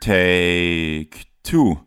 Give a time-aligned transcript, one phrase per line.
[0.00, 1.10] Take
[1.42, 1.78] two.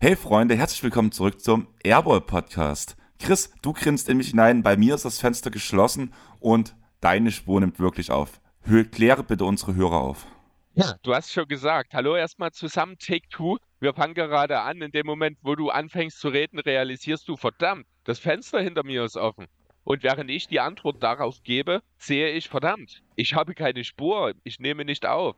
[0.00, 2.96] Hey Freunde, herzlich willkommen zurück zum Airball Podcast.
[3.18, 7.60] Chris, du grinst in mich hinein, bei mir ist das Fenster geschlossen und deine Spur
[7.60, 8.40] nimmt wirklich auf.
[8.62, 10.26] Hör, kläre bitte unsere Hörer auf.
[10.72, 11.92] Ja, du hast schon gesagt.
[11.92, 13.58] Hallo erstmal zusammen, Take Two.
[13.80, 14.82] Wir fangen gerade an.
[14.82, 19.04] In dem Moment, wo du anfängst zu reden, realisierst du, verdammt, das Fenster hinter mir
[19.04, 19.46] ist offen.
[19.84, 24.60] Und während ich die Antwort darauf gebe, sehe ich, verdammt, ich habe keine Spur, ich
[24.60, 25.36] nehme nicht auf.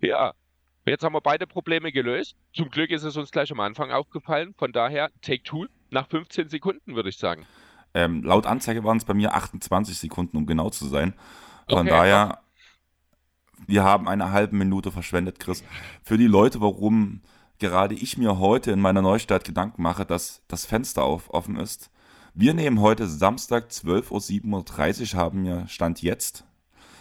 [0.00, 0.32] Ja,
[0.84, 2.36] jetzt haben wir beide Probleme gelöst.
[2.52, 4.54] Zum Glück ist es uns gleich am Anfang aufgefallen.
[4.58, 7.46] Von daher, Take Two nach 15 Sekunden, würde ich sagen.
[7.94, 11.14] Ähm, laut Anzeige waren es bei mir 28 Sekunden, um genau zu sein.
[11.68, 12.40] Von okay, daher,
[13.68, 15.62] wir haben eine halbe Minute verschwendet, Chris.
[16.02, 17.20] Für die Leute, warum
[17.62, 21.90] gerade ich mir heute in meiner Neustadt Gedanken mache, dass das Fenster auf, offen ist.
[22.34, 26.44] Wir nehmen heute Samstag 12.37 Uhr, haben wir Stand jetzt.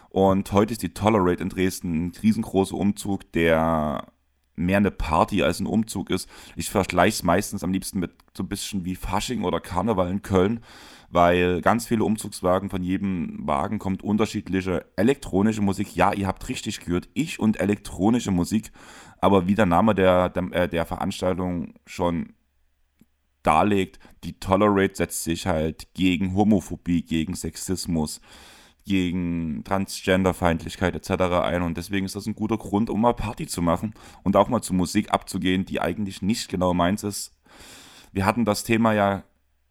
[0.10, 4.06] Und heute ist die Tolerate in Dresden ein riesengroßer Umzug, der
[4.56, 6.30] mehr eine Party als ein Umzug ist.
[6.56, 10.22] Ich vergleiche es meistens am liebsten mit so ein bisschen wie Fasching oder Karneval in
[10.22, 10.60] Köln,
[11.10, 15.96] weil ganz viele Umzugswagen, von jedem Wagen kommt unterschiedliche elektronische Musik.
[15.96, 18.72] Ja, ihr habt richtig gehört, ich und elektronische Musik.
[19.22, 22.34] Aber wie der Name der, der, äh, der Veranstaltung schon
[23.44, 28.20] darlegt, die Tolerate setzt sich halt gegen Homophobie, gegen Sexismus,
[28.86, 31.24] gegen Transgenderfeindlichkeit etc.
[31.44, 31.62] ein.
[31.62, 34.62] Und deswegen ist das ein guter Grund, um mal Party zu machen und auch mal
[34.62, 37.32] zu Musik abzugehen, die eigentlich nicht genau meins ist.
[38.12, 39.24] Wir hatten das Thema ja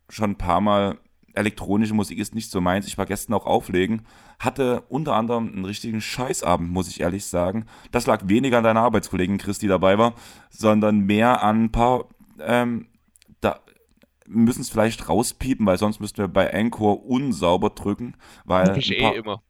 [0.08, 0.98] schon ein paar Mal
[1.34, 2.86] elektronische Musik ist nicht so meins.
[2.86, 4.02] Ich war gestern auch auflegen,
[4.38, 7.66] hatte unter anderem einen richtigen Scheißabend, muss ich ehrlich sagen.
[7.90, 10.14] Das lag weniger an deiner Arbeitskollegin Chris, die dabei war,
[10.50, 12.06] sondern mehr an ein paar,
[12.40, 12.88] ähm,
[13.40, 13.60] da
[14.26, 19.14] müssen es vielleicht rauspiepen, weil sonst müssten wir bei Anchor unsauber drücken, weil, ein paar,
[19.14, 19.42] eh immer.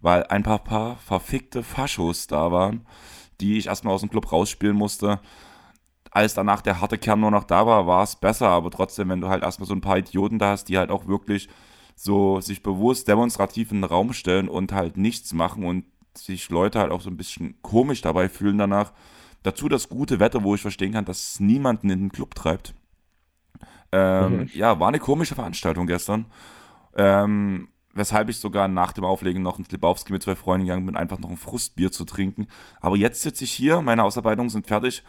[0.00, 2.86] weil ein paar, paar verfickte Faschos da waren,
[3.40, 5.20] die ich erstmal aus dem Club rausspielen musste
[6.16, 8.48] als danach der harte Kern nur noch da war, war es besser.
[8.48, 11.06] Aber trotzdem, wenn du halt erstmal so ein paar Idioten da hast, die halt auch
[11.06, 11.48] wirklich
[11.94, 15.84] so sich bewusst demonstrativ in den Raum stellen und halt nichts machen und
[16.16, 18.92] sich Leute halt auch so ein bisschen komisch dabei fühlen danach.
[19.42, 22.74] Dazu das gute Wetter, wo ich verstehen kann, dass es niemanden in den Club treibt.
[23.92, 24.50] Ähm, mhm.
[24.54, 26.24] Ja, war eine komische Veranstaltung gestern.
[26.96, 30.96] Ähm, weshalb ich sogar nach dem Auflegen noch ins Lebowski mit zwei Freunden gegangen bin,
[30.96, 32.46] einfach noch ein Frustbier zu trinken.
[32.80, 35.02] Aber jetzt sitze ich hier, meine Ausarbeitungen sind fertig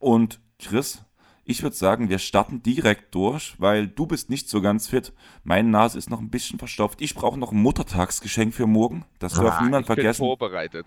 [0.00, 1.04] und Chris,
[1.44, 5.12] ich würde sagen, wir starten direkt durch, weil du bist nicht so ganz fit.
[5.44, 7.00] Meine Nase ist noch ein bisschen verstopft.
[7.00, 9.04] Ich brauche noch ein Muttertagsgeschenk für morgen.
[9.18, 10.20] Das darf ah, niemand ich vergessen.
[10.20, 10.86] Bin vorbereitet.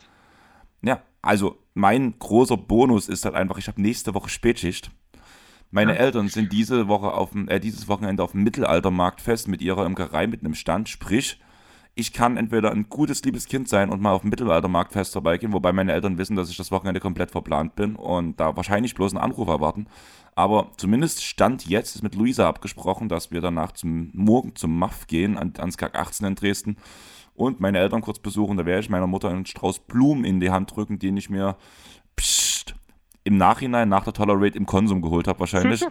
[0.82, 4.92] Ja, also mein großer Bonus ist halt einfach, ich habe nächste Woche Spätschicht.
[5.72, 6.00] Meine ja.
[6.00, 10.28] Eltern sind diese Woche auf dem, äh, dieses Wochenende auf dem Mittelaltermarktfest mit ihrer Imkerei
[10.28, 10.88] mit einem Stand.
[10.88, 11.40] Sprich,
[11.96, 15.72] ich kann entweder ein gutes, liebes Kind sein und mal auf dem Mittelaltermarktfest vorbeigehen, wobei
[15.72, 19.24] meine Eltern wissen, dass ich das Wochenende komplett verplant bin und da wahrscheinlich bloß einen
[19.24, 19.86] Anruf erwarten.
[20.34, 25.06] Aber zumindest Stand jetzt ist mit Luisa abgesprochen, dass wir danach zum morgen zum MAF
[25.06, 26.78] gehen, an, ans GAG 18 in Dresden
[27.36, 28.58] und meine Eltern kurz besuchen.
[28.58, 31.58] Da werde ich meiner Mutter einen Strauß Blumen in die Hand drücken, den ich mir
[32.16, 32.53] pssst,
[33.24, 35.86] im Nachhinein nach der Tolerate im Konsum geholt habe wahrscheinlich.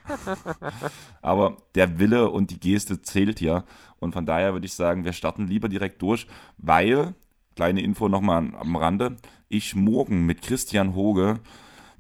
[1.23, 3.65] Aber der Wille und die Geste zählt ja.
[3.99, 6.27] Und von daher würde ich sagen, wir starten lieber direkt durch,
[6.59, 7.15] weil,
[7.57, 9.17] kleine Info nochmal am Rande,
[9.49, 11.41] ich morgen mit Christian Hoge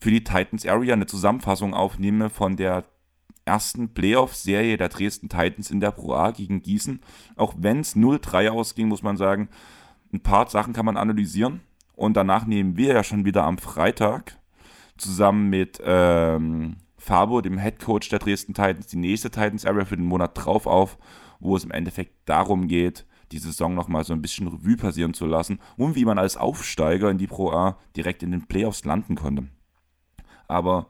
[0.01, 2.85] für die Titans Area eine Zusammenfassung aufnehme von der
[3.45, 7.01] ersten Playoff-Serie der Dresden Titans in der Pro A gegen Gießen.
[7.37, 9.49] Auch wenn es 0-3 ausging, muss man sagen,
[10.13, 11.61] ein paar Sachen kann man analysieren.
[11.95, 14.39] Und danach nehmen wir ja schon wieder am Freitag
[14.97, 19.97] zusammen mit ähm, Fabo, dem Head Coach der Dresden Titans, die nächste Titans Area für
[19.97, 20.99] den Monat drauf auf,
[21.41, 25.27] wo es im Endeffekt darum geht, die Saison nochmal so ein bisschen Revue passieren zu
[25.27, 29.17] lassen und wie man als Aufsteiger in die Pro A direkt in den Playoffs landen
[29.17, 29.49] konnte.
[30.47, 30.87] Aber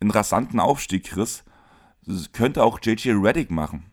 [0.00, 1.44] einen rasanten Aufstieg, Chris,
[2.32, 3.86] könnte auch JJ Reddick machen.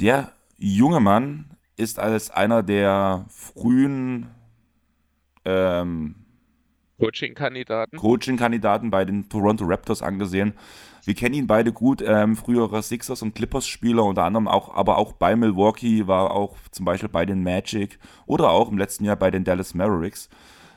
[0.00, 4.26] Der junge Mann ist als einer der frühen
[5.44, 6.23] ähm,
[6.98, 7.96] Coaching-Kandidaten.
[7.96, 10.54] Coaching-Kandidaten bei den Toronto Raptors angesehen.
[11.04, 15.12] Wir kennen ihn beide gut, ähm, früherer Sixers und Clippers-Spieler, unter anderem auch, aber auch
[15.12, 19.30] bei Milwaukee, war auch zum Beispiel bei den Magic oder auch im letzten Jahr bei
[19.30, 20.30] den Dallas Mavericks.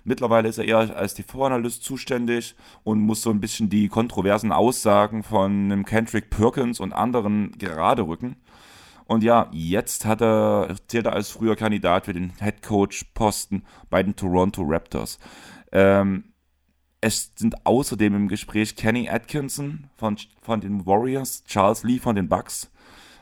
[0.03, 5.21] Mittlerweile ist er eher als TV-Analyst zuständig und muss so ein bisschen die kontroversen Aussagen
[5.21, 8.37] von einem Kendrick Perkins und anderen gerade rücken.
[9.05, 13.63] Und ja, jetzt hat er, zählt er als früher Kandidat für den Head Coach Posten
[13.89, 15.19] bei den Toronto Raptors.
[15.71, 16.33] Ähm,
[17.01, 22.27] es sind außerdem im Gespräch Kenny Atkinson von, von den Warriors, Charles Lee von den
[22.27, 22.71] Bucks,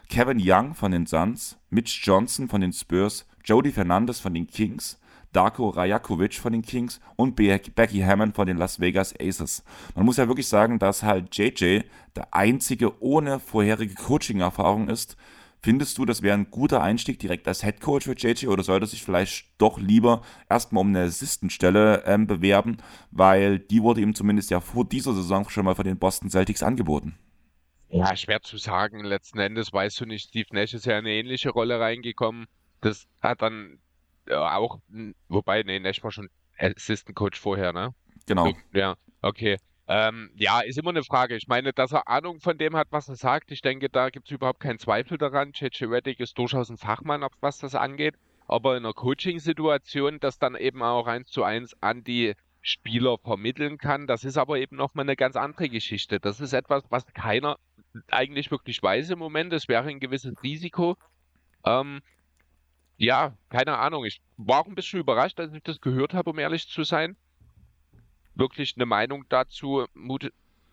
[0.09, 4.99] Kevin Young von den Suns, Mitch Johnson von den Spurs, Jody Fernandez von den Kings,
[5.35, 9.63] Darko Rajakovic von den Kings und Becky Hammond von den Las Vegas Aces.
[9.93, 11.81] Man muss ja wirklich sagen, dass halt JJ
[12.15, 15.17] der einzige ohne vorherige Coaching-Erfahrung ist.
[15.65, 18.85] Findest du, das wäre ein guter Einstieg direkt als Head Coach für JJ oder sollte
[18.85, 22.77] sich vielleicht doch lieber erstmal um eine Assistenststelle ähm, bewerben,
[23.09, 26.61] weil die wurde ihm zumindest ja vor dieser Saison schon mal von den Boston Celtics
[26.61, 27.17] angeboten?
[27.89, 29.03] Ja, schwer zu sagen.
[29.03, 32.45] Letzten Endes weißt du nicht, Steve Nash ist ja in eine ähnliche Rolle reingekommen.
[32.81, 33.79] Das hat dann
[34.29, 34.77] auch,
[35.29, 36.29] wobei, nee, Nash war schon
[36.59, 37.95] Assistant Coach vorher, ne?
[38.27, 38.53] Genau.
[38.71, 39.57] Ja, okay.
[39.87, 41.35] Ähm, ja, ist immer eine Frage.
[41.35, 43.51] Ich meine, dass er Ahnung von dem hat, was er sagt.
[43.51, 45.51] Ich denke, da gibt es überhaupt keinen Zweifel daran.
[45.53, 48.15] JJ Reddick ist durchaus ein Fachmann, was das angeht.
[48.47, 53.77] Aber in einer Coaching-Situation, das dann eben auch eins zu eins an die Spieler vermitteln
[53.77, 56.19] kann, das ist aber eben nochmal eine ganz andere Geschichte.
[56.19, 57.57] Das ist etwas, was keiner
[58.09, 59.53] eigentlich wirklich weiß im Moment.
[59.53, 60.97] Es wäre ein gewisses Risiko.
[61.63, 62.01] Ähm,
[62.97, 64.05] ja, keine Ahnung.
[64.05, 67.15] Ich war auch ein bisschen überrascht, als ich das gehört habe, um ehrlich zu sein.
[68.35, 69.85] Wirklich eine Meinung dazu,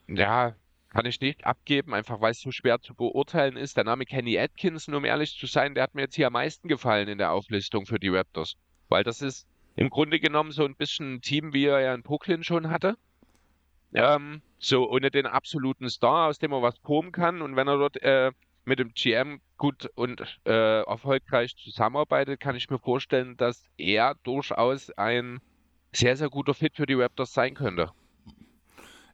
[0.08, 0.54] ja,
[0.92, 3.76] kann ich nicht abgeben, einfach weil es so schwer zu beurteilen ist.
[3.76, 6.68] Der Name Kenny Atkinson, um ehrlich zu sein, der hat mir jetzt hier am meisten
[6.68, 8.56] gefallen in der Auflistung für die Raptors.
[8.88, 12.02] Weil das ist im Grunde genommen so ein bisschen ein Team, wie er ja in
[12.02, 12.98] Brooklyn schon hatte.
[13.94, 17.40] Ähm, so ohne den absoluten Star, aus dem er was proben kann.
[17.40, 18.32] Und wenn er dort äh,
[18.64, 24.90] mit dem GM gut und äh, erfolgreich zusammenarbeitet, kann ich mir vorstellen, dass er durchaus
[24.90, 25.40] ein
[25.94, 27.90] sehr, sehr guter Fit für die Raptors sein könnte.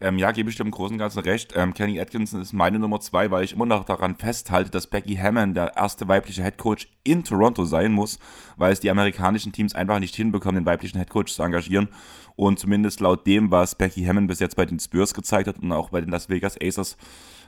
[0.01, 1.55] Ähm, ja, gebe ich im Großen und Ganzen recht.
[1.57, 5.17] Ähm, Kenny Atkinson ist meine Nummer zwei, weil ich immer noch daran festhalte, dass Becky
[5.17, 8.21] Hammond der erste weibliche Headcoach in Toronto sein muss,
[8.57, 11.89] weil es die amerikanischen Teams einfach nicht hinbekommen, den weiblichen Headcoach zu engagieren.
[12.37, 15.73] Und zumindest laut dem, was Becky Hammond bis jetzt bei den Spurs gezeigt hat und
[15.73, 16.97] auch bei den Las Vegas Aces,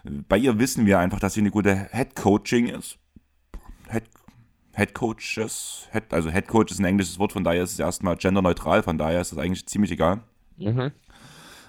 [0.03, 2.99] bei ihr wissen wir einfach, dass sie eine gute Head Coaching ist.
[3.89, 4.05] Head,
[4.75, 8.17] Head Coaches, Head, also Head Coach ist ein englisches Wort, von daher ist es erstmal
[8.17, 10.23] genderneutral, von daher ist es eigentlich ziemlich egal.
[10.57, 10.93] Mhm.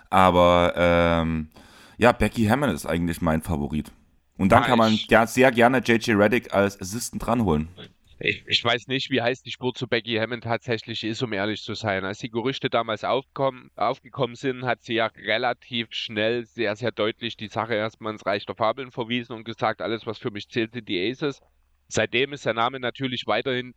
[0.10, 1.50] Aber ähm,
[1.98, 3.92] ja, Becky Hammond ist eigentlich mein Favorit.
[4.38, 7.70] Und dann ja, kann man ger sehr gerne JJ Reddick als Assistant dranholen.
[8.24, 11.64] Ich, ich, weiß nicht, wie heiß die Spur zu Becky Hammond tatsächlich ist, um ehrlich
[11.64, 12.06] zu sein.
[12.06, 17.36] Als die Gerüchte damals aufkommen, aufgekommen sind, hat sie ja relativ schnell sehr, sehr deutlich
[17.36, 20.74] die Sache erstmal ins Reich der Fabeln verwiesen und gesagt, alles, was für mich zählt,
[20.74, 21.42] sind die Aces.
[21.92, 23.74] Seitdem ist der Name natürlich weiterhin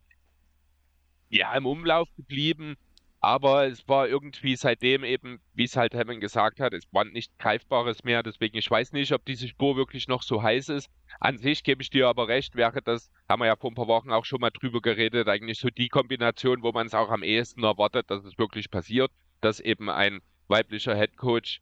[1.29, 2.77] ja, im Umlauf geblieben.
[3.19, 7.37] Aber es war irgendwie seitdem eben, wie es halt Hammond gesagt hat, es war nicht
[7.39, 8.21] Greifbares mehr.
[8.21, 10.91] Deswegen, ich weiß nicht, ob diese Spur wirklich noch so heiß ist.
[11.19, 13.87] An sich gebe ich dir aber recht, wäre das, haben wir ja vor ein paar
[13.87, 17.23] Wochen auch schon mal drüber geredet, eigentlich so die Kombination, wo man es auch am
[17.23, 21.61] ehesten erwartet, dass es wirklich passiert, dass eben ein weiblicher Headcoach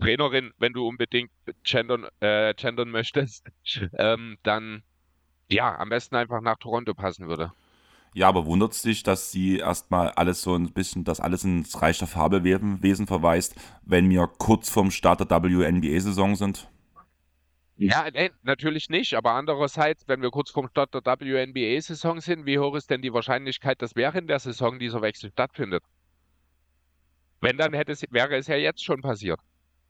[0.00, 1.30] Trainerin, wenn du unbedingt
[1.62, 3.48] gendern, äh, gendern möchtest,
[3.96, 4.82] ähm, dann
[5.48, 7.52] ja, am besten einfach nach Toronto passen würde.
[8.14, 11.82] Ja, aber wundert es dich, dass sie erstmal alles so ein bisschen, dass alles ins
[11.82, 16.68] Reich der Fabelwesen verweist, wenn wir kurz vorm Start der WNBA-Saison sind?
[17.76, 22.60] Ja, nee, natürlich nicht, aber andererseits, wenn wir kurz vorm Start der WNBA-Saison sind, wie
[22.60, 25.82] hoch ist denn die Wahrscheinlichkeit, dass während der Saison dieser Wechsel stattfindet?
[27.40, 29.40] Wenn, dann hätte es, wäre es ja jetzt schon passiert.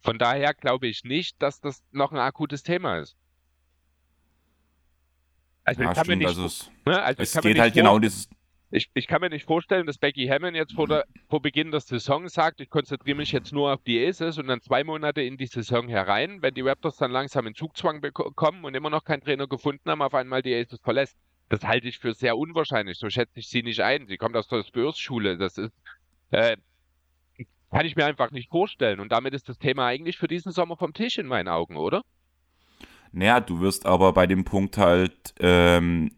[0.01, 3.17] Von daher glaube ich nicht, dass das noch ein akutes Thema ist.
[5.65, 7.03] Also ja, ich kann stimmt, mir nicht, also es, ne?
[7.03, 8.29] also es geht halt genau dieses.
[8.71, 11.79] Ich, ich kann mir nicht vorstellen, dass Becky Hammond jetzt vor, der, vor Beginn der
[11.79, 15.37] Saison sagt, ich konzentriere mich jetzt nur auf die Aces und dann zwei Monate in
[15.37, 19.23] die Saison herein, wenn die Raptors dann langsam in Zugzwang bekommen und immer noch keinen
[19.23, 21.17] Trainer gefunden haben, auf einmal die Aces verlässt.
[21.51, 22.99] Das halte ich für sehr unwahrscheinlich.
[22.99, 24.07] So schätze ich sie nicht ein.
[24.09, 25.39] Sie kommt aus der Spurs-Schule.
[25.39, 25.73] Das ist,
[26.31, 26.57] äh,
[27.71, 28.99] kann ich mir einfach nicht vorstellen.
[28.99, 32.03] Und damit ist das Thema eigentlich für diesen Sommer vom Tisch in meinen Augen, oder?
[33.15, 36.11] Naja, du wirst aber bei dem Punkt halt ähm,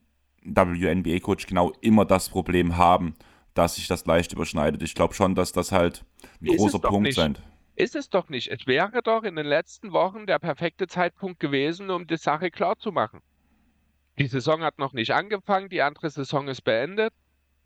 [0.42, 3.14] WNBA-Coach genau immer das Problem haben,
[3.54, 4.82] dass sich das leicht überschneidet.
[4.82, 6.04] Ich glaube schon, dass das halt
[6.40, 7.36] ein ist großer Punkt sein.
[7.74, 8.48] Ist es doch nicht.
[8.48, 12.78] Es wäre doch in den letzten Wochen der perfekte Zeitpunkt gewesen, um die Sache klar
[12.78, 13.20] zu machen.
[14.18, 17.12] Die Saison hat noch nicht angefangen, die andere Saison ist beendet.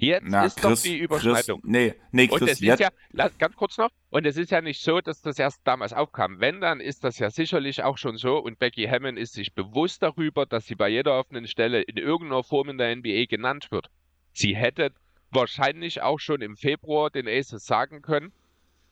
[0.01, 1.61] Jetzt Na, ist Chris, doch die Überschneidung.
[1.61, 2.91] Chris, nee, nee, Chris, und es ist ja,
[3.39, 6.41] ganz kurz noch, und es ist ja nicht so, dass das erst damals aufkam.
[6.41, 10.03] Wenn, dann ist das ja sicherlich auch schon so und Becky Hammond ist sich bewusst
[10.03, 13.91] darüber, dass sie bei jeder offenen Stelle in irgendeiner Form in der NBA genannt wird.
[14.33, 14.93] Sie hätte
[15.31, 18.33] wahrscheinlich auch schon im Februar den Aces sagen können,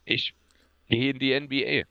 [0.04, 0.34] ich
[0.88, 1.86] gehe in die NBA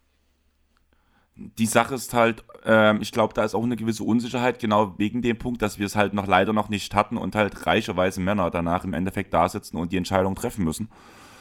[1.37, 5.21] die Sache ist halt, ähm, ich glaube, da ist auch eine gewisse Unsicherheit, genau wegen
[5.21, 8.51] dem Punkt, dass wir es halt noch leider noch nicht hatten und halt reicherweise Männer
[8.51, 10.89] danach im Endeffekt da sitzen und die Entscheidung treffen müssen.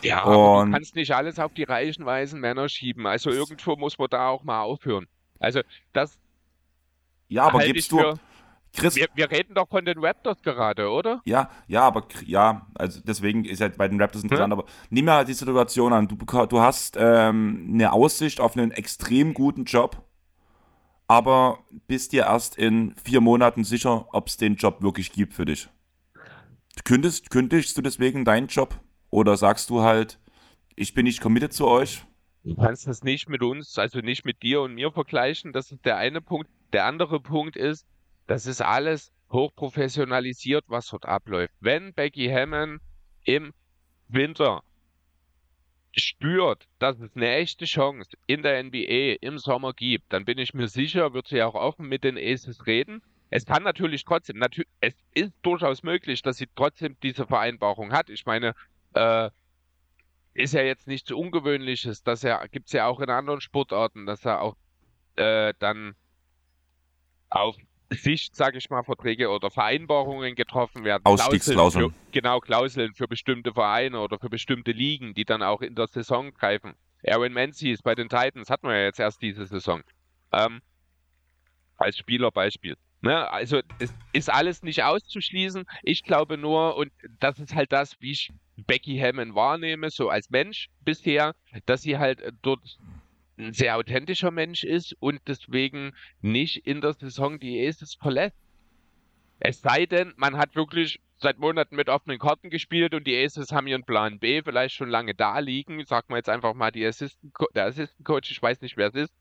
[0.02, 3.06] Ja, aber du kannst nicht alles auf die reichen, weißen Männer schieben.
[3.06, 5.08] Also irgendwo muss man da auch mal aufhören.
[5.40, 6.16] Also das.
[7.28, 8.14] Ja, aber gibst du.
[8.76, 11.22] Chris, wir, wir, reden doch von den Raptors gerade, oder?
[11.24, 14.60] Ja, ja, aber ja, also deswegen ist ja bei den Raptors interessant, hm?
[14.60, 16.08] aber nimm mal die Situation an.
[16.08, 20.06] Du, du hast ähm, eine Aussicht auf einen extrem guten Job,
[21.08, 25.44] aber bist dir erst in vier Monaten sicher, ob es den Job wirklich gibt für
[25.44, 25.68] dich.
[26.84, 28.78] Kündigst, kündigst du deswegen deinen Job?
[29.10, 30.18] Oder sagst du halt,
[30.74, 32.04] ich bin nicht committed zu euch?
[32.44, 35.52] Du kannst das nicht mit uns, also nicht mit dir und mir vergleichen.
[35.52, 36.48] Das ist der eine Punkt.
[36.72, 37.86] Der andere Punkt ist,
[38.26, 41.54] das ist alles hochprofessionalisiert, was dort abläuft.
[41.60, 42.80] Wenn Becky Hammond
[43.24, 43.52] im
[44.08, 44.62] Winter
[45.96, 50.54] spürt, dass es eine echte Chance in der NBA im Sommer gibt, dann bin ich
[50.54, 53.02] mir sicher, wird sie auch offen mit den Aces reden.
[53.30, 58.10] Es kann natürlich trotzdem, natür es ist durchaus möglich, dass sie trotzdem diese Vereinbarung hat.
[58.10, 58.54] Ich meine,
[58.94, 59.30] äh,
[60.34, 64.24] ist ja jetzt nichts Ungewöhnliches, dass er, gibt es ja auch in anderen Sportarten, dass
[64.24, 64.56] er auch
[65.16, 65.96] äh, dann
[67.30, 67.56] auf
[67.90, 71.02] Sicht, sage ich mal, Verträge oder Vereinbarungen getroffen werden.
[71.04, 71.94] Ausstiegsklauseln.
[72.12, 76.32] Genau, Klauseln für bestimmte Vereine oder für bestimmte Ligen, die dann auch in der Saison
[76.34, 76.74] greifen.
[77.06, 79.82] Aaron Menzies bei den Titans hatten wir ja jetzt erst diese Saison.
[80.32, 80.60] Ähm,
[81.76, 82.76] als Spielerbeispiel.
[83.02, 83.30] Ne?
[83.30, 85.64] Also es ist alles nicht auszuschließen.
[85.82, 86.90] Ich glaube nur, und
[87.20, 91.34] das ist halt das, wie ich Becky Hammond wahrnehme, so als Mensch bisher,
[91.66, 92.78] dass sie halt dort
[93.38, 98.36] ein sehr authentischer Mensch ist und deswegen nicht in der Saison die Aces verlässt.
[99.38, 103.52] Es sei denn, man hat wirklich seit Monaten mit offenen Karten gespielt und die Aces
[103.52, 105.84] haben ihren Plan B vielleicht schon lange da liegen.
[105.84, 108.94] Sagen wir jetzt einfach mal die Assistant der Assistant Coach, ich weiß nicht, wer es
[108.94, 109.14] ist,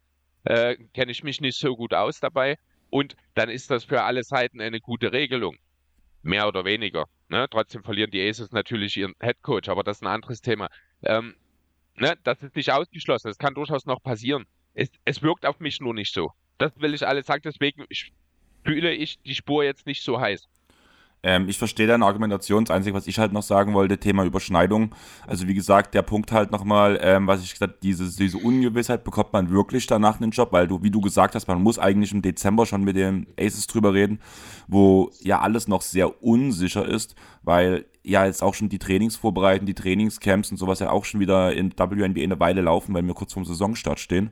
[0.44, 2.58] äh, kenne ich mich nicht so gut aus dabei.
[2.90, 5.58] Und dann ist das für alle Seiten eine gute Regelung.
[6.22, 7.06] Mehr oder weniger.
[7.30, 7.48] Ne?
[7.50, 10.70] Trotzdem verlieren die Aces natürlich ihren Head Coach, aber das ist ein anderes Thema.
[11.04, 11.36] Ähm,
[11.98, 12.18] ne?
[12.24, 13.28] Das ist nicht ausgeschlossen.
[13.28, 14.46] Das kann durchaus noch passieren.
[14.74, 16.32] Es, es wirkt auf mich nur nicht so.
[16.58, 17.42] Das will ich alles sagen.
[17.44, 17.86] Deswegen
[18.64, 20.48] fühle ich die Spur jetzt nicht so heiß.
[21.26, 22.66] Ähm, ich verstehe deine Argumentation.
[22.66, 24.94] Das Einzige, was ich halt noch sagen wollte, Thema Überschneidung.
[25.26, 29.34] Also wie gesagt, der Punkt halt nochmal, ähm, was ich gesagt diese, diese Ungewissheit bekommt
[29.34, 32.22] man wirklich danach einen Job, weil du, wie du gesagt hast, man muss eigentlich im
[32.22, 34.20] Dezember schon mit den Aces drüber reden,
[34.68, 39.66] wo ja alles noch sehr unsicher ist, weil ja jetzt auch schon die Trainings vorbereiten,
[39.66, 43.14] die Trainingscamps und sowas ja auch schon wieder in WNBA eine Weile laufen, weil wir
[43.14, 44.32] kurz vorm Saisonstart stehen.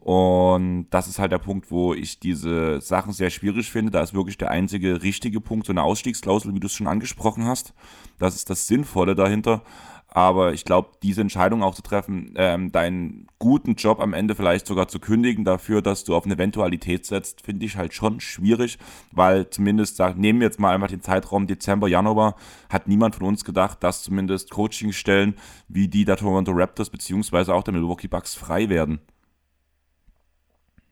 [0.00, 3.90] Und das ist halt der Punkt, wo ich diese Sachen sehr schwierig finde.
[3.90, 7.44] Da ist wirklich der einzige richtige Punkt, so eine Ausstiegsklausel, wie du es schon angesprochen
[7.44, 7.74] hast.
[8.18, 9.62] Das ist das Sinnvolle dahinter.
[10.10, 14.66] Aber ich glaube, diese Entscheidung auch zu treffen, ähm, deinen guten Job am Ende vielleicht
[14.66, 18.78] sogar zu kündigen dafür, dass du auf eine Eventualität setzt, finde ich halt schon schwierig,
[19.12, 22.36] weil zumindest, sag, nehmen wir jetzt mal einfach den Zeitraum Dezember, Januar,
[22.70, 25.34] hat niemand von uns gedacht, dass zumindest Coachingstellen
[25.68, 29.00] wie die der Toronto Raptors beziehungsweise auch der Milwaukee Bucks frei werden.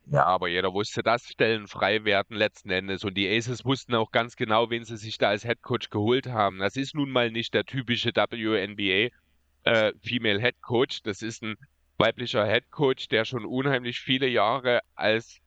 [0.08, 3.02] Ja, aber jeder wusste, dass Stellen frei werden letzten Endes.
[3.02, 6.60] Und die Aces wussten auch ganz genau, wen sie sich da als Headcoach geholt haben.
[6.60, 9.10] Das ist nun mal nicht der typische WNBA
[9.64, 11.02] äh, Female Head Coach.
[11.02, 11.56] Das ist ein
[11.98, 15.40] weiblicher Head Coach, der schon unheimlich viele Jahre als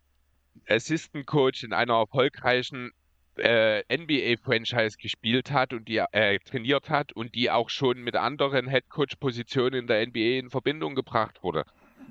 [0.67, 2.91] Assistant Coach in einer erfolgreichen
[3.37, 8.69] äh, NBA-Franchise gespielt hat und die äh, trainiert hat und die auch schon mit anderen
[8.69, 11.63] Head Coach-Positionen in der NBA in Verbindung gebracht wurde.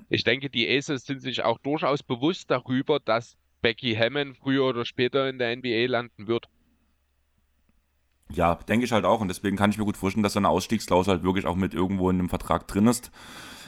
[0.09, 4.85] Ich denke, die Aces sind sich auch durchaus bewusst darüber, dass Becky Hammond früher oder
[4.85, 6.47] später in der NBA landen wird.
[8.31, 9.21] Ja, denke ich halt auch.
[9.21, 11.73] Und deswegen kann ich mir gut vorstellen, dass so eine Ausstiegsklausel halt wirklich auch mit
[11.73, 13.11] irgendwo in einem Vertrag drin ist.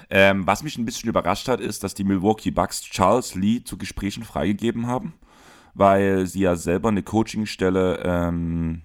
[0.10, 3.78] Ähm, was mich ein bisschen überrascht hat, ist, dass die Milwaukee Bucks Charles Lee zu
[3.78, 5.14] Gesprächen freigegeben haben,
[5.74, 8.82] weil sie ja selber eine Coachingstelle ähm,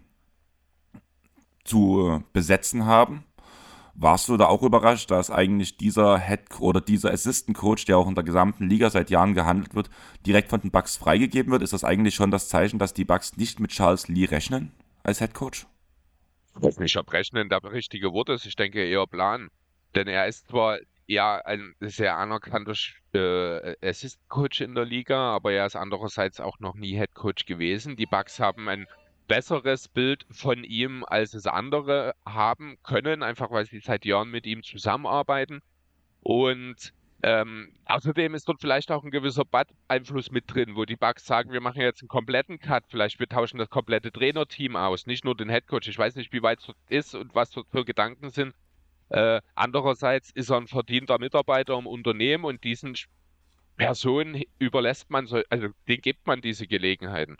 [1.64, 3.24] zu besetzen haben.
[3.98, 8.06] Warst du da auch überrascht, dass eigentlich dieser Head oder dieser Assistant Coach, der auch
[8.06, 9.88] in der gesamten Liga seit Jahren gehandelt wird,
[10.26, 11.62] direkt von den Bucks freigegeben wird?
[11.62, 14.72] Ist das eigentlich schon das Zeichen, dass die Bucks nicht mit Charles Lee rechnen
[15.02, 15.66] als Head Coach?
[16.56, 18.44] Ich weiß nicht, ob rechnen der richtige Wort ist.
[18.44, 19.48] Ich denke eher Plan.
[19.94, 22.74] Denn er ist zwar ja ein sehr anerkannter
[23.14, 27.46] äh, Assistant Coach in der Liga, aber er ist andererseits auch noch nie Head Coach
[27.46, 27.96] gewesen.
[27.96, 28.86] Die Bucks haben ein
[29.26, 34.46] besseres Bild von ihm, als es andere haben können, einfach weil sie seit Jahren mit
[34.46, 35.62] ihm zusammenarbeiten.
[36.20, 36.92] Und
[37.22, 41.50] ähm, außerdem ist dort vielleicht auch ein gewisser Bad-Einfluss mit drin, wo die Bugs sagen,
[41.50, 45.36] wir machen jetzt einen kompletten Cut, vielleicht wir tauschen das komplette Trainerteam aus, nicht nur
[45.36, 45.88] den Headcoach.
[45.88, 48.54] Ich weiß nicht, wie weit es ist und was dort für Gedanken sind.
[49.08, 52.96] Äh, andererseits ist er ein verdienter Mitarbeiter im Unternehmen und diesen
[53.76, 57.36] Personen überlässt man, so, also den gibt man diese Gelegenheiten.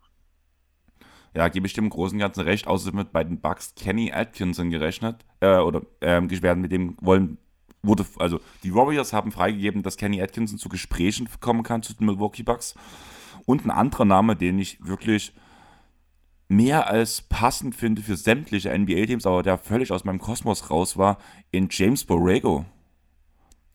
[1.37, 5.23] Ja, gebe ich dem Großen Ganzen recht, außer mit bei den Bucks Kenny Atkinson gerechnet,
[5.41, 7.37] äh, oder ähm, werden mit dem wollen,
[7.83, 12.07] wurde, also die Warriors haben freigegeben, dass Kenny Atkinson zu Gesprächen kommen kann zu den
[12.07, 12.75] Milwaukee Bucks.
[13.45, 15.35] Und ein anderer Name, den ich wirklich
[16.49, 21.19] mehr als passend finde für sämtliche NBA-Teams, aber der völlig aus meinem Kosmos raus war,
[21.51, 22.65] in James Borrego.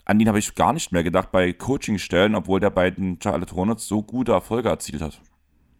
[0.04, 3.54] An den habe ich gar nicht mehr gedacht bei Coaching-Stellen, obwohl der bei den Charlotte
[3.54, 5.20] Hornets so gute Erfolge erzielt hat.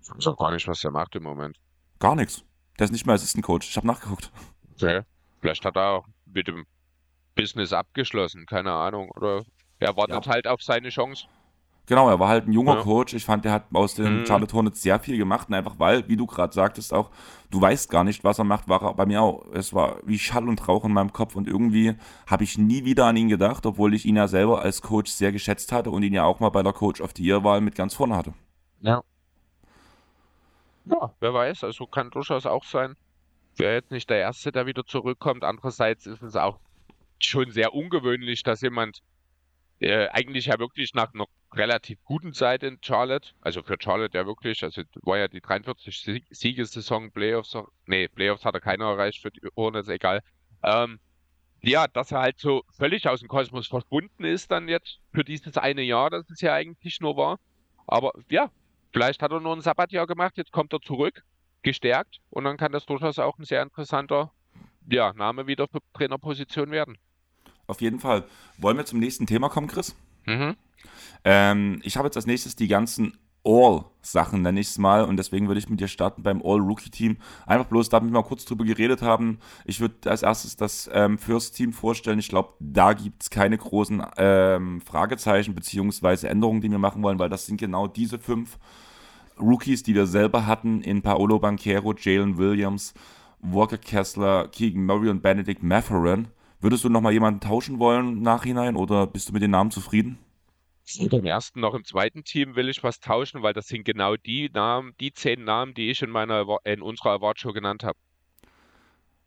[0.00, 1.58] Ich weiß auch gar nicht, was der macht im Moment.
[2.02, 2.44] Gar nichts.
[2.80, 3.68] Der ist nicht mehr Assistant Coach.
[3.68, 4.32] Ich habe nachgeguckt.
[4.74, 5.02] Okay.
[5.40, 6.66] Vielleicht hat er auch mit dem
[7.36, 9.08] Business abgeschlossen, keine Ahnung.
[9.12, 9.44] Oder
[9.78, 10.32] er wartet ja.
[10.32, 11.28] halt auf seine Chance.
[11.86, 12.82] Genau, er war halt ein junger ja.
[12.82, 13.14] Coach.
[13.14, 14.26] Ich fand, er hat aus den mhm.
[14.26, 15.46] Charlotte Hornets sehr viel gemacht.
[15.48, 17.10] Und einfach weil, wie du gerade sagtest auch,
[17.50, 19.46] du weißt gar nicht, was er macht, war er bei mir auch.
[19.52, 21.36] Es war wie Schall und Rauch in meinem Kopf.
[21.36, 21.94] Und irgendwie
[22.26, 25.30] habe ich nie wieder an ihn gedacht, obwohl ich ihn ja selber als Coach sehr
[25.30, 27.94] geschätzt hatte und ihn ja auch mal bei der Coach of the Year-Wahl mit ganz
[27.94, 28.34] vorne hatte.
[28.80, 29.04] Ja.
[30.84, 32.96] Ja, wer weiß, also kann durchaus auch sein.
[33.56, 35.44] Wäre jetzt nicht der Erste, der wieder zurückkommt.
[35.44, 36.58] Andererseits ist es auch
[37.18, 39.02] schon sehr ungewöhnlich, dass jemand
[39.80, 44.26] äh, eigentlich ja wirklich nach einer relativ guten Zeit in Charlotte, also für Charlotte ja
[44.26, 49.30] wirklich, also war ja die 43 Siegessaison, Playoffs, nee, Playoffs hat er keiner erreicht für
[49.30, 50.22] die Hornets, egal.
[50.62, 50.98] Ähm,
[51.62, 55.56] ja, dass er halt so völlig aus dem Kosmos verschwunden ist dann jetzt für dieses
[55.58, 57.38] eine Jahr, das es ja eigentlich nur war.
[57.86, 58.50] Aber ja,
[58.92, 61.24] Vielleicht hat er nur ein Sabbatjahr gemacht, jetzt kommt er zurück,
[61.62, 64.32] gestärkt und dann kann das durchaus auch ein sehr interessanter
[64.88, 66.98] ja, Name wieder für Trainerposition werden.
[67.66, 68.24] Auf jeden Fall.
[68.58, 69.94] Wollen wir zum nächsten Thema kommen, Chris?
[70.26, 70.56] Mhm.
[71.24, 75.04] Ähm, ich habe jetzt als nächstes die ganzen All-Sachen, nenne ich es mal.
[75.04, 77.16] Und deswegen würde ich mit dir starten beim All-Rookie-Team.
[77.46, 79.38] Einfach bloß, damit wir mal kurz drüber geredet haben.
[79.64, 82.18] Ich würde als erstes das ähm, First-Team vorstellen.
[82.18, 86.26] Ich glaube, da gibt es keine großen ähm, Fragezeichen bzw.
[86.26, 88.58] Änderungen, die wir machen wollen, weil das sind genau diese fünf
[89.40, 92.94] Rookies, die wir selber hatten in Paolo Banquero, Jalen Williams,
[93.40, 96.28] Walker Kessler, Keegan Murray und Benedict Matherin.
[96.60, 100.18] Würdest du nochmal jemanden tauschen wollen im Nachhinein oder bist du mit den Namen zufrieden?
[100.98, 104.16] Weder im ersten noch im zweiten Team will ich was tauschen, weil das sind genau
[104.16, 107.98] die Namen, die zehn Namen, die ich in meiner in unserer Awardshow genannt habe.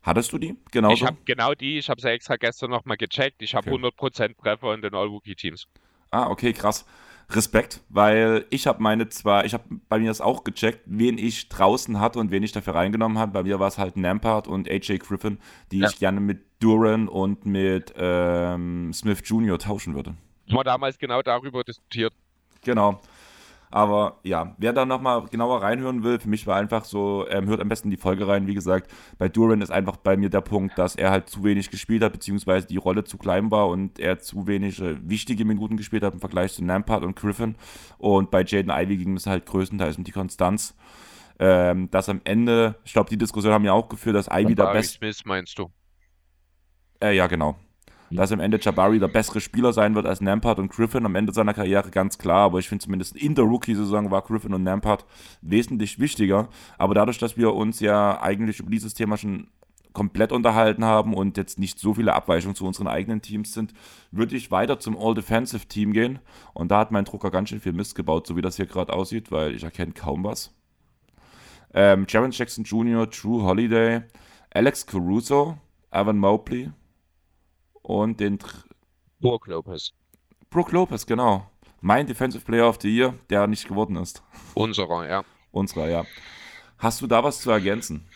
[0.02, 0.54] Hattest du die?
[0.70, 0.92] Genau.
[0.92, 3.42] Ich habe genau die, ich habe sie extra gestern nochmal gecheckt.
[3.42, 3.86] Ich habe okay.
[3.86, 5.66] 100% Treffer in den All-Rookie-Teams.
[6.12, 6.86] Ah, okay, krass.
[7.28, 11.48] Respekt, weil ich habe meine zwar, ich habe bei mir das auch gecheckt, wen ich
[11.48, 13.32] draußen hatte und wen ich dafür reingenommen habe.
[13.32, 15.38] Bei mir war es halt Nampart und AJ Griffin,
[15.72, 15.88] die ja.
[15.88, 19.58] ich gerne mit Duran und mit ähm, Smith Jr.
[19.58, 20.14] tauschen würde
[20.48, 22.12] haben wir damals genau darüber diskutiert.
[22.62, 23.00] Genau.
[23.70, 27.60] Aber ja, wer da nochmal genauer reinhören will, für mich war einfach so, ähm, hört
[27.60, 28.46] am besten die Folge rein.
[28.46, 31.70] Wie gesagt, bei Duran ist einfach bei mir der Punkt, dass er halt zu wenig
[31.70, 35.76] gespielt hat, beziehungsweise die Rolle zu klein war und er zu wenig äh, wichtige Minuten
[35.76, 37.56] gespielt hat im Vergleich zu Nampart und Griffin.
[37.98, 40.74] Und bei Jaden Ivy ging es halt größtenteils um die Konstanz.
[41.38, 44.72] Ähm, dass am Ende, ich glaube, die Diskussion haben ja auch geführt, dass Ivy der
[44.72, 44.96] beste.
[44.96, 45.70] Smith meinst du?
[47.02, 47.56] Äh, ja, genau
[48.10, 51.32] dass am Ende Jabari der bessere Spieler sein wird als Nampart und Griffin am Ende
[51.32, 52.44] seiner Karriere, ganz klar.
[52.44, 55.04] Aber ich finde zumindest in der Rookie-Saison war Griffin und Nampart
[55.42, 56.48] wesentlich wichtiger.
[56.78, 59.48] Aber dadurch, dass wir uns ja eigentlich über dieses Thema schon
[59.96, 63.72] komplett unterhalten haben und jetzt nicht so viele Abweichungen zu unseren eigenen Teams sind,
[64.10, 66.18] würde ich weiter zum All-Defensive-Team gehen.
[66.52, 68.92] Und da hat mein Drucker ganz schön viel Mist gebaut, so wie das hier gerade
[68.92, 70.52] aussieht, weil ich erkenne kaum was.
[71.72, 74.02] Ähm, Jaron Jackson Jr., Drew Holiday,
[74.52, 75.56] Alex Caruso,
[75.90, 76.70] Evan Mobley,
[77.86, 78.38] und den
[79.20, 79.92] Brook Lopez.
[80.50, 81.48] Brook Lopez, genau.
[81.80, 84.22] Mein Defensive Player of the Year, der nicht geworden ist.
[84.54, 85.24] Unserer, ja.
[85.52, 86.04] Unserer, ja.
[86.78, 88.08] Hast du da was zu ergänzen?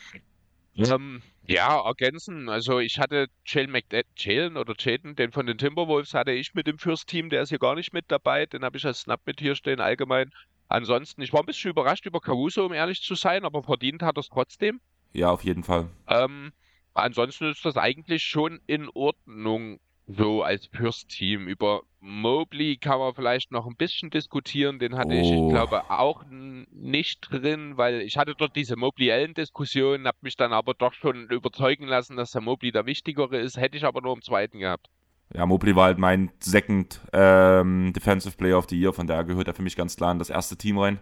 [0.76, 2.48] Ähm, ja, ergänzen.
[2.48, 6.78] Also ich hatte Jalen McDaniel oder Jaden, den von den Timberwolves hatte ich mit dem
[6.78, 8.46] First Team, der ist hier gar nicht mit dabei.
[8.46, 10.33] Den habe ich als Snap mit hier stehen allgemein.
[10.68, 14.16] Ansonsten, ich war ein bisschen überrascht über Caruso, um ehrlich zu sein, aber verdient hat
[14.16, 14.80] er es trotzdem.
[15.12, 15.88] Ja, auf jeden Fall.
[16.09, 16.52] Ähm,
[16.94, 21.46] ansonsten ist das eigentlich schon in Ordnung so als First-Team.
[21.46, 24.79] Über Mobley kann man vielleicht noch ein bisschen diskutieren.
[24.79, 25.20] Den hatte oh.
[25.20, 25.48] ich, ich oh.
[25.48, 30.94] glaube, auch nicht drin, weil ich hatte dort diese Mobley-Allen-Diskussion, habe mich dann aber doch
[30.94, 33.57] schon überzeugen lassen, dass der Mobley der Wichtigere ist.
[33.57, 34.88] Hätte ich aber nur im zweiten gehabt.
[35.33, 39.46] Ja, Mobley war halt mein Second ähm, Defensive Player of the Year, von daher gehört
[39.46, 40.98] er für mich ganz klar in das erste Team rein.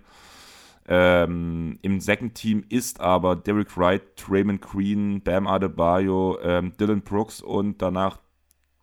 [0.90, 7.42] Ähm, Im Second Team ist aber Derek Wright, Raymond Green, Bam Adebayo, ähm, Dylan Brooks
[7.42, 8.18] und danach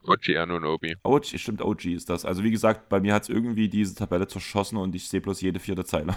[0.04, 0.96] OG Anunobi.
[1.04, 2.26] OG, stimmt, OG ist das.
[2.26, 5.41] Also wie gesagt, bei mir hat es irgendwie diese Tabelle zerschossen und ich sehe bloß
[5.41, 6.15] jede vierte Zeile.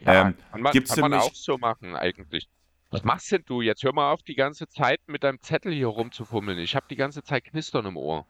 [0.00, 2.48] Ja, ähm, kann man, gibt's kann man auch so machen eigentlich.
[2.90, 3.60] Was machst denn du?
[3.60, 6.58] Jetzt hör mal auf, die ganze Zeit mit deinem Zettel hier rumzufummeln.
[6.58, 8.26] Ich habe die ganze Zeit Knistern im Ohr.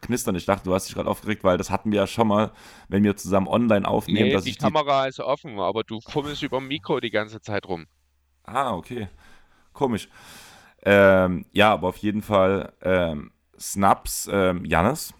[0.00, 0.34] Knistern.
[0.36, 2.52] Ich dachte, du hast dich gerade aufgeregt, weil das hatten wir ja schon mal,
[2.88, 4.28] wenn wir zusammen online aufnehmen.
[4.28, 5.10] Nee, die Kamera die...
[5.10, 7.86] ist offen, aber du fummelst über dem Mikro die ganze Zeit rum.
[8.44, 9.08] Ah, okay.
[9.72, 10.08] Komisch.
[10.84, 15.14] Ähm, ja, aber auf jeden Fall ähm, Snaps, ähm, Jannis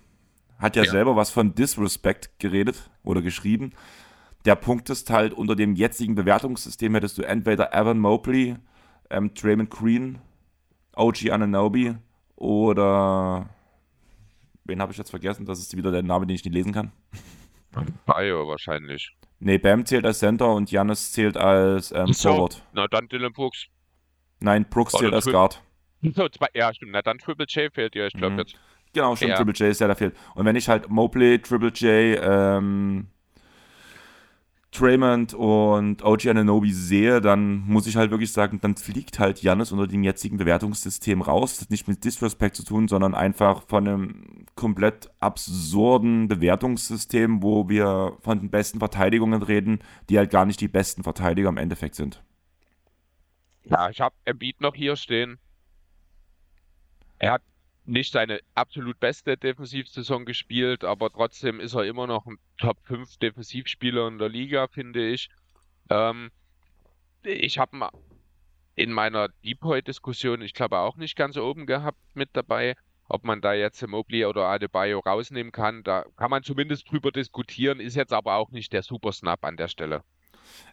[0.58, 3.72] hat ja, ja, selber was von Disrespect geredet oder geschrieben.
[4.44, 8.56] Der Punkt ist halt, unter dem jetzigen Bewertungssystem hättest du entweder Evan Mobley,
[9.10, 10.18] ähm, Draymond Green,
[10.94, 11.96] OG Ananobi
[12.36, 13.48] oder
[14.66, 15.46] wen habe ich jetzt vergessen?
[15.46, 16.92] Das ist wieder der Name, den ich nicht lesen kann.
[18.06, 19.14] Bio wahrscheinlich.
[19.38, 22.62] Nee, Bam zählt als Center und Janis zählt als ähm, Forward.
[22.72, 23.66] Na dann Dylan Brooks.
[24.40, 25.62] Nein, Brooks zählt als Guard.
[26.02, 26.92] So, zwei, ja, stimmt.
[26.92, 28.38] Na dann Triple J fehlt dir, ich glaube mhm.
[28.40, 28.56] jetzt.
[28.92, 29.36] Genau, stimmt, ja.
[29.36, 30.16] Triple J ist ja, der fehlt.
[30.34, 33.08] Und wenn ich halt Mobley, Triple J, ähm,
[34.72, 39.72] Draymond und OG Ananobi sehe, dann muss ich halt wirklich sagen, dann fliegt halt Jannis
[39.72, 41.54] unter dem jetzigen Bewertungssystem raus.
[41.54, 47.68] Das hat nicht mit Disrespect zu tun, sondern einfach von einem komplett absurden Bewertungssystem, wo
[47.68, 49.78] wir von den besten Verteidigungen reden,
[50.10, 52.22] die halt gar nicht die besten Verteidiger im Endeffekt sind.
[53.64, 55.38] Ja, ich habe Embiid noch hier stehen.
[57.18, 57.42] Er hat
[57.86, 63.18] nicht seine absolut beste Defensivsaison gespielt, aber trotzdem ist er immer noch ein Top 5
[63.18, 65.28] Defensivspieler in der Liga, finde ich.
[65.88, 66.30] Ähm,
[67.22, 67.90] ich habe
[68.74, 72.76] in meiner Depoy-Diskussion, ich glaube, auch nicht ganz oben gehabt mit dabei,
[73.08, 75.82] ob man da jetzt Mobley oder Adebayo rausnehmen kann.
[75.82, 79.56] Da kann man zumindest drüber diskutieren, ist jetzt aber auch nicht der Super Snap an
[79.56, 80.02] der Stelle.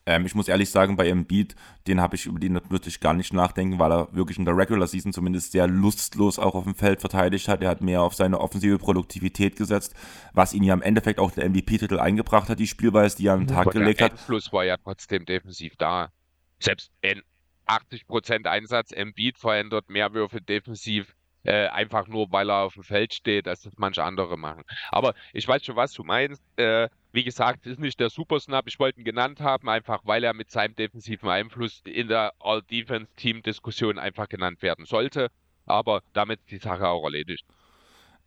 [0.06, 1.56] Ähm, ich muss ehrlich sagen, bei Embiid,
[1.88, 4.88] den habe ich über den wirklich gar nicht nachdenken, weil er wirklich in der Regular
[4.88, 7.62] Season zumindest sehr lustlos auch auf dem Feld verteidigt hat.
[7.62, 9.96] Er hat mehr auf seine offensive Produktivität gesetzt,
[10.34, 13.42] was ihn ja im Endeffekt auch der MVP-Titel eingebracht hat, die Spielweise, die er an
[13.42, 14.12] den Tag gelegt hat.
[14.12, 16.10] Der Einfluss war ja trotzdem defensiv da.
[16.60, 17.22] Selbst in
[17.68, 23.14] 80% Einsatz, Embiid verändert mehr Würfe defensiv äh, einfach nur, weil er auf dem Feld
[23.14, 24.64] steht, als das manche andere machen.
[24.92, 26.42] Aber ich weiß schon, was du meinst.
[26.58, 28.68] Äh, wie gesagt, ist nicht der Super Snap.
[28.68, 34.00] Ich wollte ihn genannt haben, einfach weil er mit seinem defensiven Einfluss in der All-Defense-Team-Diskussion
[34.00, 35.30] einfach genannt werden sollte.
[35.66, 37.46] Aber damit ist die Sache auch erledigt.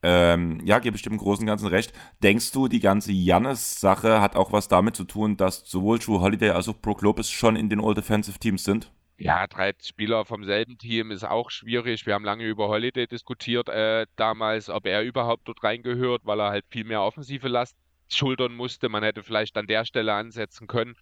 [0.02, 1.92] Ähm, ja, gebe ich dem im Großen und Ganzen recht.
[2.22, 6.50] Denkst du, die ganze Jannis-Sache hat auch was damit zu tun, dass sowohl Drew Holiday
[6.50, 8.92] als auch Brook Lopez schon in den All-Defensive-Teams sind?
[9.18, 12.06] Ja, drei Spieler vom selben Team ist auch schwierig.
[12.06, 16.50] Wir haben lange über Holiday diskutiert äh, damals, ob er überhaupt dort reingehört, weil er
[16.50, 17.76] halt viel mehr offensive Last
[18.08, 18.88] schultern musste.
[18.88, 20.96] Man hätte vielleicht an der Stelle ansetzen können.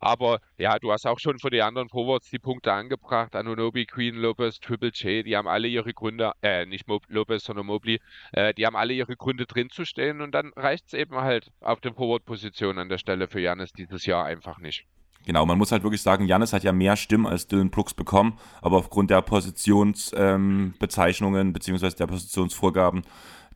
[0.00, 3.36] Aber ja, du hast auch schon für die anderen Forwards die Punkte angebracht.
[3.36, 7.66] Anunobi, Queen, Lopez, Triple J, die haben alle ihre Gründe, äh, nicht Mo Lopez, sondern
[7.66, 8.00] Mobley,
[8.32, 11.50] äh, die haben alle ihre Gründe drin zu stehen und dann reicht es eben halt
[11.60, 14.86] auf den Forward-Positionen an der Stelle für Janis dieses Jahr einfach nicht.
[15.26, 18.38] Genau, man muss halt wirklich sagen, Janis hat ja mehr Stimmen als Dylan Brooks bekommen,
[18.62, 23.02] aber aufgrund der Positionsbezeichnungen ähm, beziehungsweise der Positionsvorgaben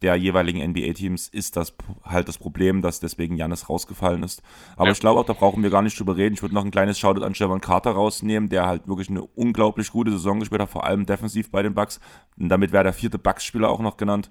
[0.02, 4.42] der jeweiligen NBA-Teams ist das halt das Problem, dass deswegen Janis rausgefallen ist.
[4.76, 4.92] Aber ja.
[4.92, 6.34] ich glaube auch, da brauchen wir gar nicht drüber reden.
[6.34, 9.90] Ich würde noch ein kleines Shoutout an Stefan Carter rausnehmen, der halt wirklich eine unglaublich
[9.90, 12.00] gute Saison gespielt hat, vor allem defensiv bei den Bucks.
[12.38, 14.30] Und damit wäre der vierte Bucks-Spieler auch noch genannt,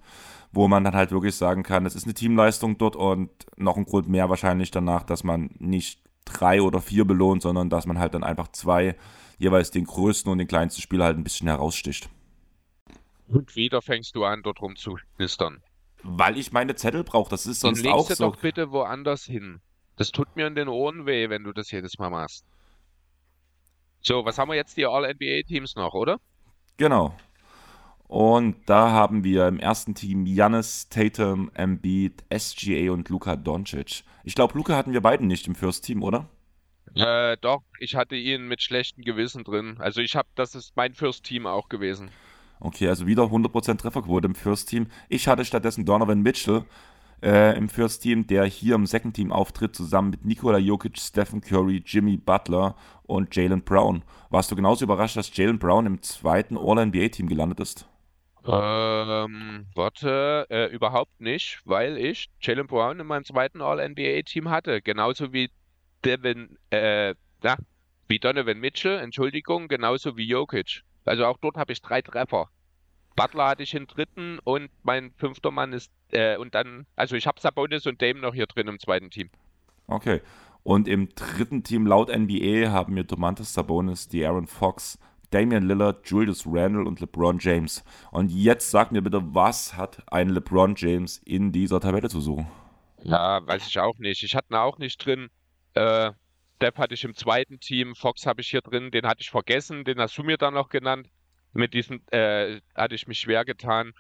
[0.52, 3.86] wo man dann halt wirklich sagen kann, es ist eine Teamleistung dort und noch ein
[3.86, 8.14] Grund mehr wahrscheinlich danach, dass man nicht drei oder vier belohnt, sondern dass man halt
[8.14, 8.96] dann einfach zwei,
[9.38, 12.10] jeweils den größten und den kleinsten Spieler halt ein bisschen heraussticht.
[13.34, 15.64] Und wieder fängst du an, dort rumzuknistern.
[16.04, 18.32] Weil ich meine Zettel brauche, das ist sonst Dann auch so.
[18.32, 19.62] doch bitte woanders hin.
[19.96, 22.46] Das tut mir in den Ohren weh, wenn du das jedes Mal machst.
[24.02, 24.76] So, was haben wir jetzt?
[24.78, 26.20] Die All-NBA-Teams noch, oder?
[26.78, 27.16] Genau.
[28.08, 34.04] Und da haben wir im ersten Team Janis, Tatum, Embiid, SGA und Luka Doncic.
[34.24, 36.28] Ich glaube, Luka hatten wir beiden nicht im First Team, oder?
[36.96, 39.78] Äh, doch, ich hatte ihn mit schlechtem Gewissen drin.
[39.80, 42.12] Also ich habe, das ist mein First Team auch gewesen.
[42.64, 44.88] Okay, also wieder 100% Trefferquote im First Team.
[45.10, 46.64] Ich hatte stattdessen Donovan Mitchell
[47.22, 51.42] äh, im First Team, der hier im Second Team auftritt, zusammen mit Nikola Jokic, Stephen
[51.42, 54.04] Curry, Jimmy Butler und Jalen Brown.
[54.30, 57.86] Warst du genauso überrascht, dass Jalen Brown im zweiten All-NBA-Team gelandet ist?
[58.46, 64.82] Ähm, warte, äh, überhaupt nicht, weil ich Jalen Brown in meinem zweiten All-NBA-Team hatte.
[64.82, 65.50] Genauso wie
[66.06, 67.58] Devin, äh, na,
[68.08, 70.84] wie Donovan Mitchell, Entschuldigung, genauso wie Jokic.
[71.06, 72.50] Also auch dort habe ich drei Treffer.
[73.16, 77.28] Butler hatte ich im dritten und mein fünfter Mann ist, äh, und dann, also ich
[77.28, 79.30] habe Sabonis und Dame noch hier drin im zweiten Team.
[79.88, 80.22] Okay.
[80.64, 84.98] Und im dritten Team laut NBA haben wir Domantas Sabonis, die Aaron Fox,
[85.30, 87.84] Damian Lillard, Julius Randle und LeBron James.
[88.12, 92.48] Und jetzt sag mir bitte, was hat ein LeBron James in dieser Tabelle zu suchen?
[93.04, 94.24] Ja, weiß ich auch nicht.
[94.24, 95.30] Ich hatte ihn auch nicht drin.
[95.74, 96.12] Äh,
[96.64, 99.84] Steph hatte ich im zweiten Team, Fox habe ich hier drin, den hatte ich vergessen,
[99.84, 101.10] den hast du mir dann noch genannt.
[101.52, 103.94] Mit diesem äh, hatte ich mich schwer getan.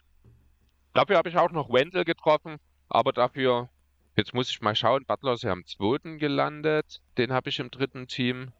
[0.93, 3.67] Dafür habe ich auch noch Wendell getroffen, aber dafür,
[4.15, 7.69] jetzt muss ich mal schauen, Butler ist ja am zweiten gelandet, den habe ich im
[7.69, 8.53] dritten Team.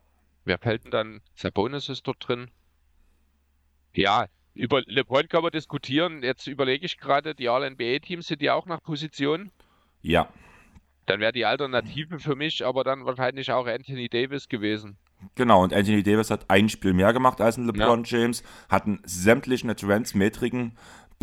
[0.44, 1.22] Wer fällt denn dann?
[1.34, 2.52] Sabonis ist dort drin.
[3.96, 6.24] Ja, über LeBron kann man diskutieren.
[6.24, 9.50] Jetzt überlege ich gerade, die All-NBA-Teams sind ja auch nach Position.
[10.02, 10.28] Ja.
[11.06, 14.98] Dann wäre die Alternative für mich aber dann wahrscheinlich auch Anthony Davis gewesen.
[15.36, 18.20] Genau, und Anthony Davis hat ein Spiel mehr gemacht als ein LeBron ja.
[18.20, 20.74] James, hatten sämtlichen Advanced-Metriken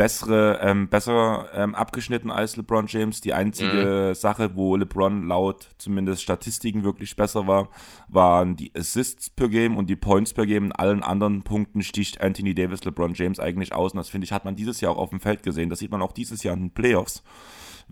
[0.01, 3.21] bessere, ähm, besser ähm, abgeschnitten als LeBron James.
[3.21, 4.15] Die einzige mhm.
[4.15, 7.69] Sache, wo LeBron laut zumindest Statistiken wirklich besser war,
[8.09, 10.65] waren die Assists per Game und die Points per Game.
[10.65, 13.93] In allen anderen Punkten sticht Anthony Davis LeBron James eigentlich aus.
[13.93, 15.69] Und das finde ich, hat man dieses Jahr auch auf dem Feld gesehen.
[15.69, 17.23] Das sieht man auch dieses Jahr in den Playoffs.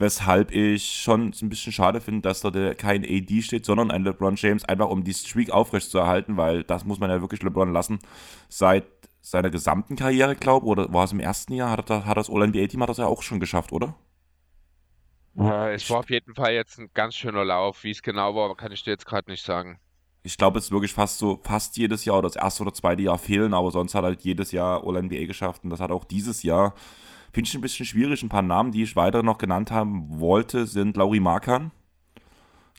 [0.00, 4.36] Weshalb ich schon ein bisschen schade finde, dass da kein AD steht, sondern ein LeBron
[4.36, 7.98] James, einfach um die Streak aufrechtzuerhalten, weil das muss man ja wirklich LeBron lassen.
[8.48, 8.84] Seit
[9.20, 12.30] seiner gesamten Karriere, glaube ich, oder war es im ersten Jahr, hat, er, hat das
[12.30, 13.96] All-NBA-Team hat das ja auch schon geschafft, oder?
[15.34, 17.82] Ja, es war auf jeden Fall jetzt ein ganz schöner Lauf.
[17.82, 19.80] Wie es genau war, kann ich dir jetzt gerade nicht sagen.
[20.22, 23.02] Ich glaube, es ist wirklich fast so, fast jedes Jahr oder das erste oder zweite
[23.02, 26.04] Jahr fehlen, aber sonst hat er halt jedes Jahr All-NBA geschafft und das hat auch
[26.04, 26.74] dieses Jahr.
[27.38, 28.20] Finde ich ein bisschen schwierig.
[28.24, 31.70] Ein paar Namen, die ich weiter noch genannt haben wollte, sind Laurie Markan,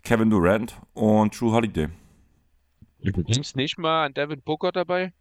[0.04, 1.88] Kevin Durant und Drew Holiday.
[3.00, 5.14] Du denkst nicht mal an Devin Booker dabei?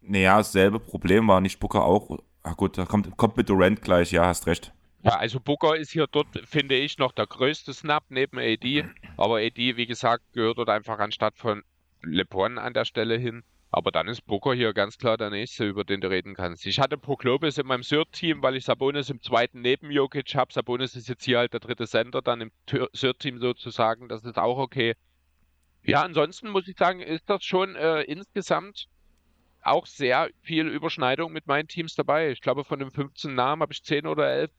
[0.00, 2.16] Naja, dasselbe Problem war nicht Booker auch.
[2.44, 4.72] Ach gut, da kommt, kommt mit Durant gleich, ja, hast recht.
[5.02, 8.84] Ja, also Booker ist hier dort, finde ich, noch der größte Snap neben AD.
[9.16, 11.64] Aber AD, wie gesagt, gehört dort einfach anstatt von
[12.02, 13.42] LeBron an der Stelle hin.
[13.70, 16.64] Aber dann ist Booker hier ganz klar der nächste, über den du reden kannst.
[16.66, 20.52] Ich hatte Proklopis in meinem Third-Team, weil ich Sabonis im zweiten neben Jokic habe.
[20.52, 24.08] Sabonis ist jetzt hier halt der dritte Center, dann im Third-Team sozusagen.
[24.08, 24.94] Das ist auch okay.
[25.84, 28.88] Ja, ansonsten muss ich sagen, ist das schon äh, insgesamt
[29.62, 32.30] auch sehr viel Überschneidung mit meinen Teams dabei.
[32.30, 34.50] Ich glaube, von den 15 Namen habe ich 10 oder 11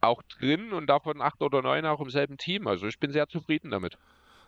[0.00, 2.66] auch drin und davon 8 oder 9 auch im selben Team.
[2.66, 3.98] Also ich bin sehr zufrieden damit.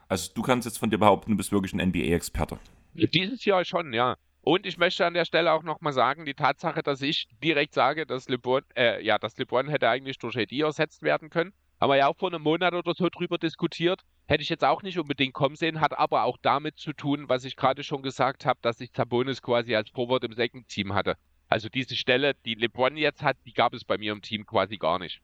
[0.09, 2.59] Also du kannst jetzt von dir behaupten, du bist wirklich ein NBA-Experte.
[2.95, 4.17] Dieses Jahr schon, ja.
[4.41, 8.07] Und ich möchte an der Stelle auch nochmal sagen, die Tatsache, dass ich direkt sage,
[8.07, 11.97] dass LeBron, äh, ja, dass LeBron hätte eigentlich durch AD ersetzt werden können, haben wir
[11.97, 14.03] ja auch vor einem Monat oder so drüber diskutiert.
[14.27, 17.45] Hätte ich jetzt auch nicht unbedingt kommen sehen, hat aber auch damit zu tun, was
[17.45, 21.17] ich gerade schon gesagt habe, dass ich Zabonis quasi als Forward im Second Team hatte.
[21.49, 24.77] Also diese Stelle, die LeBron jetzt hat, die gab es bei mir im Team quasi
[24.77, 25.21] gar nicht.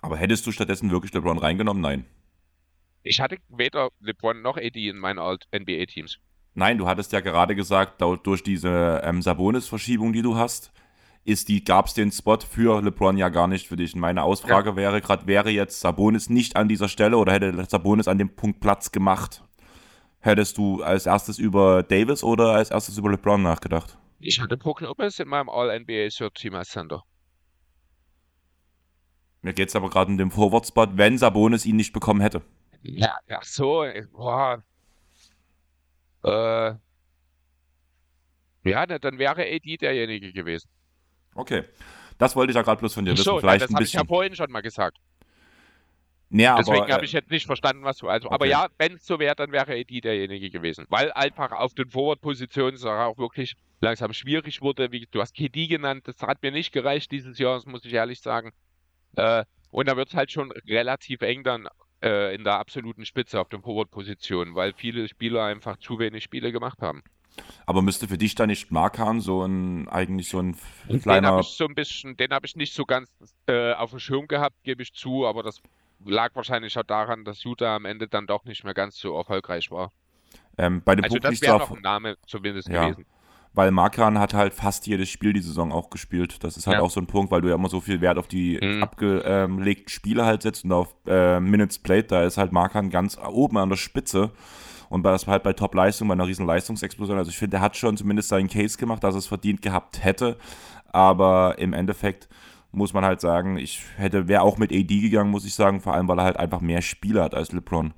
[0.00, 1.82] Aber hättest du stattdessen wirklich LeBron reingenommen?
[1.82, 2.06] Nein.
[3.02, 6.18] Ich hatte weder LeBron noch AD in meinen NBA-Teams.
[6.56, 10.72] Nein, du hattest ja gerade gesagt, durch diese ähm, Sabonis-Verschiebung, die du hast,
[11.22, 13.94] ist die, gab es den Spot für LeBron ja gar nicht für dich.
[13.94, 14.76] meine Ausfrage ja.
[14.76, 18.60] wäre gerade, wäre jetzt Sabonis nicht an dieser Stelle oder hätte Sabonis an dem Punkt
[18.60, 19.44] Platz gemacht?
[20.20, 23.98] Hättest du als erstes über Davis oder als erstes über LeBron nachgedacht?
[24.18, 27.02] Ich hatte Brook Lopez in meinem All-NBA Third Team als Center.
[29.42, 32.40] Mir geht es aber gerade in dem Forward-Spot, wenn Sabonis ihn nicht bekommen hätte.
[32.80, 34.62] Ja, ach so, boah.
[36.26, 36.74] Äh,
[38.64, 40.68] ja, dann wäre AD derjenige gewesen.
[41.34, 41.64] Okay.
[42.18, 43.24] Das wollte ich ja gerade bloß von dir wissen.
[43.24, 44.98] So, Vielleicht ja, das habe ich ja vorhin schon mal gesagt.
[46.30, 48.08] Ja, Deswegen habe äh, ich jetzt nicht verstanden, was du.
[48.08, 48.34] Also, okay.
[48.34, 50.86] aber ja, wenn es so wäre, dann wäre Eddie derjenige gewesen.
[50.88, 54.90] Weil einfach auf den Forward-Positionen es auch wirklich langsam schwierig wurde.
[54.90, 57.92] Wie, du hast KD genannt, das hat mir nicht gereicht dieses Jahr, das muss ich
[57.92, 58.50] ehrlich sagen.
[59.14, 61.68] Äh, und da wird es halt schon relativ eng dann
[62.06, 66.52] äh, in der absoluten Spitze auf den Forward-Positionen, weil viele Spieler einfach zu wenig Spiele
[66.52, 67.02] gemacht haben.
[67.66, 70.56] Aber müsste für dich da nicht Markan so ein eigentlich so ein
[71.02, 71.20] kleiner.
[71.20, 73.10] Den habe ich so ein bisschen, den habe ich nicht so ganz
[73.46, 75.60] äh, auf dem Schirm gehabt, gebe ich zu, aber das
[76.04, 79.70] lag wahrscheinlich auch daran, dass Utah am Ende dann doch nicht mehr ganz so erfolgreich
[79.70, 79.92] war.
[80.56, 82.84] Ähm, bei dem also das wäre noch ein Name zumindest ja.
[82.84, 83.04] gewesen.
[83.56, 86.44] Weil Markan hat halt fast jedes Spiel die Saison auch gespielt.
[86.44, 86.82] Das ist halt ja.
[86.82, 88.82] auch so ein Punkt, weil du ja immer so viel Wert auf die mhm.
[88.82, 92.12] abgelegten Spiele halt setzt und auf äh, Minutes Played.
[92.12, 94.30] Da ist halt Markan ganz oben an der Spitze.
[94.90, 97.16] Und das war halt bei Top-Leistung, bei einer riesen Leistungsexplosion.
[97.16, 100.04] Also ich finde, der hat schon zumindest seinen Case gemacht, dass er es verdient gehabt
[100.04, 100.36] hätte.
[100.92, 102.28] Aber im Endeffekt
[102.72, 105.94] muss man halt sagen, ich hätte, wäre auch mit AD gegangen, muss ich sagen, vor
[105.94, 107.94] allem, weil er halt einfach mehr Spiele hat als LeBron.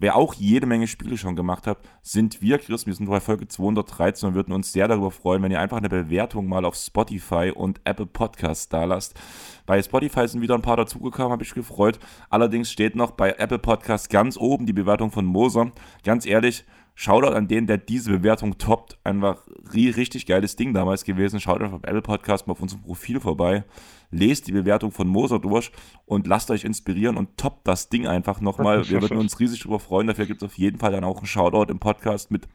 [0.00, 2.86] Wer auch jede Menge Spiele schon gemacht hat, sind wir, Chris.
[2.86, 5.90] Wir sind bei Folge 213 und würden uns sehr darüber freuen, wenn ihr einfach eine
[5.90, 9.20] Bewertung mal auf Spotify und Apple Podcasts da lasst.
[9.66, 11.98] Bei Spotify sind wieder ein paar dazugekommen, habe ich gefreut.
[12.30, 15.70] Allerdings steht noch bei Apple Podcasts ganz oben die Bewertung von Moser.
[16.02, 16.64] Ganz ehrlich,
[17.00, 18.98] Shoutout an den, der diese Bewertung toppt.
[19.04, 19.38] Einfach
[19.72, 21.40] richtig geiles Ding damals gewesen.
[21.40, 23.64] Schaut einfach auf Apple Podcast mal auf unserem Profil vorbei.
[24.10, 25.72] Lest die Bewertung von Moser durch
[26.04, 28.86] und lasst euch inspirieren und toppt das Ding einfach nochmal.
[28.86, 30.08] Wir würden uns riesig darüber freuen.
[30.08, 32.46] Dafür gibt es auf jeden Fall dann auch einen Shoutout im Podcast mit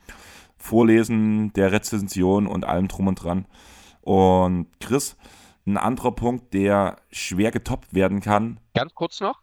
[0.58, 3.48] Vorlesen der Rezension und allem drum und dran.
[4.02, 5.18] Und Chris,
[5.66, 8.60] ein anderer Punkt, der schwer getoppt werden kann.
[8.76, 9.42] Ganz kurz noch.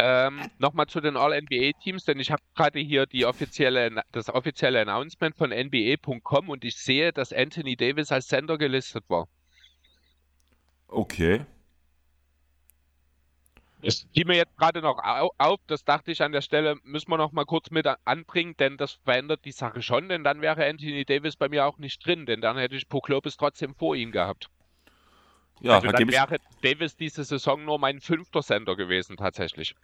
[0.00, 5.36] Ähm, Nochmal zu den All-NBA-Teams, denn ich habe gerade hier die offizielle, das offizielle Announcement
[5.36, 9.26] von NBA.com und ich sehe, dass Anthony Davis als Sender gelistet war.
[10.86, 11.44] Okay.
[13.82, 14.98] Das fiel mir jetzt gerade noch
[15.38, 18.76] auf, das dachte ich an der Stelle, müssen wir noch mal kurz mit anbringen, denn
[18.76, 22.26] das verändert die Sache schon, denn dann wäre Anthony Davis bei mir auch nicht drin,
[22.26, 24.50] denn dann hätte ich Poklopis trotzdem vor ihm gehabt.
[25.60, 29.74] Ja, also dann wäre Davis diese Saison nur mein fünfter Sender gewesen, tatsächlich.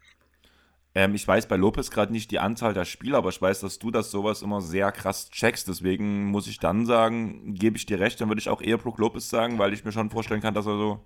[0.94, 3.78] Ähm, ich weiß bei Lopez gerade nicht die Anzahl der Spieler, aber ich weiß, dass
[3.78, 5.66] du das sowas immer sehr krass checkst.
[5.68, 8.98] Deswegen muss ich dann sagen, gebe ich dir recht, dann würde ich auch eher Brook
[8.98, 11.04] Lopez sagen, weil ich mir schon vorstellen kann, dass er so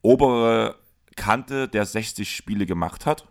[0.00, 0.76] obere
[1.16, 3.26] Kante der 60 Spiele gemacht hat,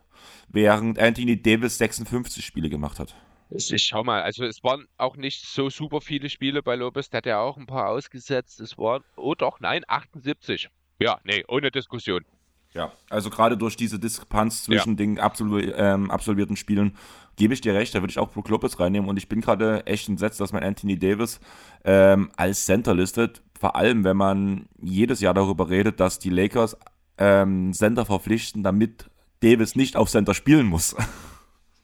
[0.47, 3.15] während Anthony Davis 56 Spiele gemacht hat.
[3.55, 7.19] Ich schau mal, also es waren auch nicht so super viele Spiele bei Lopez, der
[7.19, 8.59] hat ja auch ein paar ausgesetzt.
[8.59, 10.69] Es waren, oh doch, nein, 78.
[10.99, 12.25] Ja, nee, ohne Diskussion.
[12.73, 14.95] Ja, also gerade durch diese Diskrepanz zwischen ja.
[14.95, 16.97] den absolu ähm, absolvierten Spielen
[17.35, 19.85] gebe ich dir recht, da würde ich auch Brook Lopez reinnehmen und ich bin gerade
[19.85, 21.39] echt entsetzt, dass man Anthony Davis
[21.83, 26.77] ähm, als Center listet, vor allem wenn man jedes Jahr darüber redet, dass die Lakers
[27.17, 29.09] ähm, Center verpflichten, damit
[29.41, 30.95] Davis nicht auf Center spielen muss.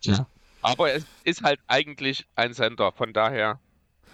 [0.02, 0.28] Ja.
[0.62, 3.60] Aber es ist halt eigentlich ein Center, von daher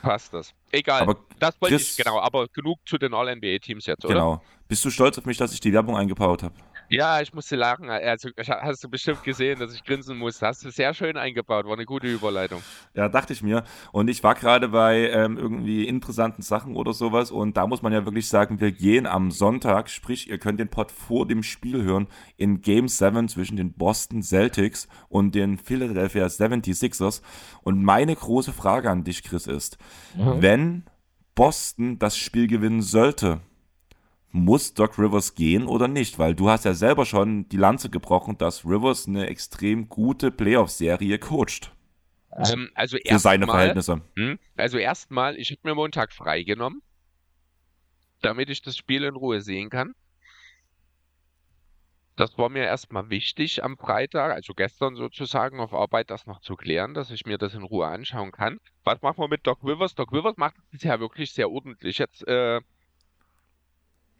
[0.02, 0.54] passt das.
[0.72, 4.14] Egal, aber das wollte Chris, ich, genau, aber genug zu den All-NBA-Teams jetzt, oder?
[4.14, 4.42] Genau.
[4.68, 6.56] Bist du stolz auf mich, dass ich die Werbung eingebaut habe?
[6.89, 7.89] Ja, ich musste lachen.
[7.89, 10.45] Also, hast du bestimmt gesehen, dass ich grinsen musste.
[10.45, 11.65] Hast du sehr schön eingebaut.
[11.65, 12.62] War eine gute Überleitung.
[12.93, 13.63] Ja, dachte ich mir.
[13.91, 17.32] Und ich war gerade bei ähm, irgendwie interessanten Sachen oder sowas.
[17.32, 20.69] Und da muss man ja wirklich sagen, wir gehen am Sonntag, sprich, ihr könnt den
[20.69, 26.26] Pod vor dem Spiel hören, in Game 7 zwischen den Boston Celtics und den Philadelphia
[26.26, 27.21] 76ers.
[27.63, 29.78] Und meine große Frage an dich, Chris, ist,
[30.15, 30.41] mhm.
[30.41, 30.84] wenn
[31.36, 33.41] Boston das Spiel gewinnen sollte,
[34.36, 36.19] muss Doc Rivers gehen oder nicht?
[36.19, 41.17] Weil du hast ja selber schon die Lanze gebrochen, dass Rivers eine extrem gute Playoff-Serie
[41.19, 41.71] coacht.
[42.36, 44.02] Ähm, also für seine mal, Verhältnisse.
[44.17, 46.82] Hm, also erstmal, ich habe mir Montag freigenommen,
[48.21, 49.95] damit ich das Spiel in Ruhe sehen kann.
[52.17, 56.56] Das war mir erstmal wichtig am Freitag, also gestern sozusagen auf Arbeit, das noch zu
[56.56, 58.60] klären, dass ich mir das in Ruhe anschauen kann.
[58.84, 59.95] Was machen wir mit Doc Rivers?
[59.95, 61.98] Doc Rivers macht es bisher wirklich sehr ordentlich.
[61.98, 62.62] Jetzt äh,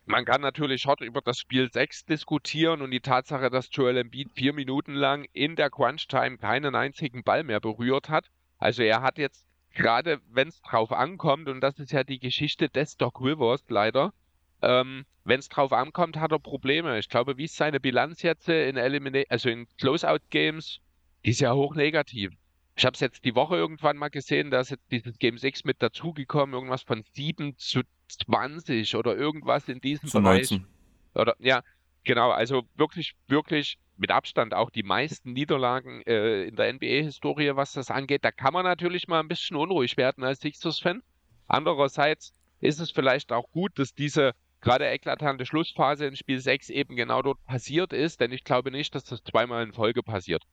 [0.06, 4.32] man kann natürlich hart über das Spiel 6 diskutieren und die Tatsache, dass Joel Embiid
[4.34, 8.30] vier Minuten lang in der Crunch-Time keinen einzigen Ball mehr berührt hat.
[8.60, 12.70] Also er hat jetzt gerade, wenn es drauf ankommt, und das ist ja die Geschichte
[12.70, 14.13] des Doc Rivers leider,
[14.62, 16.98] ähm, wenn es drauf ankommt, hat er Probleme.
[17.00, 20.82] Ich glaube, wie ist seine Bilanz jetzt in Elimina also in Closeout-Games?
[21.26, 22.32] Die ist ja hoch negativ.
[22.78, 25.63] Ich habe es jetzt die Woche irgendwann mal gesehen, da ist jetzt dieses Game 6
[25.63, 30.52] mit dazugekommen, irgendwas von 7 zu 20 oder irgendwas in diesem Zu Bereich.
[30.52, 30.68] 19.
[31.15, 31.62] Oder, ja,
[32.04, 32.32] genau.
[32.32, 37.91] Also wirklich, wirklich mit Abstand auch die meisten Niederlagen äh, in der NBA-Historie, was das
[37.91, 38.26] angeht.
[38.26, 41.02] Da kann man natürlich mal ein bisschen unruhig werden als Sixers-Fan.
[41.48, 46.96] Andererseits ist es vielleicht auch gut, dass diese gerade eklatante Schlussphase in Spiel 6 eben
[46.96, 50.44] genau dort passiert ist, denn ich glaube nicht, dass das zweimal in Folge passiert.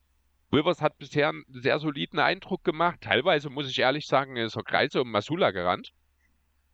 [0.53, 3.01] Rivers hat bisher einen sehr soliden Eindruck gemacht.
[3.01, 5.93] Teilweise muss ich ehrlich sagen, ist er Kreise um Masula gerannt.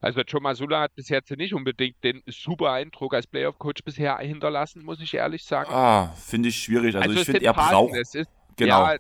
[0.01, 4.85] Also Joe Masula hat bis jetzt nicht unbedingt den super Eindruck als Playoff-Coach bisher hinterlassen,
[4.85, 5.71] muss ich ehrlich sagen.
[5.73, 6.95] Ah, finde ich schwierig.
[6.95, 7.95] Also, also ich finde, er braucht...
[7.97, 8.87] Es ist, genau.
[8.87, 8.97] Ja,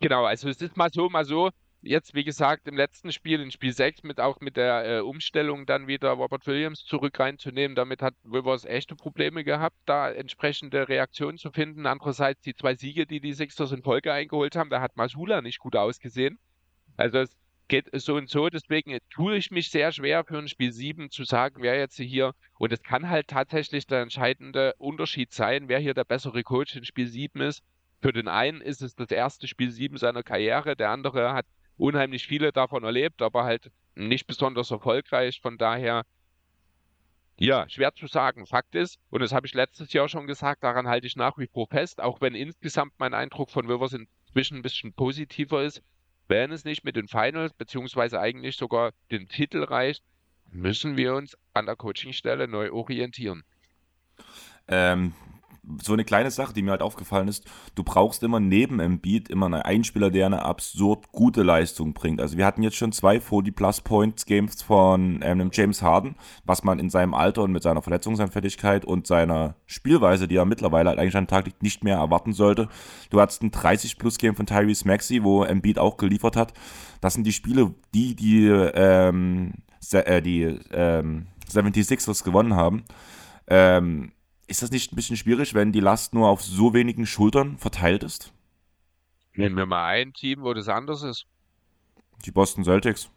[0.00, 1.50] genau, also es ist mal so, mal so.
[1.82, 5.64] Jetzt, wie gesagt, im letzten Spiel, in Spiel 6, mit, auch mit der äh, Umstellung
[5.64, 11.38] dann wieder Robert Williams zurück reinzunehmen, damit hat Rivers echte Probleme gehabt, da entsprechende Reaktionen
[11.38, 11.86] zu finden.
[11.86, 15.60] Andererseits die zwei Siege, die die Sixers in Folge eingeholt haben, da hat Masula nicht
[15.60, 16.38] gut ausgesehen.
[16.98, 17.39] Also es
[17.70, 18.50] geht so und so.
[18.50, 22.34] Deswegen tue ich mich sehr schwer für ein Spiel 7 zu sagen, wer jetzt hier,
[22.58, 26.84] und es kann halt tatsächlich der entscheidende Unterschied sein, wer hier der bessere Coach in
[26.84, 27.62] Spiel 7 ist.
[28.02, 32.26] Für den einen ist es das erste Spiel 7 seiner Karriere, der andere hat unheimlich
[32.26, 35.40] viele davon erlebt, aber halt nicht besonders erfolgreich.
[35.40, 36.04] Von daher,
[37.38, 38.46] ja, schwer zu sagen.
[38.46, 41.46] Fakt ist, und das habe ich letztes Jahr schon gesagt, daran halte ich nach wie
[41.46, 45.82] vor fest, auch wenn insgesamt mein Eindruck von Rivers inzwischen ein bisschen positiver ist,
[46.30, 50.02] wenn es nicht mit den Finals, beziehungsweise eigentlich sogar den Titel reicht,
[50.50, 53.42] müssen wir uns an der Coachingstelle neu orientieren.
[54.68, 55.12] Ähm,
[55.82, 57.44] so eine kleine Sache, die mir halt aufgefallen ist,
[57.74, 62.20] du brauchst immer neben Embiid immer einen Einspieler, der eine absurd gute Leistung bringt.
[62.20, 66.64] Also wir hatten jetzt schon zwei 40 Plus Points Games von ähm, James Harden, was
[66.64, 70.98] man in seinem Alter und mit seiner Verletzungsanfälligkeit und seiner Spielweise, die er mittlerweile halt
[70.98, 72.68] eigentlich an den Tag liegt, nicht mehr erwarten sollte.
[73.10, 76.52] Du hattest ein 30 Plus Game von Tyrese Maxey, wo Embiid auch geliefert hat.
[77.00, 79.54] Das sind die Spiele, die die, ähm,
[79.92, 82.84] äh, die ähm, 76ers gewonnen haben.
[83.48, 84.12] Ähm,
[84.50, 88.02] ist das nicht ein bisschen schwierig, wenn die Last nur auf so wenigen Schultern verteilt
[88.02, 88.32] ist?
[89.34, 91.26] Nehmen wir mal ein Team, wo das anders ist.
[92.24, 93.10] Die Boston Celtics.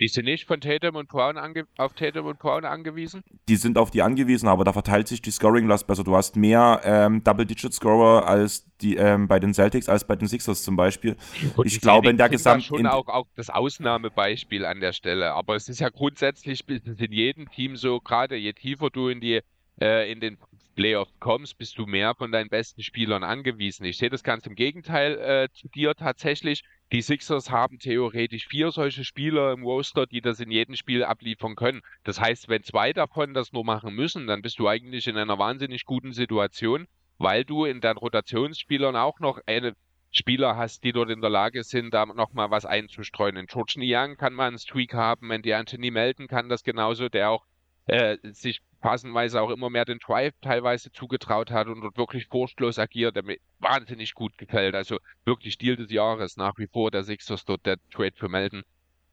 [0.00, 1.36] Die sind nicht von Tatum und Brown
[1.76, 3.22] auf Tatum und Brown angewiesen?
[3.48, 6.04] Die sind auf die angewiesen, aber da verteilt sich die Scoring-Last besser.
[6.04, 10.62] Du hast mehr ähm, Double-Digit-Scorer als die ähm, bei den Celtics als bei den Sixers
[10.62, 11.16] zum Beispiel.
[11.54, 15.34] Und ich glaube, in der Gesamt schon auch, auch das Ausnahmebeispiel an der Stelle.
[15.34, 19.42] Aber es ist ja grundsätzlich in jedem Team so, gerade je tiefer du in die
[19.80, 20.38] äh, in den
[20.76, 23.84] Playoffs kommst, bist du mehr von deinen besten Spielern angewiesen.
[23.84, 26.62] Ich sehe das ganz im Gegenteil äh, zu dir tatsächlich.
[26.92, 31.54] Die Sixers haben theoretisch vier solche Spieler im Roster, die das in jedem Spiel abliefern
[31.54, 31.82] können.
[32.04, 35.38] Das heißt, wenn zwei davon das nur machen müssen, dann bist du eigentlich in einer
[35.38, 36.86] wahnsinnig guten Situation,
[37.18, 39.74] weil du in deinen Rotationsspielern auch noch eine
[40.12, 43.36] Spieler hast, die dort in der Lage sind, da nochmal was einzustreuen.
[43.36, 47.08] In George Niang kann man einen Streak haben, wenn die Anthony Melton kann das genauso,
[47.08, 47.44] der auch
[47.90, 52.78] äh, sich passenweise auch immer mehr den Drive teilweise zugetraut hat und dort wirklich furchtlos
[52.78, 54.74] agiert, der mir wahnsinnig gut gefällt.
[54.74, 58.62] Also wirklich Deal des Jahres nach wie vor der Sixers dort der Trade für Melden.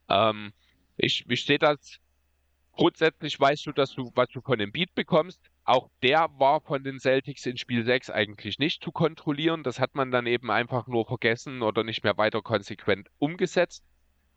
[0.09, 0.53] Ähm,
[0.95, 1.99] ich, ich sehe das
[2.77, 5.41] grundsätzlich weißt du, dass du, was du von dem Beat bekommst.
[5.65, 9.63] Auch der war von den Celtics in Spiel 6 eigentlich nicht zu kontrollieren.
[9.63, 13.83] Das hat man dann eben einfach nur vergessen oder nicht mehr weiter konsequent umgesetzt.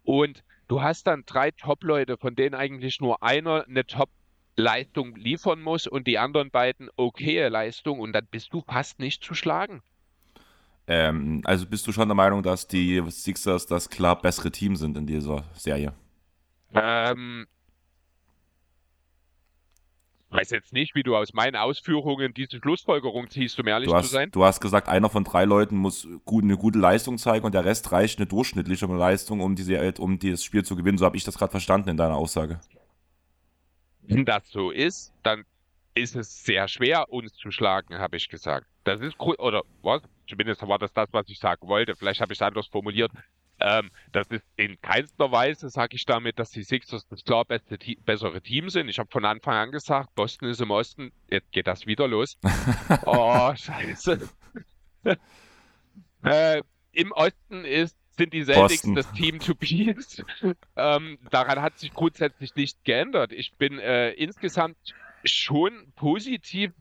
[0.02, 4.08] Und du hast dann drei Top-Leute, von denen eigentlich nur einer eine Top
[4.56, 9.22] Leistung liefern muss und die anderen beiden okaye Leistung und dann bist du fast nicht
[9.24, 9.82] zu schlagen.
[10.86, 14.96] Ähm, also bist du schon der Meinung, dass die Sixers das klar bessere Team sind
[14.96, 15.92] in dieser Serie?
[16.74, 17.46] Ähm,
[20.30, 24.12] weiß jetzt nicht, wie du aus meinen Ausführungen diese Schlussfolgerung ziehst, um ehrlich hast, zu
[24.12, 24.30] sein.
[24.30, 27.64] Du hast gesagt, einer von drei Leuten muss gut, eine gute Leistung zeigen und der
[27.64, 30.98] Rest reicht eine durchschnittliche Leistung, um, diese, um dieses Spiel zu gewinnen.
[30.98, 32.60] So habe ich das gerade verstanden in deiner Aussage.
[34.02, 35.44] Wenn das so ist, dann
[35.94, 38.66] ist es sehr schwer, uns zu schlagen, habe ich gesagt.
[38.84, 40.02] Das ist, oder was?
[40.28, 41.96] Zumindest war das das, was ich sagen wollte.
[41.96, 43.10] Vielleicht habe ich es anders formuliert.
[43.60, 47.78] Ähm, das ist in keinster Weise, sage ich damit, dass die Sixers das klar beste,
[48.04, 48.88] bessere Team sind.
[48.88, 51.12] Ich habe von Anfang an gesagt, Boston ist im Osten.
[51.28, 52.38] Jetzt geht das wieder los.
[53.04, 54.30] oh, scheiße.
[56.24, 58.94] äh, Im Osten ist sind die Celtics Boston.
[58.94, 60.22] das Team to beat.
[60.76, 63.32] ähm, daran hat sich grundsätzlich nichts geändert.
[63.32, 64.76] Ich bin äh, insgesamt
[65.24, 66.72] schon positiv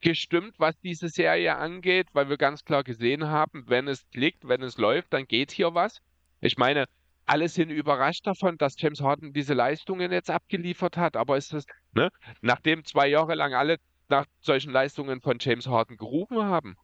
[0.00, 4.62] gestimmt, was diese Serie angeht, weil wir ganz klar gesehen haben, wenn es klickt, wenn
[4.62, 6.00] es läuft, dann geht hier was.
[6.40, 6.86] Ich meine,
[7.24, 11.66] alle sind überrascht davon, dass James Harden diese Leistungen jetzt abgeliefert hat, aber ist es,
[11.94, 12.10] ne,
[12.40, 16.76] nachdem zwei Jahre lang alle nach solchen Leistungen von James Harden gerufen haben.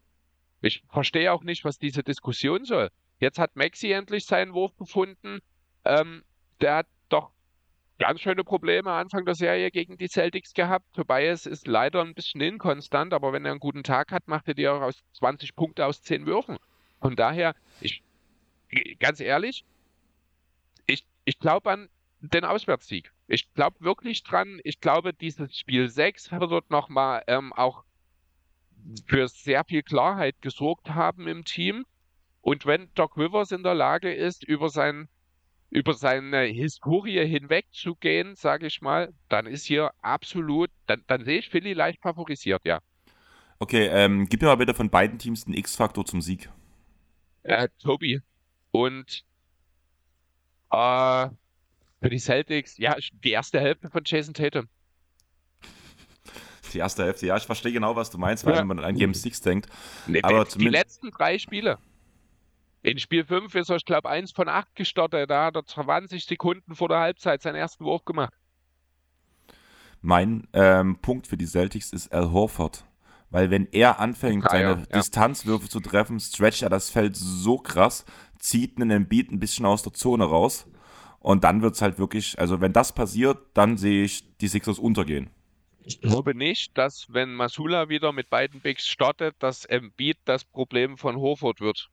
[0.61, 2.89] Ich verstehe auch nicht, was diese Diskussion soll.
[3.23, 5.39] Jetzt hat Maxi endlich seinen Wurf gefunden.
[5.85, 6.25] Ähm,
[6.61, 7.31] der hat doch
[8.01, 10.93] ganz schöne Probleme Anfang der Serie gegen die Celtics gehabt.
[10.93, 14.55] Tobias ist leider ein bisschen inkonstant, aber wenn er einen guten Tag hat, macht er
[14.55, 16.57] dir auch aus 20 Punkte aus 10 Würfen.
[17.01, 18.03] Von daher, ich,
[18.99, 19.65] ganz ehrlich,
[20.87, 23.13] ich, ich glaube an den Auswärtssieg.
[23.29, 24.59] Ich glaube wirklich dran.
[24.65, 27.85] Ich glaube, dieses Spiel 6 wird nochmal ähm, auch
[29.07, 31.85] für sehr viel Klarheit gesorgt haben im Team.
[32.43, 35.09] Und wenn Doc Rivers in der Lage ist, über sein
[35.73, 41.49] über seine Historie hinwegzugehen, sage ich mal, dann ist hier absolut, dann, dann sehe ich
[41.49, 42.81] Philly leicht favorisiert, ja.
[43.59, 46.51] Okay, ähm, gib mir mal bitte von beiden Teams den X-Faktor zum Sieg.
[47.45, 48.21] Äh, Tobi.
[48.71, 49.25] Und
[50.71, 51.29] äh,
[52.03, 54.69] für die Celtics, ja, die erste Hälfte von Jason Tatum.
[56.75, 58.65] Die erste Hälfte, ja, ich verstehe genau, was du meinst, weil ja.
[58.65, 59.69] man an Game 6 denkt.
[60.07, 61.79] Nee, aber die letzten drei Spiele.
[62.83, 65.31] In Spiel 5 ist er, ich glaube, 1 von 8 gestartet.
[65.31, 68.33] Da hat er 20 Sekunden vor der Halbzeit seinen ersten Wurf gemacht.
[70.01, 72.85] Mein ähm, Punkt für die Celtics ist Al Horford.
[73.31, 77.57] Weil wenn er anfängt, ah, seine ja, Distanzwürfe zu treffen, stretcht er das Feld so
[77.57, 78.05] krass,
[78.39, 80.67] zieht einen Embiid ein bisschen aus der Zone raus.
[81.21, 84.81] Und dann wird es halt wirklich, also wenn das passiert, dann sehe ich die Sixers
[84.81, 85.31] untergehen.
[85.85, 90.99] Ich glaube nicht, dass wenn Masula wieder mit beiden Bigs startet, dass Embiid das Problem
[90.99, 91.91] von Horford wird.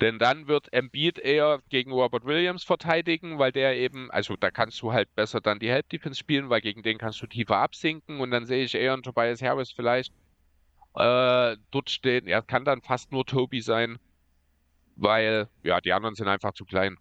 [0.00, 4.82] Denn dann wird Embiid eher gegen Robert Williams verteidigen, weil der eben, also da kannst
[4.82, 8.20] du halt besser dann die Help Defense spielen, weil gegen den kannst du tiefer absinken
[8.20, 10.12] und dann sehe ich eher einen Tobias Harris vielleicht
[10.96, 12.26] äh, dort stehen.
[12.26, 13.98] Er kann dann fast nur Toby sein,
[14.96, 16.98] weil ja, die anderen sind einfach zu klein.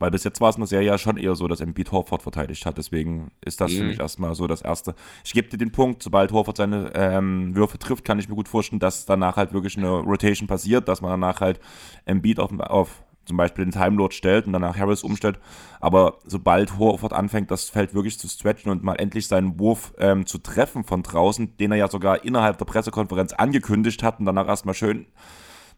[0.00, 2.22] Weil bis jetzt war es in der Serie ja schon eher so, dass Embiid Horford
[2.22, 2.78] verteidigt hat.
[2.78, 3.76] Deswegen ist das mhm.
[3.76, 4.94] für mich erstmal so das Erste.
[5.24, 8.48] Ich gebe dir den Punkt, sobald Horford seine ähm, Würfe trifft, kann ich mir gut
[8.48, 11.60] vorstellen, dass danach halt wirklich eine Rotation passiert, dass man danach halt
[12.06, 15.38] Embiid auf, auf zum Beispiel den Time Lord stellt und danach Harris umstellt.
[15.80, 20.24] Aber sobald Horford anfängt, das Feld wirklich zu stretchen und mal endlich seinen Wurf ähm,
[20.24, 24.48] zu treffen von draußen, den er ja sogar innerhalb der Pressekonferenz angekündigt hat und danach
[24.48, 25.06] erstmal schön,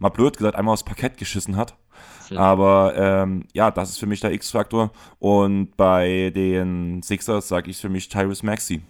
[0.03, 1.77] mal blöd gesagt, einmal aufs Parkett geschissen hat.
[2.35, 4.91] Aber ähm, ja, das ist für mich der X-Faktor.
[5.19, 8.83] Und bei den Sixers sage ich für mich Tyrus Maxi.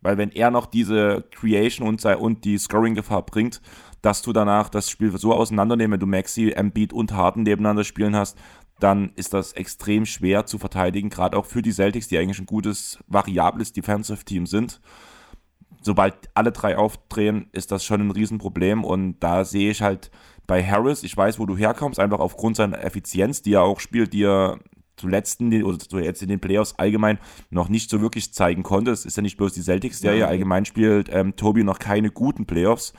[0.00, 3.62] Weil wenn er noch diese Creation und, und die Scoring-Gefahr bringt,
[4.02, 8.16] dass du danach das Spiel so auseinandernehmen, wenn du Maxi, Embiid und Harden nebeneinander spielen
[8.16, 8.36] hast,
[8.80, 12.46] dann ist das extrem schwer zu verteidigen, gerade auch für die Celtics, die eigentlich ein
[12.46, 14.80] gutes, variables Defensive-Team sind.
[15.82, 20.10] Sobald alle drei aufdrehen, ist das schon ein Riesenproblem und da sehe ich halt
[20.46, 24.12] bei Harris, ich weiß, wo du herkommst, einfach aufgrund seiner Effizienz, die er auch spielt,
[24.12, 24.58] die er
[24.96, 27.18] zuletzt in den, oder jetzt in den Playoffs allgemein
[27.50, 28.90] noch nicht so wirklich zeigen konnte.
[28.90, 30.26] Es ist ja nicht bloß die Celtics-Serie, ja.
[30.28, 32.92] allgemein spielt ähm, Tobi noch keine guten Playoffs.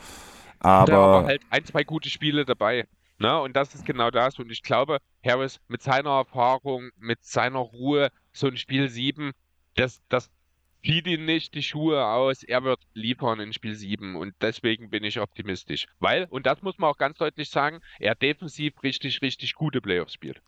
[0.59, 2.88] Aber, da war halt ein, zwei gute Spiele dabei.
[3.19, 3.39] Ne?
[3.39, 4.39] Und das ist genau das.
[4.39, 9.31] Und ich glaube, Harris mit seiner Erfahrung, mit seiner Ruhe, so ein Spiel 7,
[9.75, 10.29] das, das
[10.84, 12.43] zieht ihn nicht die Schuhe aus.
[12.43, 14.15] Er wird liefern in Spiel 7.
[14.15, 15.88] Und deswegen bin ich optimistisch.
[15.99, 20.13] Weil, und das muss man auch ganz deutlich sagen, er defensiv richtig, richtig gute Playoffs
[20.13, 20.41] spielt.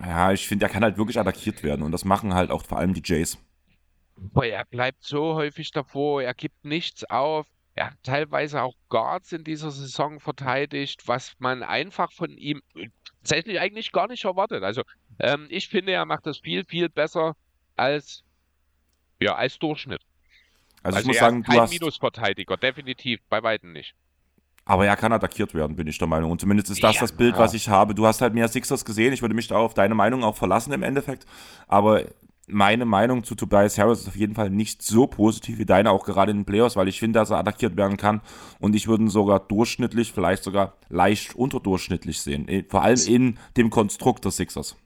[0.00, 1.82] Ja, ich finde, er kann halt wirklich attackiert werden.
[1.82, 3.38] Und das machen halt auch vor allem die Jays.
[4.16, 7.46] Boah, er bleibt so häufig davor, er gibt nichts auf.
[7.74, 12.62] Er hat teilweise auch Guards in dieser Saison verteidigt, was man einfach von ihm
[13.18, 14.62] tatsächlich eigentlich gar nicht erwartet.
[14.62, 14.82] Also
[15.18, 17.36] ähm, ich finde, er macht das viel, viel besser
[17.76, 18.24] als,
[19.20, 20.02] ja, als Durchschnitt.
[20.82, 21.72] Also, also ich muss sagen, du hast...
[21.72, 23.94] Minusverteidiger, definitiv, bei Weitem nicht.
[24.64, 26.32] Aber er kann attackiert werden, bin ich der Meinung.
[26.32, 27.40] Und zumindest ist das ja, das Bild, ja.
[27.40, 27.94] was ich habe.
[27.94, 29.12] Du hast halt mehr Sixers gesehen.
[29.12, 31.24] Ich würde mich da auf deine Meinung auch verlassen im Endeffekt.
[31.68, 32.02] Aber
[32.48, 36.04] meine Meinung zu Tobias Harris ist auf jeden Fall nicht so positiv wie deine, auch
[36.04, 38.20] gerade in den Playoffs, weil ich finde, dass er attackiert werden kann
[38.60, 42.48] und ich würde ihn sogar durchschnittlich, vielleicht sogar leicht unterdurchschnittlich sehen.
[42.48, 44.76] Eh, vor allem in dem Konstrukt der Sixers.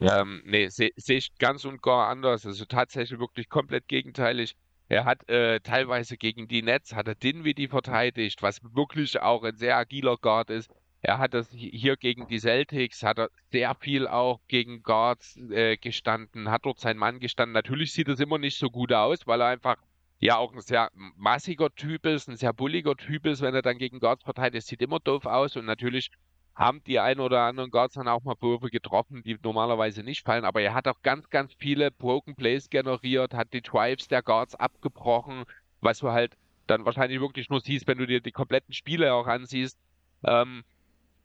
[0.00, 2.46] Ähm, nee, sehe seh ich ganz und gar anders.
[2.46, 4.56] Also tatsächlich wirklich komplett gegenteilig.
[4.88, 9.56] Er hat äh, teilweise gegen die Nets, hat er Dinwiddie verteidigt, was wirklich auch ein
[9.56, 10.70] sehr agiler Guard ist.
[11.02, 15.76] Er hat das hier gegen die Celtics, hat er sehr viel auch gegen Guards äh,
[15.76, 17.52] gestanden, hat dort sein Mann gestanden.
[17.52, 19.76] Natürlich sieht es immer nicht so gut aus, weil er einfach
[20.18, 23.78] ja auch ein sehr massiger Typ ist, ein sehr bulliger Typ ist, wenn er dann
[23.78, 24.66] gegen Guards verteidigt.
[24.66, 26.10] Sieht immer doof aus und natürlich
[26.58, 30.44] haben die ein oder anderen Guards dann auch mal Würfe getroffen, die normalerweise nicht fallen.
[30.44, 34.56] Aber er hat auch ganz, ganz viele Broken Plays generiert, hat die Drives der Guards
[34.56, 35.44] abgebrochen,
[35.80, 36.36] was du halt
[36.66, 39.78] dann wahrscheinlich wirklich nur siehst, wenn du dir die kompletten Spiele auch ansiehst.
[40.24, 40.64] Ähm,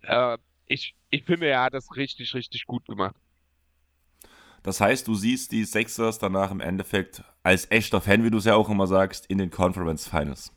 [0.04, 3.16] äh, ich, ich finde, er hat das richtig, richtig gut gemacht.
[4.62, 8.46] Das heißt, du siehst die Sixers danach im Endeffekt als echter Fan, wie du es
[8.46, 10.54] ja auch immer sagst, in den Conference Finals.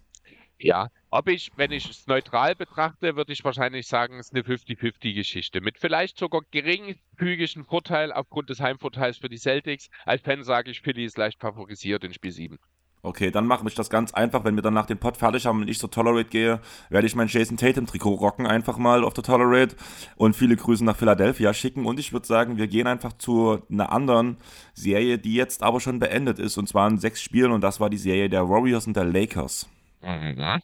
[0.58, 4.42] Ja, ob ich, wenn ich es neutral betrachte, würde ich wahrscheinlich sagen, es ist eine
[4.42, 5.60] 50-50-Geschichte.
[5.60, 9.90] Mit vielleicht sogar geringfügigen Vorteil aufgrund des Heimvorteils für die Celtics.
[10.06, 12.58] Als Fan sage ich, Philly ist leicht favorisiert in Spiel 7.
[13.02, 14.44] Okay, dann mache ich das ganz einfach.
[14.44, 17.14] Wenn wir dann nach dem Pod fertig haben und ich zur Tolerate gehe, werde ich
[17.14, 19.76] mein Jason Tatum-Trikot rocken, einfach mal auf der Tolerate
[20.16, 21.86] und viele Grüße nach Philadelphia schicken.
[21.86, 24.38] Und ich würde sagen, wir gehen einfach zu einer anderen
[24.74, 26.56] Serie, die jetzt aber schon beendet ist.
[26.56, 29.68] Und zwar in sechs Spielen und das war die Serie der Warriors und der Lakers.
[30.06, 30.60] Mhm.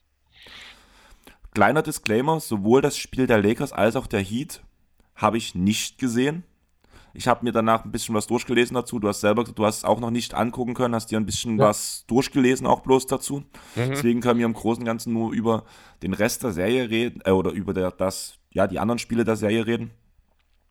[1.53, 4.63] Kleiner Disclaimer: sowohl das Spiel der Lakers als auch der Heat
[5.15, 6.45] habe ich nicht gesehen.
[7.15, 8.99] Ich habe mir danach ein bisschen was durchgelesen dazu.
[8.99, 11.59] Du hast selber, du hast es auch noch nicht angucken können, hast dir ein bisschen
[11.59, 11.67] ja.
[11.67, 13.41] was durchgelesen, auch bloß dazu.
[13.75, 13.91] Mhm.
[13.91, 15.65] Deswegen können wir im Großen und Ganzen nur über
[16.03, 19.37] den Rest der Serie reden, äh, oder über der, das, ja, die anderen Spiele der
[19.37, 19.91] Serie reden.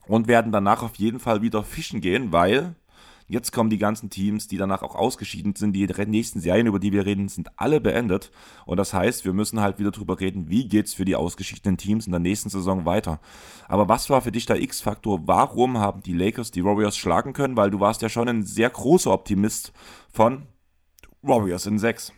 [0.07, 2.75] Und werden danach auf jeden Fall wieder fischen gehen, weil
[3.31, 5.71] Jetzt kommen die ganzen Teams, die danach auch ausgeschieden sind.
[5.71, 8.29] Die nächsten Serien, über die wir reden, sind alle beendet.
[8.65, 12.07] Und das heißt, wir müssen halt wieder drüber reden, wie geht's für die ausgeschiedenen Teams
[12.07, 13.21] in der nächsten Saison weiter.
[13.69, 15.29] Aber was war für dich der X-Faktor?
[15.29, 17.55] Warum haben die Lakers die Warriors schlagen können?
[17.55, 19.71] Weil du warst ja schon ein sehr großer Optimist
[20.11, 20.45] von
[21.21, 22.11] Warriors in 6.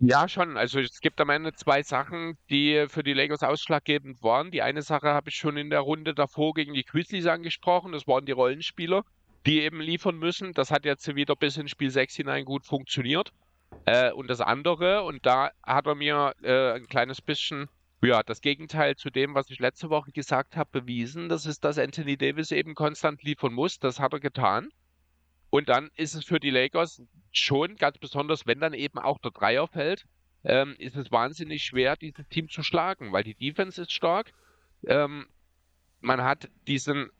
[0.00, 0.56] Ja, schon.
[0.56, 4.50] Also es gibt am Ende zwei Sachen, die für die Lakers ausschlaggebend waren.
[4.50, 7.92] Die eine Sache habe ich schon in der Runde davor gegen die Grizzlies angesprochen.
[7.92, 9.04] Das waren die Rollenspieler
[9.46, 10.52] die eben liefern müssen.
[10.52, 13.32] Das hat jetzt wieder bis in Spiel 6 hinein gut funktioniert.
[13.86, 17.68] Äh, und das andere, und da hat er mir äh, ein kleines bisschen,
[18.02, 21.28] ja, das Gegenteil zu dem, was ich letzte Woche gesagt habe, bewiesen.
[21.28, 23.78] Das ist, dass Anthony Davis eben konstant liefern muss.
[23.78, 24.68] Das hat er getan.
[25.50, 29.32] Und dann ist es für die Lakers schon ganz besonders, wenn dann eben auch der
[29.32, 30.06] Dreier fällt,
[30.44, 34.32] ähm, ist es wahnsinnig schwer, dieses Team zu schlagen, weil die Defense ist stark.
[34.86, 35.26] Ähm,
[36.00, 37.10] man hat diesen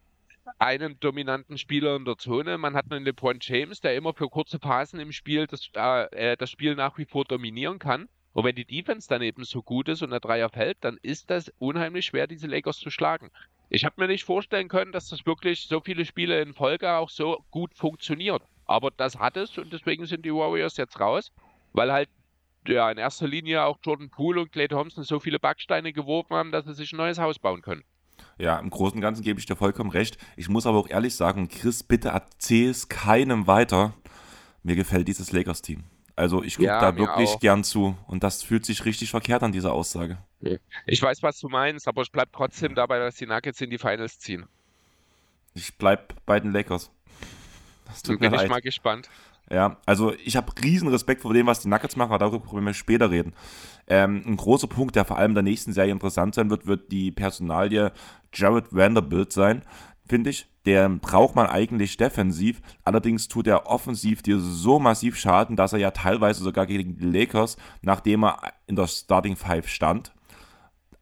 [0.58, 2.58] einen dominanten Spieler in der Zone.
[2.58, 6.50] Man hat einen LeBron James, der immer für kurze Phasen im Spiel das, äh, das
[6.50, 8.08] Spiel nach wie vor dominieren kann.
[8.32, 11.30] Und wenn die Defense dann eben so gut ist und der Dreier fällt, dann ist
[11.30, 13.30] das unheimlich schwer, diese Lakers zu schlagen.
[13.68, 17.10] Ich habe mir nicht vorstellen können, dass das wirklich so viele Spiele in Folge auch
[17.10, 18.42] so gut funktioniert.
[18.64, 21.32] Aber das hat es und deswegen sind die Warriors jetzt raus,
[21.72, 22.08] weil halt
[22.66, 26.52] ja in erster Linie auch Jordan Poole und Clay Thompson so viele Backsteine geworfen haben,
[26.52, 27.82] dass sie sich ein neues Haus bauen können.
[28.38, 30.18] Ja, im Großen und Ganzen gebe ich dir vollkommen recht.
[30.36, 33.94] Ich muss aber auch ehrlich sagen, Chris, bitte erzähl es keinem weiter.
[34.62, 35.84] Mir gefällt dieses Lakers-Team.
[36.14, 37.40] Also ich gucke ja, da wirklich auch.
[37.40, 40.18] gern zu und das fühlt sich richtig verkehrt an dieser Aussage.
[40.86, 43.78] Ich weiß, was du meinst, aber ich bleibe trotzdem dabei, dass die Nuggets in die
[43.78, 44.46] Finals ziehen.
[45.54, 46.90] Ich bleib bei den Lakers.
[47.86, 48.46] Das tut Bin mir leid.
[48.46, 49.08] ich mal gespannt.
[49.52, 52.64] Ja, also ich habe riesen Respekt vor dem, was die Nuggets machen, aber darüber können
[52.64, 53.34] wir später reden.
[53.86, 56.90] Ähm, ein großer Punkt, der vor allem in der nächsten Serie interessant sein wird, wird
[56.90, 57.92] die Personalie
[58.32, 59.62] Jared Vanderbilt sein,
[60.06, 60.46] finde ich.
[60.64, 65.80] Der braucht man eigentlich defensiv, allerdings tut er offensiv dir so massiv Schaden, dass er
[65.80, 70.14] ja teilweise sogar gegen die Lakers, nachdem er in der Starting Five stand,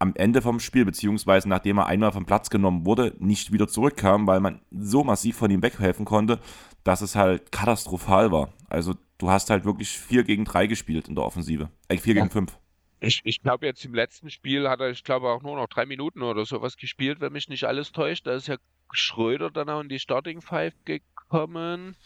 [0.01, 4.27] am Ende vom Spiel, beziehungsweise nachdem er einmal vom Platz genommen wurde, nicht wieder zurückkam,
[4.27, 6.41] weil man so massiv von ihm weghelfen konnte,
[6.85, 8.53] dass es halt katastrophal war.
[8.69, 11.71] Also du hast halt wirklich 4 gegen 3 gespielt in der Offensive.
[11.89, 12.23] Äh, 4 ja.
[12.23, 12.59] gegen 5.
[13.01, 15.87] Ich, ich glaube, jetzt im letzten Spiel hat er, ich glaube, auch nur noch drei
[15.87, 18.27] Minuten oder sowas gespielt, wenn mich nicht alles täuscht.
[18.27, 18.57] Da ist ja
[18.93, 21.97] Schröder dann auch in die Starting Five gekommen.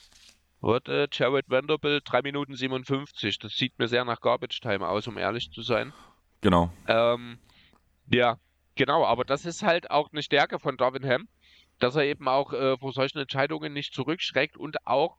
[0.61, 3.39] Warte, Jared Vanderbilt, 3 Minuten 57.
[3.39, 5.93] Das sieht mir sehr nach Garbage Time aus, um ehrlich zu sein.
[6.41, 6.71] Genau.
[6.87, 7.39] Ähm,
[8.11, 8.39] ja,
[8.77, 11.29] genau, aber das ist halt auch eine Stärke von Darwin Ham,
[11.79, 15.17] dass er eben auch äh, vor solchen Entscheidungen nicht zurückschreckt und auch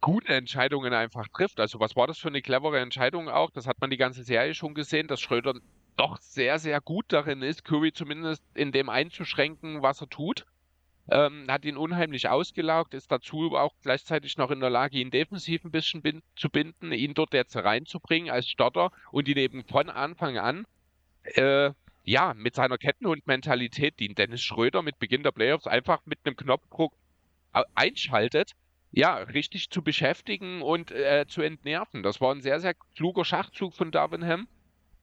[0.00, 1.60] gute Entscheidungen einfach trifft.
[1.60, 3.50] Also was war das für eine clevere Entscheidung auch?
[3.50, 5.54] Das hat man die ganze Serie schon gesehen, dass Schröder
[5.96, 10.46] doch sehr, sehr gut darin ist, Curry zumindest in dem einzuschränken, was er tut.
[11.08, 15.64] Ähm, hat ihn unheimlich ausgelaugt, ist dazu auch gleichzeitig noch in der Lage, ihn defensiv
[15.64, 19.88] ein bisschen bin zu binden, ihn dort jetzt reinzubringen als Starter und ihn eben von
[19.88, 20.66] Anfang an
[21.22, 21.70] äh,
[22.06, 26.94] ja, mit seiner Kettenhund-Mentalität, die Dennis Schröder mit Beginn der Playoffs einfach mit einem Knopfdruck
[27.74, 28.52] einschaltet,
[28.92, 32.04] ja, richtig zu beschäftigen und äh, zu entnerven.
[32.04, 34.46] Das war ein sehr, sehr kluger Schachzug von Darvinham.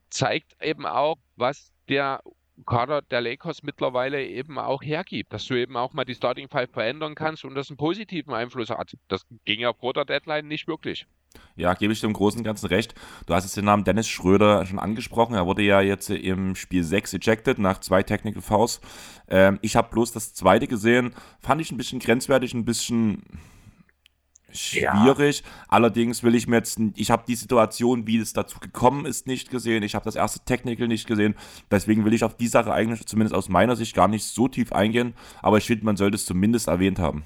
[0.08, 2.22] Zeigt eben auch, was der
[2.66, 6.70] Kader der Lakers mittlerweile eben auch hergibt, dass du eben auch mal die Starting Five
[6.70, 8.96] verändern kannst und das einen positiven Einfluss hat.
[9.08, 11.06] Das ging ja vor der Deadline nicht wirklich.
[11.56, 12.94] Ja, gebe ich im Großen und Ganzen recht.
[13.26, 15.34] Du hast jetzt den Namen Dennis Schröder schon angesprochen.
[15.34, 18.80] Er wurde ja jetzt im Spiel 6 ejected nach zwei Technical Fouls.
[19.28, 21.14] Ähm, ich habe bloß das zweite gesehen.
[21.40, 23.22] Fand ich ein bisschen grenzwertig, ein bisschen
[24.54, 25.40] schwierig.
[25.40, 25.46] Ja.
[25.68, 29.50] Allerdings will ich mir jetzt, ich habe die Situation, wie es dazu gekommen ist, nicht
[29.50, 29.82] gesehen.
[29.82, 31.34] Ich habe das erste Technical nicht gesehen.
[31.70, 34.72] Deswegen will ich auf die Sache eigentlich, zumindest aus meiner Sicht, gar nicht so tief
[34.72, 35.14] eingehen.
[35.42, 37.24] Aber ich finde, man sollte es zumindest erwähnt haben.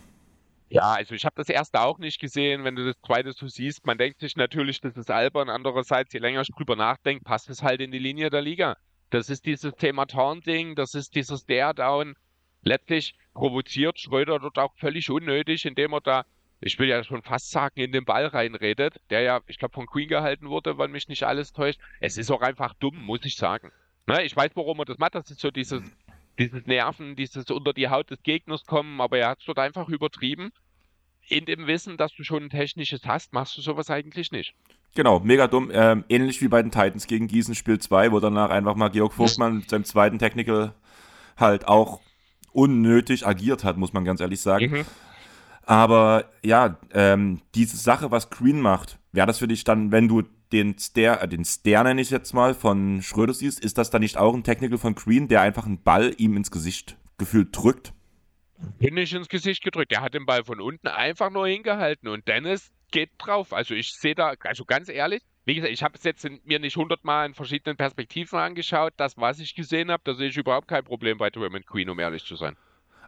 [0.70, 2.64] Ja, also ich habe das erste auch nicht gesehen.
[2.64, 5.48] Wenn du das zweite so siehst, man denkt sich natürlich, das ist albern.
[5.48, 8.76] Andererseits, je länger ich drüber nachdenke, passt es halt in die Linie der Liga.
[9.10, 12.14] Das ist dieses Thema Taunting, das ist dieses Dare-Down.
[12.62, 16.24] Letztlich provoziert Schröder dort auch völlig unnötig, indem er da,
[16.60, 19.86] ich will ja schon fast sagen, in den Ball reinredet, der ja, ich glaube, von
[19.86, 21.80] Queen gehalten wurde, weil mich nicht alles täuscht.
[22.00, 23.72] Es ist auch einfach dumm, muss ich sagen.
[24.06, 25.14] Ne, ich weiß, warum er das macht.
[25.14, 25.82] Das ist so dieses
[26.38, 29.88] dieses Nerven, dieses unter die Haut des Gegners kommen, aber er hat es dort einfach
[29.88, 30.50] übertrieben.
[31.28, 34.54] In dem Wissen, dass du schon ein technisches hast, machst du sowas eigentlich nicht.
[34.94, 35.70] Genau, mega dumm.
[35.72, 39.12] Ähm, ähnlich wie bei den Titans gegen Gießen Spiel 2, wo danach einfach mal Georg
[39.12, 40.74] Vogtmann mit seinem zweiten Technical
[41.36, 42.00] halt auch
[42.52, 44.70] unnötig agiert hat, muss man ganz ehrlich sagen.
[44.70, 44.84] Mhm.
[45.66, 50.22] Aber ja, ähm, diese Sache, was Green macht, wäre das für dich dann, wenn du
[50.52, 54.02] den Stair, äh, den Stair nenne ich jetzt mal, von Schröder siehst, ist das dann
[54.02, 57.92] nicht auch ein Technical von Green, der einfach einen Ball ihm ins Gesicht gefühlt drückt?
[58.78, 59.92] Bin nicht ins Gesicht gedrückt.
[59.92, 63.52] Er hat den Ball von unten einfach nur hingehalten und Dennis geht drauf.
[63.52, 66.76] Also ich sehe da, also ganz ehrlich, wie gesagt, ich habe es jetzt mir nicht
[66.76, 68.92] hundertmal in verschiedenen Perspektiven angeschaut.
[68.96, 71.98] Das, was ich gesehen habe, da sehe ich überhaupt kein Problem bei Draymond Queen, um
[71.98, 72.56] ehrlich zu sein.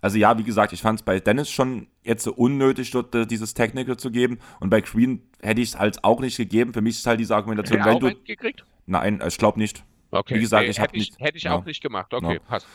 [0.01, 3.27] Also ja, wie gesagt, ich fand es bei Dennis schon jetzt so unnötig, dort äh,
[3.27, 4.39] dieses Technical zu geben.
[4.61, 6.73] Und bei Queen hätte ich es halt auch nicht gegeben.
[6.73, 8.15] Für mich ist halt diese Argumentation, wenn du.
[8.25, 8.65] Gekriegt?
[8.87, 9.85] Nein, ich glaube nicht.
[10.11, 10.37] Okay.
[10.37, 11.19] Wie gesagt, nee, ich habe nicht.
[11.19, 11.55] Hätte ich ja.
[11.55, 12.13] auch nicht gemacht.
[12.13, 12.41] Okay, ja.
[12.41, 12.67] passt.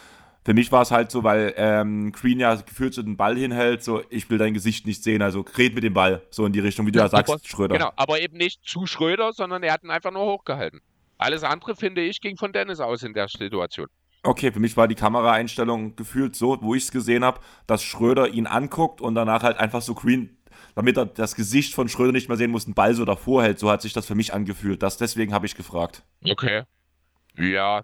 [0.46, 3.84] Für mich war es halt so, weil ähm, Queen ja gefühlt so den Ball hinhält,
[3.84, 6.60] so ich will dein Gesicht nicht sehen, also red mit dem Ball, so in die
[6.60, 7.76] Richtung, wie du ja, sagst, aber, Schröder.
[7.76, 10.82] Genau, aber eben nicht zu Schröder, sondern er hat ihn einfach nur hochgehalten.
[11.18, 13.88] Alles andere, finde ich, ging von Dennis aus in der Situation.
[14.26, 18.30] Okay, für mich war die Kameraeinstellung gefühlt so, wo ich es gesehen habe, dass Schröder
[18.30, 20.36] ihn anguckt und danach halt einfach so Green,
[20.74, 23.60] damit er das Gesicht von Schröder nicht mehr sehen muss, einen Ball so davor hält.
[23.60, 24.82] So hat sich das für mich angefühlt.
[24.82, 26.04] Das, deswegen habe ich gefragt.
[26.28, 26.64] Okay.
[27.38, 27.82] Ja,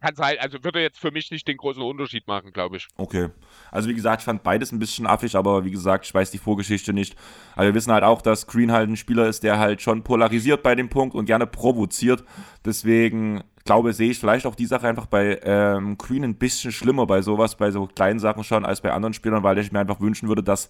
[0.00, 0.36] kann sein.
[0.40, 2.88] Also würde jetzt für mich nicht den großen Unterschied machen, glaube ich.
[2.96, 3.28] Okay.
[3.70, 6.38] Also wie gesagt, ich fand beides ein bisschen affig, aber wie gesagt, ich weiß die
[6.38, 7.16] Vorgeschichte nicht.
[7.54, 10.62] Aber wir wissen halt auch, dass Green halt ein Spieler ist, der halt schon polarisiert
[10.62, 12.24] bei dem Punkt und gerne provoziert.
[12.64, 17.06] Deswegen glaube, sehe ich vielleicht auch die Sache einfach bei ähm, Queen ein bisschen schlimmer
[17.06, 20.00] bei sowas, bei so kleinen Sachen schon als bei anderen Spielern, weil ich mir einfach
[20.00, 20.68] wünschen würde, dass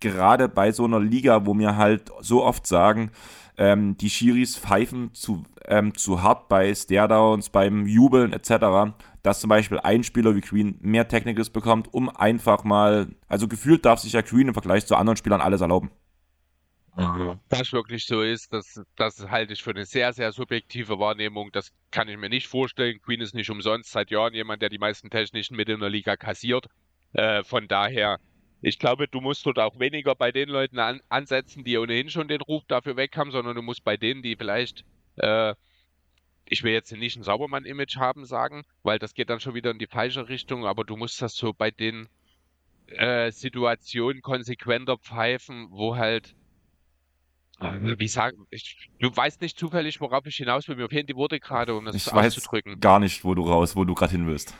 [0.00, 3.10] gerade bei so einer Liga, wo mir halt so oft sagen,
[3.56, 9.48] ähm, die Schiris pfeifen zu, ähm, zu hart bei Staredowns, beim Jubeln etc., dass zum
[9.48, 14.14] Beispiel ein Spieler wie Queen mehr Technicals bekommt, um einfach mal, also gefühlt darf sich
[14.14, 15.90] ja Queen im Vergleich zu anderen Spielern alles erlauben.
[17.48, 21.50] Das wirklich so ist, das, das halte ich für eine sehr, sehr subjektive Wahrnehmung.
[21.52, 23.00] Das kann ich mir nicht vorstellen.
[23.00, 26.16] Queen ist nicht umsonst seit Jahren jemand, der die meisten technischen Mittel in der Liga
[26.16, 26.66] kassiert.
[27.14, 28.18] Äh, von daher
[28.62, 32.28] ich glaube, du musst dort auch weniger bei den Leuten an, ansetzen, die ohnehin schon
[32.28, 34.84] den Ruf dafür weg haben, sondern du musst bei denen, die vielleicht,
[35.16, 35.54] äh,
[36.46, 39.78] ich will jetzt nicht ein Saubermann-Image haben, sagen, weil das geht dann schon wieder in
[39.78, 42.08] die falsche Richtung, aber du musst das so bei den
[42.86, 46.36] äh, Situationen konsequenter pfeifen, wo halt,
[47.58, 50.76] äh, wie sagen, ich, du weißt nicht zufällig, worauf ich hinaus will.
[50.76, 52.74] Mir fehlen die Worte gerade, um das ich auszudrücken.
[52.74, 54.54] Weiß gar nicht, wo du raus, wo du gerade hin willst.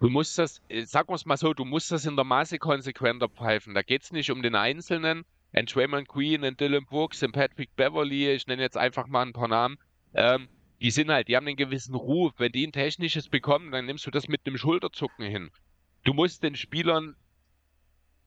[0.00, 2.58] Du musst das, äh, sagen wir es mal so, du musst das in der Masse
[2.58, 3.74] konsequenter pfeifen.
[3.74, 5.24] Da geht es nicht um den Einzelnen.
[5.52, 9.32] Ein Draymond Queen, ein Dylan Brooks, ein Patrick Beverly, ich nenne jetzt einfach mal ein
[9.32, 9.78] paar Namen.
[10.14, 10.48] Ähm,
[10.80, 12.32] die sind halt, die haben einen gewissen Ruf.
[12.38, 15.50] Wenn die ein technisches bekommen, dann nimmst du das mit einem Schulterzucken hin.
[16.04, 17.16] Du musst den Spielern,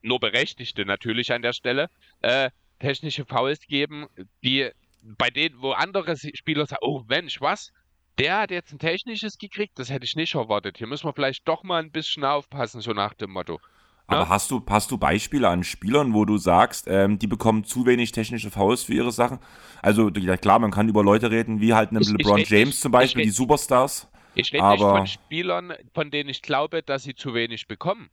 [0.02, 1.88] nur Berechtigte natürlich an der Stelle,
[2.20, 2.50] äh,
[2.80, 4.08] technische Fouls geben,
[4.44, 4.70] die
[5.00, 7.72] bei denen, wo andere Spieler sagen, oh Mensch, was?
[8.18, 10.78] Der hat jetzt ein technisches gekriegt, das hätte ich nicht erwartet.
[10.78, 13.60] Hier müssen wir vielleicht doch mal ein bisschen aufpassen, so nach dem Motto.
[14.06, 14.28] Aber ja?
[14.28, 18.12] hast, du, hast du Beispiele an Spielern, wo du sagst, ähm, die bekommen zu wenig
[18.12, 19.38] technische Fouls für ihre Sachen?
[19.80, 22.92] Also ja, klar, man kann über Leute reden, wie halt einen LeBron ich James zum
[22.92, 24.08] Beispiel, die Superstars.
[24.34, 24.72] Ich rede aber...
[24.72, 28.10] nicht von Spielern, von denen ich glaube, dass sie zu wenig bekommen.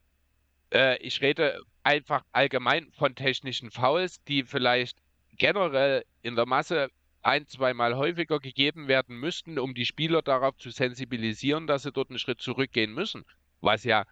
[0.72, 4.98] Äh, ich rede einfach allgemein von technischen Fouls, die vielleicht
[5.38, 6.90] generell in der Masse
[7.22, 12.10] ein, zweimal häufiger gegeben werden müssten, um die Spieler darauf zu sensibilisieren, dass sie dort
[12.10, 13.26] einen Schritt zurückgehen müssen.
[13.62, 14.06] Was ja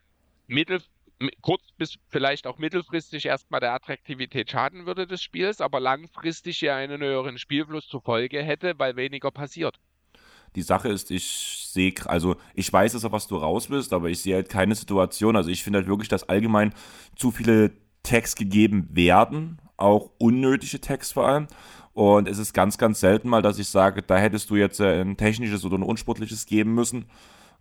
[0.48, 0.82] mittel,
[1.42, 6.76] kurz bis vielleicht auch mittelfristig erstmal der Attraktivität schaden würde des Spiels, aber langfristig ja
[6.76, 9.80] einen höheren Spielfluss zur Folge hätte, weil weniger passiert.
[10.56, 14.10] Die Sache ist, ich sehe, also ich weiß es, auf was du raus bist, aber
[14.10, 15.36] ich sehe halt keine Situation.
[15.36, 16.74] Also ich finde halt wirklich, dass allgemein
[17.16, 21.48] zu viele Tags gegeben werden, auch unnötige Tags vor allem.
[21.98, 25.02] Und es ist ganz, ganz selten mal, dass ich sage, da hättest du jetzt äh,
[25.02, 27.06] ein technisches oder ein unsportliches geben müssen,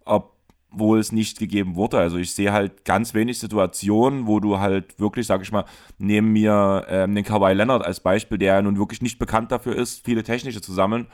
[0.05, 1.97] obwohl es nicht gegeben wurde.
[1.97, 5.65] Also ich sehe halt ganz wenig Situationen, wo du halt wirklich, sag ich mal,
[5.97, 9.75] neben mir ähm, den Kawhi Leonard als Beispiel, der ja nun wirklich nicht bekannt dafür
[9.75, 11.07] ist, viele technische zu sammeln,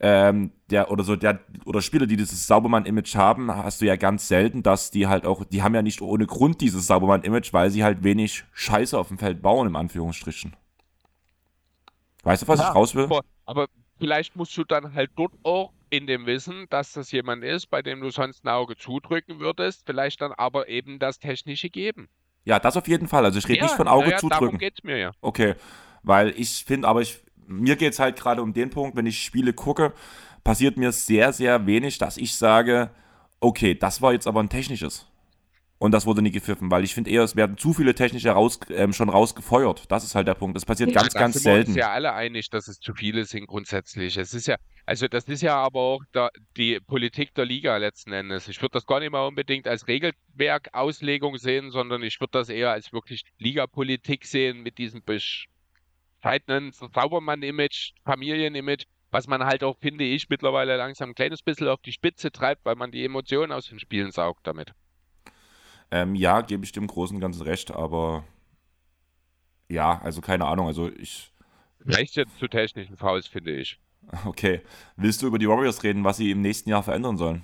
[0.00, 4.26] ähm, der oder so der oder Spieler, die dieses Saubermann-Image haben, hast du ja ganz
[4.26, 7.84] selten, dass die halt auch, die haben ja nicht ohne Grund dieses Saubermann-Image, weil sie
[7.84, 10.56] halt wenig Scheiße auf dem Feld bauen, im Anführungsstrichen.
[12.28, 13.08] Weißt du, was ja, ich raus will?
[13.46, 13.68] Aber,
[13.98, 17.80] vielleicht musst du dann halt dort auch in dem Wissen, dass das jemand ist, bei
[17.80, 22.10] dem du sonst ein Auge zudrücken würdest, vielleicht dann aber eben das Technische geben.
[22.44, 23.24] Ja, das auf jeden Fall.
[23.24, 24.44] Also ich rede ja, nicht von Auge ja, zudrücken.
[24.44, 25.12] Darum geht's mir ja.
[25.22, 25.54] Okay,
[26.02, 29.22] weil ich finde, aber ich, mir geht es halt gerade um den Punkt, wenn ich
[29.22, 29.94] Spiele gucke,
[30.44, 32.90] passiert mir sehr, sehr wenig, dass ich sage,
[33.40, 35.06] okay, das war jetzt aber ein technisches.
[35.80, 38.58] Und das wurde nie gepfiffen, weil ich finde eher, es werden zu viele technische raus,
[38.70, 39.90] ähm, schon rausgefeuert.
[39.90, 40.56] Das ist halt der Punkt.
[40.56, 41.74] Das passiert ja, ganz, ganz sind selten.
[41.74, 44.16] Wir uns ja alle einig, dass es zu viele sind grundsätzlich.
[44.16, 44.56] Es ist ja,
[44.86, 48.48] also das ist ja aber auch der, die Politik der Liga letzten Endes.
[48.48, 52.72] Ich würde das gar nicht mal unbedingt als Regelwerk-Auslegung sehen, sondern ich würde das eher
[52.72, 60.28] als wirklich Ligapolitik sehen mit diesem bescheidenen Saubermann-Image, Familien-Image, was man halt auch, finde ich,
[60.28, 63.78] mittlerweile langsam ein kleines bisschen auf die Spitze treibt, weil man die Emotionen aus den
[63.78, 64.72] Spielen saugt damit.
[65.90, 68.24] Ähm, ja, gebe ich dem Großen und Ganzen recht, aber
[69.68, 71.32] ja, also keine Ahnung, also ich.
[71.86, 73.78] Recht jetzt zu technischen Fouls, finde ich.
[74.24, 74.62] Okay.
[74.96, 77.42] Willst du über die Warriors reden, was sie im nächsten Jahr verändern sollen?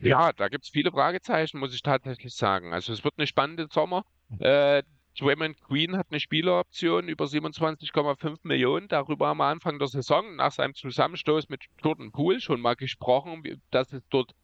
[0.00, 2.72] Ja, da gibt es viele Fragezeichen, muss ich tatsächlich sagen.
[2.72, 4.04] Also es wird eine spannende Sommer.
[4.38, 4.84] Äh,
[5.18, 8.86] Draymond Green hat eine Spieleroption über 27,5 Millionen.
[8.86, 13.42] Darüber haben wir Anfang der Saison nach seinem Zusammenstoß mit Jordan Poole schon mal gesprochen,
[13.72, 14.34] dass es dort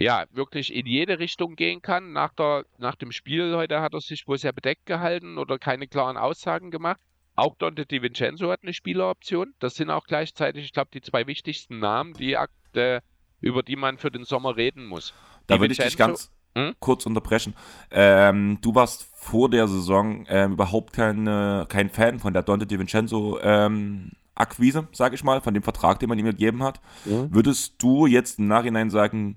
[0.00, 2.12] ja, wirklich in jede Richtung gehen kann.
[2.12, 5.86] Nach, der, nach dem Spiel heute hat er sich wohl sehr bedeckt gehalten oder keine
[5.86, 6.98] klaren Aussagen gemacht.
[7.36, 9.54] Auch Dante DiVincenzo hat eine Spieleroption.
[9.60, 12.36] Das sind auch gleichzeitig, ich glaube, die zwei wichtigsten Namen, die,
[12.74, 13.00] äh,
[13.40, 15.12] über die man für den Sommer reden muss.
[15.46, 16.74] Da würde ich dich ganz hm?
[16.80, 17.54] kurz unterbrechen.
[17.90, 23.38] Ähm, du warst vor der Saison ähm, überhaupt keine, kein Fan von der Dante DiVincenzo
[23.42, 26.80] ähm, Akquise, sage ich mal, von dem Vertrag, den man ihm gegeben hat.
[27.04, 27.32] Mhm.
[27.32, 29.36] Würdest du jetzt im Nachhinein sagen,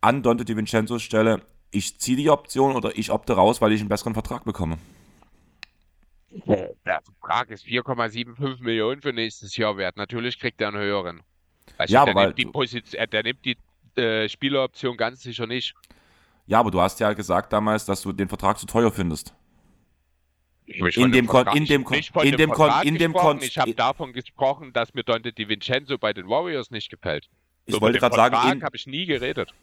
[0.00, 3.88] an Dante DiVincenzo's Stelle, ich ziehe die Option oder ich opte raus, weil ich einen
[3.88, 4.78] besseren Vertrag bekomme?
[6.30, 9.96] Der Vertrag ist 4,75 Millionen für nächstes Jahr wert.
[9.96, 11.22] Natürlich kriegt er einen höheren.
[11.78, 13.56] Also ja, der, aber nimmt die Position, äh, der nimmt die
[14.00, 15.74] äh, Spieleroption ganz sicher nicht.
[16.46, 19.34] Ja, aber du hast ja gesagt damals, dass du den Vertrag zu teuer findest.
[20.66, 24.12] In dem, Kon in dem Kon in dem Kon in dem Kon Ich habe davon
[24.12, 27.28] gesprochen, dass mir Dante Di Vincenzo bei den Warriors nicht gefällt.
[27.66, 29.54] Ich so, wollte gerade sagen, habe ich nie geredet.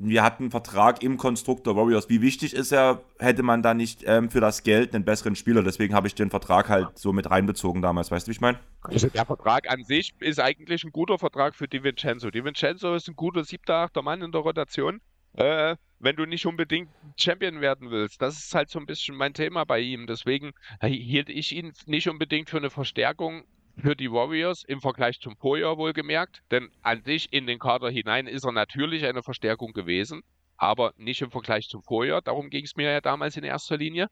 [0.00, 2.08] Wir hatten einen Vertrag im Konstrukt der Warriors.
[2.08, 5.64] Wie wichtig ist er, hätte man da nicht ähm, für das Geld einen besseren Spieler?
[5.64, 8.12] Deswegen habe ich den Vertrag halt so mit reinbezogen damals.
[8.12, 8.60] Weißt du, wie ich meine?
[8.82, 12.30] Also der Vertrag an sich ist eigentlich ein guter Vertrag für Di Vincenzo.
[12.30, 15.00] Di Vincenzo ist ein guter siebter, achter Mann in der Rotation.
[15.34, 18.22] Äh, wenn du nicht unbedingt Champion werden willst.
[18.22, 20.06] Das ist halt so ein bisschen mein Thema bei ihm.
[20.06, 23.44] Deswegen hielt ich ihn nicht unbedingt für eine Verstärkung
[23.80, 26.42] für die Warriors im Vergleich zum Vorjahr wohlgemerkt.
[26.50, 30.22] Denn an sich in den Kader hinein ist er natürlich eine Verstärkung gewesen,
[30.56, 32.20] aber nicht im Vergleich zum Vorjahr.
[32.22, 34.08] Darum ging es mir ja damals in erster Linie.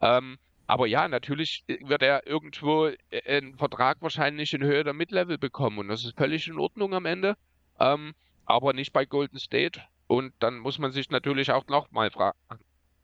[0.00, 2.96] Ähm, aber ja, natürlich wird er irgendwo äh,
[3.26, 7.06] einen Vertrag wahrscheinlich in Höhe der Midlevel bekommen und das ist völlig in Ordnung am
[7.06, 7.36] Ende.
[7.80, 9.80] Ähm, aber nicht bei Golden State.
[10.06, 12.38] Und dann muss man sich natürlich auch nochmal fragen,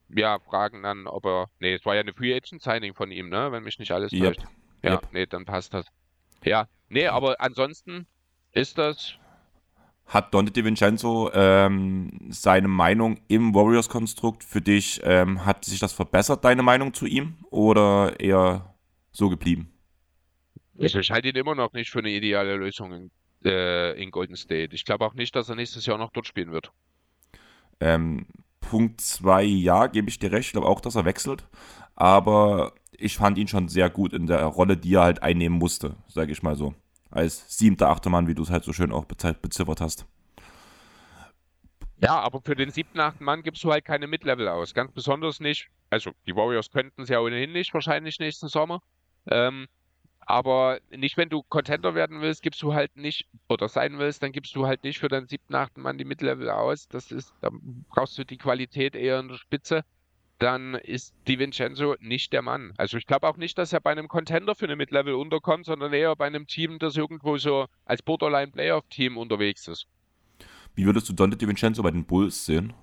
[0.08, 3.28] ja, fragen dann, ob er, nee, es war ja eine Free Agent Signing von ihm,
[3.28, 4.36] ne, wenn mich nicht alles yep.
[4.86, 5.08] Ja, yep.
[5.12, 5.86] nee, dann passt das.
[6.44, 8.06] Ja, nee, aber ansonsten
[8.52, 9.14] ist das.
[10.06, 16.44] Hat Dante DiVincenzo ähm, seine Meinung im Warriors-Konstrukt für dich, ähm, hat sich das verbessert,
[16.44, 18.76] deine Meinung zu ihm, oder eher
[19.10, 19.72] so geblieben?
[20.78, 23.10] Ich, ich halte ihn immer noch nicht für eine ideale Lösung in,
[23.44, 24.72] äh, in Golden State.
[24.76, 26.70] Ich glaube auch nicht, dass er nächstes Jahr noch dort spielen wird.
[27.80, 28.26] Ähm,
[28.60, 30.46] Punkt 2, ja, gebe ich dir recht.
[30.46, 31.48] Ich glaube auch, dass er wechselt.
[31.96, 35.96] Aber ich fand ihn schon sehr gut in der Rolle, die er halt einnehmen musste,
[36.08, 36.74] sage ich mal so.
[37.10, 40.06] Als siebter, achter Mann, wie du es halt so schön auch beziffert hast.
[41.98, 44.74] Ja, aber für den siebten, achten Mann gibst du halt keine Mid-Level aus.
[44.74, 45.68] Ganz besonders nicht.
[45.88, 48.82] Also, die Warriors könnten es ja ohnehin nicht, wahrscheinlich nächsten Sommer.
[49.30, 49.66] Ähm,
[50.20, 54.32] aber nicht, wenn du Contender werden willst, gibst du halt nicht, oder sein willst, dann
[54.32, 56.88] gibst du halt nicht für deinen siebten, achten Mann die Mid-Level aus.
[56.88, 57.50] Das ist, da
[57.88, 59.84] brauchst du die Qualität eher in der Spitze.
[60.38, 62.74] Dann ist Di Vincenzo nicht der Mann.
[62.76, 65.92] Also ich glaube auch nicht, dass er bei einem Contender für eine Mid-Level unterkommt, sondern
[65.92, 69.86] eher bei einem Team, das irgendwo so als Borderline Playoff-Team unterwegs ist.
[70.74, 72.74] Wie würdest du Dante Di Vincenzo bei den Bulls sehen?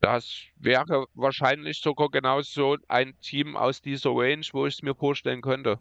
[0.00, 5.42] Das wäre wahrscheinlich sogar genauso ein Team aus dieser Range, wo ich es mir vorstellen
[5.42, 5.78] könnte.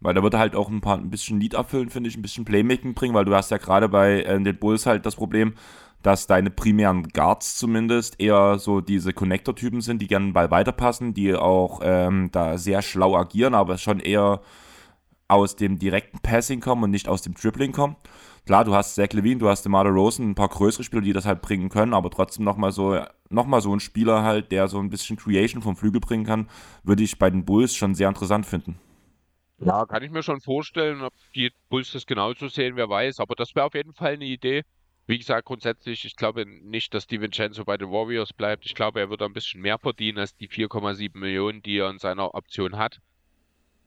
[0.00, 2.22] Weil da wird er halt auch ein paar ein bisschen Lead abfüllen, finde ich, ein
[2.22, 5.54] bisschen Playmaking bringen, weil du hast ja gerade bei äh, den Bulls halt das Problem,
[6.02, 11.14] dass deine primären Guards zumindest eher so diese Connector-Typen sind, die gerne den Ball weiterpassen,
[11.14, 14.40] die auch ähm, da sehr schlau agieren, aber schon eher
[15.26, 17.96] aus dem direkten Passing kommen und nicht aus dem Dribbling kommen.
[18.46, 21.26] Klar, du hast Zach Levine, du hast DeMar Rosen, ein paar größere Spieler, die das
[21.26, 24.78] halt bringen können, aber trotzdem nochmal so, noch mal so ein Spieler halt, der so
[24.78, 26.48] ein bisschen Creation vom Flügel bringen kann,
[26.82, 28.78] würde ich bei den Bulls schon sehr interessant finden.
[29.58, 33.34] Ja, kann ich mir schon vorstellen, ob die Bulls das genauso sehen, wer weiß, aber
[33.34, 34.62] das wäre auf jeden Fall eine Idee.
[35.08, 38.66] Wie gesagt, grundsätzlich, ich glaube nicht, dass DiVincenzo bei den Warriors bleibt.
[38.66, 41.98] Ich glaube, er wird ein bisschen mehr verdienen als die 4,7 Millionen, die er in
[41.98, 43.00] seiner Option hat.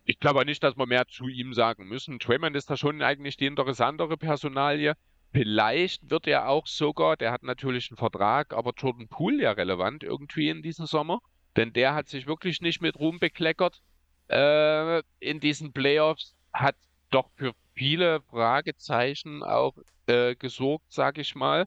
[0.03, 2.17] Ich glaube nicht, dass wir mehr zu ihm sagen müssen.
[2.17, 4.95] Draymond ist da schon eigentlich die interessantere Personalie.
[5.31, 10.01] Vielleicht wird er auch sogar, der hat natürlich einen Vertrag, aber Jordan Poole ja relevant
[10.01, 11.21] irgendwie in diesem Sommer.
[11.55, 13.83] Denn der hat sich wirklich nicht mit Ruhm bekleckert
[14.27, 16.77] äh, in diesen Playoffs, hat
[17.11, 19.73] doch für viele Fragezeichen auch
[20.07, 21.65] äh, gesorgt, sag ich mal.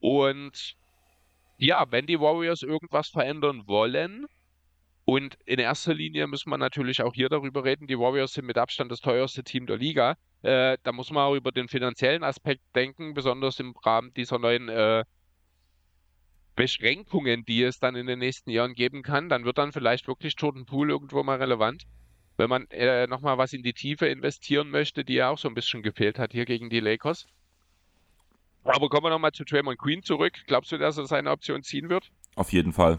[0.00, 0.76] Und
[1.58, 4.26] ja, wenn die Warriors irgendwas verändern wollen,
[5.04, 8.56] und in erster Linie müssen wir natürlich auch hier darüber reden, die Warriors sind mit
[8.56, 10.16] Abstand das teuerste Team der Liga.
[10.42, 14.70] Äh, da muss man auch über den finanziellen Aspekt denken, besonders im Rahmen dieser neuen
[14.70, 15.04] äh,
[16.56, 19.28] Beschränkungen, die es dann in den nächsten Jahren geben kann.
[19.28, 21.84] Dann wird dann vielleicht wirklich Jordan Poole irgendwo mal relevant.
[22.36, 25.54] Wenn man äh, nochmal was in die Tiefe investieren möchte, die ja auch so ein
[25.54, 27.26] bisschen gefehlt hat hier gegen die Lakers.
[28.64, 30.32] Aber kommen wir nochmal zu Draymond Queen zurück.
[30.46, 32.10] Glaubst du, dass er seine Option ziehen wird?
[32.34, 32.98] Auf jeden Fall.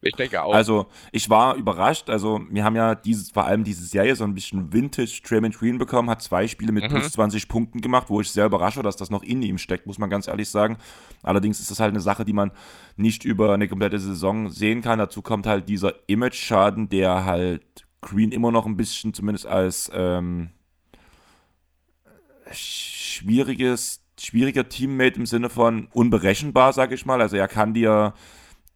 [0.00, 0.54] Ich denke auch.
[0.54, 2.08] Also, ich war überrascht.
[2.08, 5.78] Also, wir haben ja dieses, vor allem diese Serie so ein bisschen Vintage Draymond Green
[5.78, 6.88] bekommen, hat zwei Spiele mit mhm.
[6.88, 9.98] plus 20 Punkten gemacht, wo ich sehr überrasche, dass das noch in ihm steckt, muss
[9.98, 10.76] man ganz ehrlich sagen.
[11.22, 12.52] Allerdings ist das halt eine Sache, die man
[12.96, 15.00] nicht über eine komplette Saison sehen kann.
[15.00, 20.50] Dazu kommt halt dieser Image-Schaden, der halt Green immer noch ein bisschen zumindest als ähm,
[22.52, 27.20] schwieriges, schwieriger Teammate im Sinne von unberechenbar, sag ich mal.
[27.20, 28.14] Also er kann dir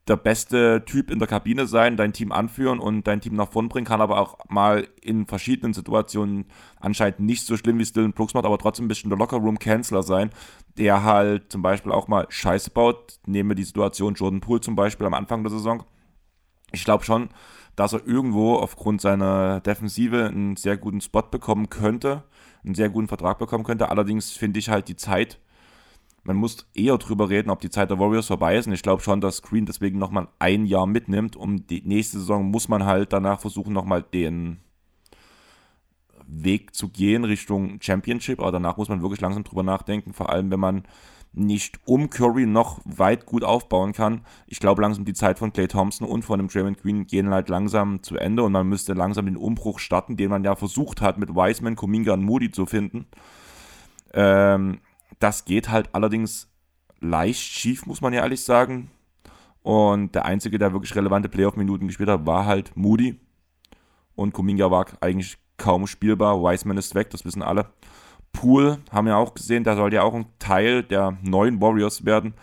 [0.09, 3.69] der beste Typ in der Kabine sein, dein Team anführen und dein Team nach vorn
[3.69, 6.47] bringen, kann aber auch mal in verschiedenen Situationen
[6.81, 10.31] anscheinend nicht so schlimm wie Dylan Brooks macht, aber trotzdem ein bisschen der Lockerroom-Canceler sein,
[10.77, 13.21] der halt zum Beispiel auch mal Scheiße baut.
[13.27, 15.85] Nehme die Situation Jordan Poole zum Beispiel am Anfang der Saison.
[16.73, 17.29] Ich glaube schon,
[17.77, 22.25] dass er irgendwo aufgrund seiner Defensive einen sehr guten Spot bekommen könnte,
[22.65, 23.91] einen sehr guten Vertrag bekommen könnte.
[23.91, 25.39] Allerdings finde ich halt die Zeit,
[26.25, 28.67] man muss eher drüber reden, ob die Zeit der Warriors vorbei ist.
[28.67, 31.35] Und ich glaube schon, dass Green deswegen nochmal ein Jahr mitnimmt.
[31.35, 34.61] Um die nächste Saison muss man halt danach versuchen, nochmal den
[36.27, 38.39] Weg zu gehen Richtung Championship.
[38.39, 40.13] Aber danach muss man wirklich langsam drüber nachdenken.
[40.13, 40.85] Vor allem, wenn man
[41.35, 44.25] nicht um Curry noch weit gut aufbauen kann.
[44.47, 47.49] Ich glaube langsam die Zeit von Clay Thompson und von dem Draymond Green gehen halt
[47.49, 51.19] langsam zu Ende und man müsste langsam den Umbruch starten, den man ja versucht hat
[51.19, 53.07] mit Wiseman, Kuminga und Moody zu finden.
[54.13, 54.81] Ähm,
[55.21, 56.49] das geht halt allerdings
[57.01, 58.91] leicht schief, muss man ja ehrlich sagen.
[59.63, 63.19] Und der Einzige, der wirklich relevante Playoff-Minuten gespielt hat, war halt Moody.
[64.15, 66.43] Und Kuminga war eigentlich kaum spielbar.
[66.43, 67.67] Wiseman ist weg, das wissen alle.
[68.33, 72.35] Pool, haben wir auch gesehen, der soll ja auch ein Teil der neuen Warriors werden.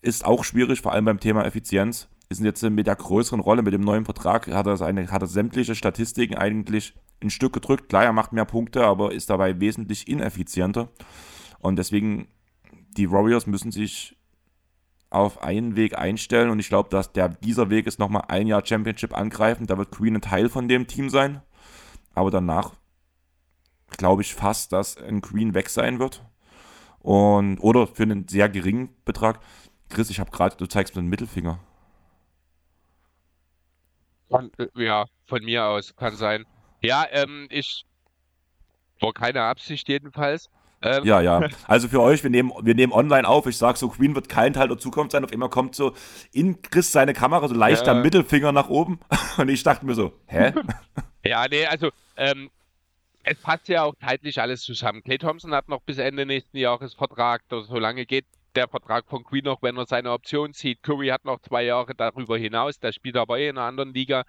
[0.00, 2.08] Ist auch schwierig, vor allem beim Thema Effizienz.
[2.28, 5.28] Ist jetzt mit der größeren Rolle, mit dem neuen Vertrag, hat er, seine, hat er
[5.28, 7.88] sämtliche Statistiken eigentlich ein Stück gedrückt.
[7.88, 10.88] Klar, er macht mehr Punkte, aber ist dabei wesentlich ineffizienter.
[11.60, 12.28] Und deswegen,
[12.96, 14.16] die Warriors müssen sich
[15.10, 18.64] auf einen Weg einstellen und ich glaube, dass der, dieser Weg ist nochmal ein Jahr
[18.64, 19.66] Championship angreifen.
[19.66, 21.42] Da wird Queen ein Teil von dem Team sein.
[22.14, 22.72] Aber danach
[23.96, 26.24] glaube ich fast, dass ein Queen weg sein wird.
[27.00, 29.40] Und, oder für einen sehr geringen Betrag.
[29.88, 31.58] Chris, ich habe gerade, du zeigst mir den Mittelfinger.
[34.30, 36.46] Äh, ja, von mir aus kann sein.
[36.80, 37.84] Ja, ähm, ich
[39.00, 40.48] war keine Absicht jedenfalls.
[40.82, 41.04] Ähm.
[41.04, 41.48] Ja, ja.
[41.66, 43.46] Also für euch, wir nehmen, wir nehmen online auf.
[43.46, 45.24] Ich sag so, Queen wird kein Teil der Zukunft sein.
[45.24, 45.94] Auf einmal kommt so
[46.32, 48.02] in Chris seine Kamera so leichter ja.
[48.02, 49.00] Mittelfinger nach oben.
[49.38, 50.52] Und ich dachte mir so, hä?
[51.24, 52.50] Ja, nee, also ähm,
[53.24, 55.02] es passt ja auch zeitlich alles zusammen.
[55.02, 57.42] Clay Thompson hat noch bis Ende nächsten Jahres Vertrag.
[57.48, 60.82] So lange geht der Vertrag von Queen noch, wenn er seine Option zieht.
[60.82, 62.78] Curry hat noch zwei Jahre darüber hinaus.
[62.80, 64.24] Der spielt aber eh in einer anderen Liga.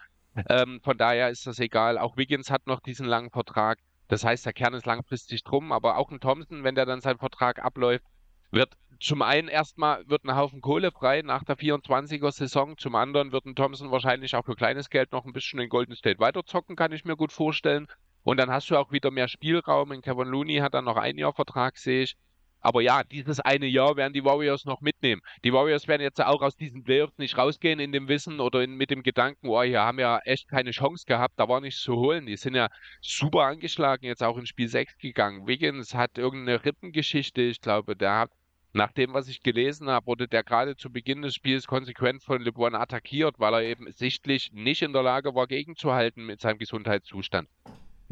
[0.50, 1.98] Ähm, von daher ist das egal.
[1.98, 3.80] Auch Wiggins hat noch diesen langen Vertrag.
[4.08, 7.20] Das heißt, der Kern ist langfristig drum, aber auch ein Thompson, wenn der dann seinen
[7.20, 8.06] Vertrag abläuft,
[8.52, 13.32] wird zum einen erstmal wird ein Haufen Kohle frei nach der 24er Saison, zum anderen
[13.32, 16.76] wird ein Thompson wahrscheinlich auch für kleines Geld noch ein bisschen in Golden State weiterzocken,
[16.76, 17.88] kann ich mir gut vorstellen.
[18.24, 19.92] Und dann hast du auch wieder mehr Spielraum.
[19.92, 22.16] In Kevin Looney hat dann noch ein Jahr Vertrag, sehe ich.
[22.64, 25.22] Aber ja, dieses eine Jahr werden die Warriors noch mitnehmen.
[25.44, 28.76] Die Warriors werden jetzt auch aus diesen Playoffs nicht rausgehen in dem Wissen oder in,
[28.76, 31.98] mit dem Gedanken, oh, hier haben ja echt keine Chance gehabt, da war nichts zu
[31.98, 32.26] holen.
[32.26, 32.70] Die sind ja
[33.02, 35.46] super angeschlagen, jetzt auch in Spiel 6 gegangen.
[35.46, 38.32] Wiggins hat irgendeine Rippengeschichte, ich glaube, der hat,
[38.72, 42.42] nach dem, was ich gelesen habe, wurde der gerade zu Beginn des Spiels konsequent von
[42.42, 47.50] LeBron attackiert, weil er eben sichtlich nicht in der Lage war, gegenzuhalten mit seinem Gesundheitszustand.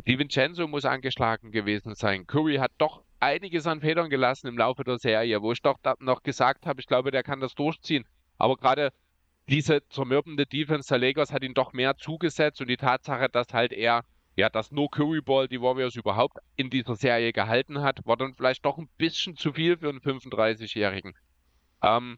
[0.07, 2.25] Die Vincenzo muss angeschlagen gewesen sein.
[2.25, 6.23] Curry hat doch einiges an Federn gelassen im Laufe der Serie, wo ich doch noch
[6.23, 8.05] gesagt habe, ich glaube, der kann das durchziehen.
[8.37, 8.91] Aber gerade
[9.47, 13.73] diese zermürbende Defense der Lakers hat ihn doch mehr zugesetzt und die Tatsache, dass halt
[13.73, 14.03] er,
[14.35, 18.33] ja, dass nur Curry Ball die Warriors überhaupt in dieser Serie gehalten hat, war dann
[18.33, 21.13] vielleicht doch ein bisschen zu viel für einen 35-Jährigen.
[21.83, 22.17] Ähm,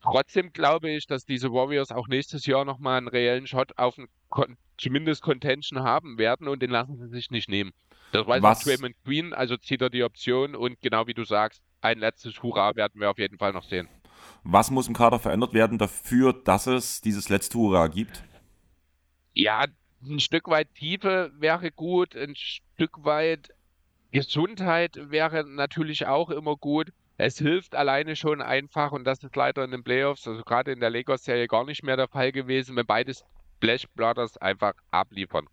[0.00, 4.08] trotzdem glaube ich, dass diese Warriors auch nächstes Jahr nochmal einen reellen Shot auf einen
[4.78, 7.72] zumindest Contention haben werden und den lassen sie sich nicht nehmen.
[8.12, 8.60] Das weiß Was?
[8.60, 12.74] Draymond Green, also zieht er die Option und genau wie du sagst, ein letztes Hurra
[12.74, 13.88] werden wir auf jeden Fall noch sehen.
[14.44, 18.24] Was muss im Kader verändert werden dafür, dass es dieses letzte Hurra gibt?
[19.34, 19.66] Ja,
[20.02, 23.50] ein Stück weit Tiefe wäre gut, ein Stück weit
[24.10, 26.92] Gesundheit wäre natürlich auch immer gut.
[27.18, 30.80] Es hilft alleine schon einfach und das ist leider in den Playoffs, also gerade in
[30.80, 33.24] der Lakers-Serie gar nicht mehr der Fall gewesen, wenn beides
[33.58, 35.48] Splash Brothers einfach abliefern.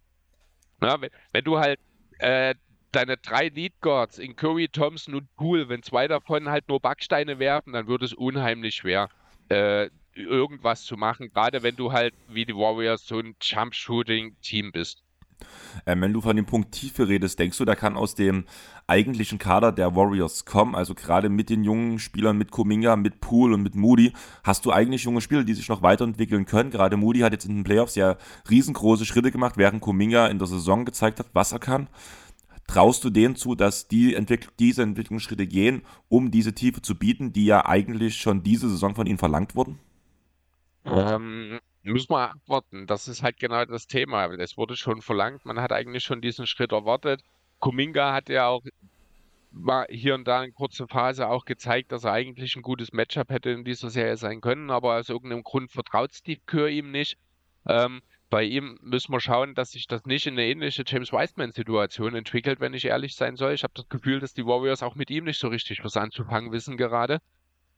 [0.82, 1.80] Ja, wenn, wenn, du halt
[2.20, 2.54] äh,
[2.92, 7.40] deine drei Lead Guards in Curry, Thompson und Poole, wenn zwei davon halt nur Backsteine
[7.40, 9.10] werfen, dann wird es unheimlich schwer,
[9.50, 15.04] äh, irgendwas zu machen, gerade wenn du halt wie die Warriors so ein Jump-Shooting-Team bist.
[15.86, 18.46] Ähm, wenn du von dem Punkt Tiefe redest, denkst du, da kann aus dem
[18.88, 23.56] eigentlichen Kader der Warriors kommen, also gerade mit den jungen Spielern, mit Kuminga, mit Poole
[23.56, 24.14] und mit Moody,
[24.44, 26.70] hast du eigentlich junge Spieler, die sich noch weiterentwickeln können.
[26.72, 28.18] Gerade Moody hat jetzt in den Playoffs ja
[28.50, 31.88] riesengroße Schritte gemacht, während Kuminga in der Saison gezeigt hat, was er kann.
[32.68, 37.32] Traust du denen zu, dass die Entwick diese Entwicklungsschritte gehen, um diese Tiefe zu bieten,
[37.32, 39.78] die ja eigentlich schon diese Saison von ihnen verlangt wurden?
[40.84, 42.88] Ähm, Müssen wir abwarten.
[42.88, 44.26] Das ist halt genau das Thema.
[44.34, 47.22] Es wurde schon verlangt, man hat eigentlich schon diesen Schritt erwartet.
[47.60, 48.64] Kuminga hat ja auch
[49.52, 53.30] mal hier und da in kurzer Phase auch gezeigt, dass er eigentlich ein gutes Matchup
[53.30, 57.18] hätte in dieser Serie sein können, aber aus irgendeinem Grund vertraut Steve Kerr ihm nicht.
[57.68, 62.16] Ähm, bei ihm müssen wir schauen, dass sich das nicht in eine ähnliche James Wiseman-Situation
[62.16, 63.54] entwickelt, wenn ich ehrlich sein soll.
[63.54, 66.52] Ich habe das Gefühl, dass die Warriors auch mit ihm nicht so richtig was anzufangen
[66.52, 67.20] wissen gerade.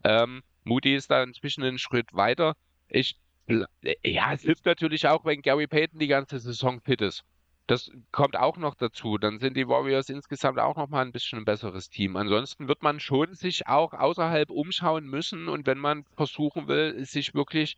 [0.03, 2.55] Ähm, Moody ist da inzwischen einen Schritt weiter.
[2.87, 3.17] Ich,
[3.47, 7.23] ja, es hilft natürlich auch, wenn Gary Payton die ganze Saison fit ist.
[7.67, 9.17] Das kommt auch noch dazu.
[9.17, 12.15] Dann sind die Warriors insgesamt auch noch mal ein bisschen ein besseres Team.
[12.15, 17.33] Ansonsten wird man schon sich auch außerhalb umschauen müssen und wenn man versuchen will, sich
[17.33, 17.77] wirklich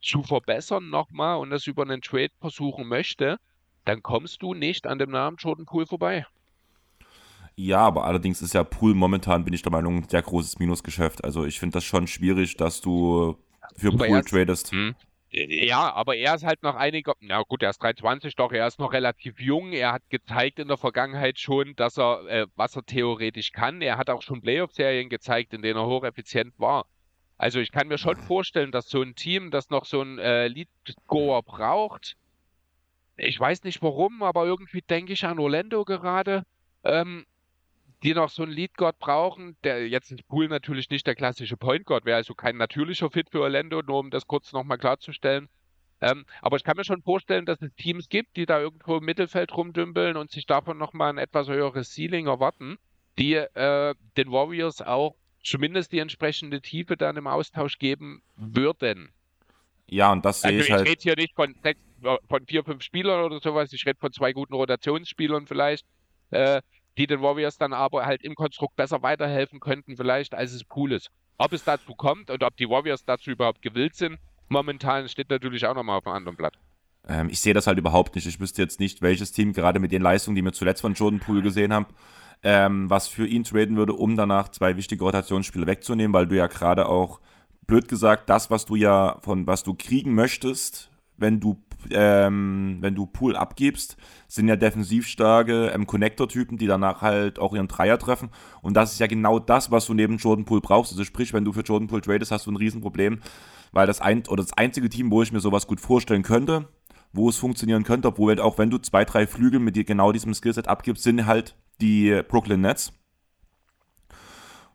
[0.00, 3.38] zu verbessern nochmal und das über einen Trade versuchen möchte,
[3.84, 6.26] dann kommst du nicht an dem Namen Jordan Poole vorbei.
[7.56, 11.24] Ja, aber allerdings ist ja Pool momentan, bin ich der Meinung, ein sehr großes Minusgeschäft.
[11.24, 13.36] Also ich finde das schon schwierig, dass du
[13.76, 14.72] für aber Pool tradest.
[14.72, 14.94] Hm.
[15.30, 18.78] Ja, aber er ist halt noch einiger, na gut, er ist 23, doch, er ist
[18.78, 19.72] noch relativ jung.
[19.72, 23.82] Er hat gezeigt in der Vergangenheit schon, dass er, äh, was er theoretisch kann.
[23.82, 26.86] Er hat auch schon Playoff-Serien gezeigt, in denen er hocheffizient war.
[27.38, 30.48] Also ich kann mir schon vorstellen, dass so ein Team, das noch so ein äh,
[30.48, 32.16] Lead-Scorer braucht,
[33.16, 36.44] ich weiß nicht warum, aber irgendwie denke ich an Orlando gerade,
[36.84, 37.24] ähm,
[38.02, 41.56] die noch so einen Lead Guard brauchen, der jetzt ist Pool natürlich nicht der klassische
[41.56, 45.48] Point Guard, wäre also kein natürlicher Fit für Orlando, nur um das kurz nochmal klarzustellen.
[46.00, 49.04] Ähm, aber ich kann mir schon vorstellen, dass es Teams gibt, die da irgendwo im
[49.04, 52.76] Mittelfeld rumdümpeln und sich davon nochmal ein etwas höheres Ceiling erwarten,
[53.18, 59.10] die äh, den Warriors auch zumindest die entsprechende Tiefe dann im Austausch geben würden.
[59.86, 60.82] Ja, und das sehe also ich, ich halt.
[60.82, 61.80] Ich rede hier nicht von, sechs,
[62.28, 65.86] von vier, fünf Spielern oder sowas, ich rede von zwei guten Rotationsspielern vielleicht.
[66.30, 66.60] Äh,
[66.96, 70.92] die den Warriors dann aber halt im Konstrukt besser weiterhelfen könnten, vielleicht als es Pool
[70.92, 71.10] ist.
[71.38, 74.18] Ob es dazu kommt und ob die Warriors dazu überhaupt gewillt sind,
[74.48, 76.54] momentan steht natürlich auch nochmal auf einem anderen Blatt.
[77.08, 78.26] Ähm, ich sehe das halt überhaupt nicht.
[78.26, 81.20] Ich wüsste jetzt nicht, welches Team gerade mit den Leistungen, die wir zuletzt von Jordan
[81.20, 81.86] Poole gesehen haben,
[82.42, 86.46] ähm, was für ihn traden würde, um danach zwei wichtige Rotationsspiele wegzunehmen, weil du ja
[86.46, 87.20] gerade auch,
[87.66, 92.94] blöd gesagt, das, was du ja von was du kriegen möchtest, wenn du ähm, wenn
[92.94, 93.96] du Pool abgibst,
[94.28, 98.30] sind ja defensiv starke ähm, Connector-Typen, die danach halt auch ihren Dreier treffen.
[98.62, 100.92] Und das ist ja genau das, was du neben Jordan Pool brauchst.
[100.92, 103.20] Also sprich, wenn du für Jordan Pool tradest, hast du ein Riesenproblem,
[103.72, 106.68] weil das ein oder das einzige Team, wo ich mir sowas gut vorstellen könnte,
[107.12, 110.12] wo es funktionieren könnte, obwohl halt auch wenn du zwei, drei Flügel mit dir genau
[110.12, 112.92] diesem Skillset abgibst, sind halt die Brooklyn Nets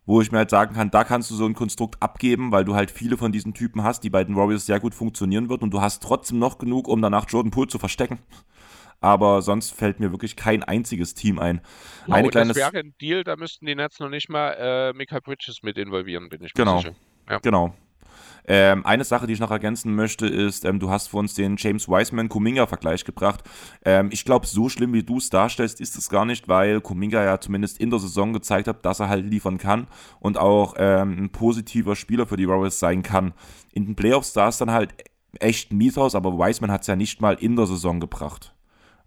[0.05, 2.75] wo ich mir halt sagen kann, da kannst du so ein Konstrukt abgeben, weil du
[2.75, 5.71] halt viele von diesen Typen hast, die bei den Warriors sehr gut funktionieren wird und
[5.71, 8.19] du hast trotzdem noch genug, um danach Jordan Poole zu verstecken.
[8.99, 11.61] Aber sonst fällt mir wirklich kein einziges Team ein.
[12.07, 14.93] Oh, Eine kleine das wäre ein Deal, da müssten die Nets noch nicht mal äh,
[14.93, 16.77] Michael Bridges mit involvieren, bin ich genau.
[16.77, 16.95] sicher.
[17.27, 17.39] Ja.
[17.39, 17.73] Genau.
[18.53, 21.55] Ähm, eine Sache, die ich noch ergänzen möchte, ist, ähm, du hast für uns den
[21.57, 23.45] James Wiseman-Kuminga-Vergleich gebracht.
[23.85, 27.23] Ähm, ich glaube, so schlimm wie du es darstellst, ist es gar nicht, weil Kuminga
[27.23, 29.87] ja zumindest in der Saison gezeigt hat, dass er halt liefern kann
[30.19, 33.31] und auch ähm, ein positiver Spieler für die Warriors sein kann.
[33.71, 34.95] In den Playoffs sah es dann halt
[35.39, 38.53] echt mies aus, aber Wiseman hat es ja nicht mal in der Saison gebracht.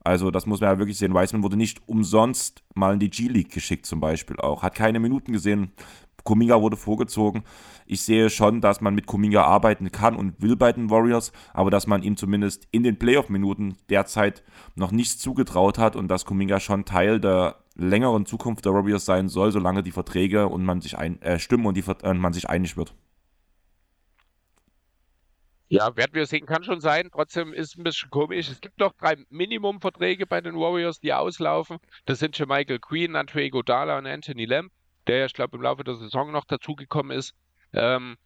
[0.03, 1.13] Also das muss man ja wirklich sehen.
[1.13, 4.63] Wiseman wurde nicht umsonst mal in die G-League geschickt zum Beispiel auch.
[4.63, 5.73] Hat keine Minuten gesehen.
[6.25, 7.45] Kuminga wurde vorgezogen.
[7.87, 11.71] Ich sehe schon, dass man mit Kuminga arbeiten kann und will bei den Warriors, aber
[11.71, 14.43] dass man ihm zumindest in den Playoff-Minuten derzeit
[14.75, 19.29] noch nichts zugetraut hat und dass Kuminga schon Teil der längeren Zukunft der Warriors sein
[19.29, 22.49] soll, solange die Verträge und man sich ein, äh, stimmen und die, äh, man sich
[22.49, 22.95] einig wird.
[25.69, 27.09] Ja, werden wir sehen, kann schon sein.
[27.11, 28.49] Trotzdem ist es ein bisschen komisch.
[28.49, 31.79] Es gibt noch drei Minimumverträge bei den Warriors, die auslaufen.
[32.05, 34.71] Das sind schon Michael Queen, Andre Godala und Anthony Lamb,
[35.09, 37.35] der, ich glaube, im Laufe der Saison noch dazugekommen ist.
[37.75, 38.17] Ähm,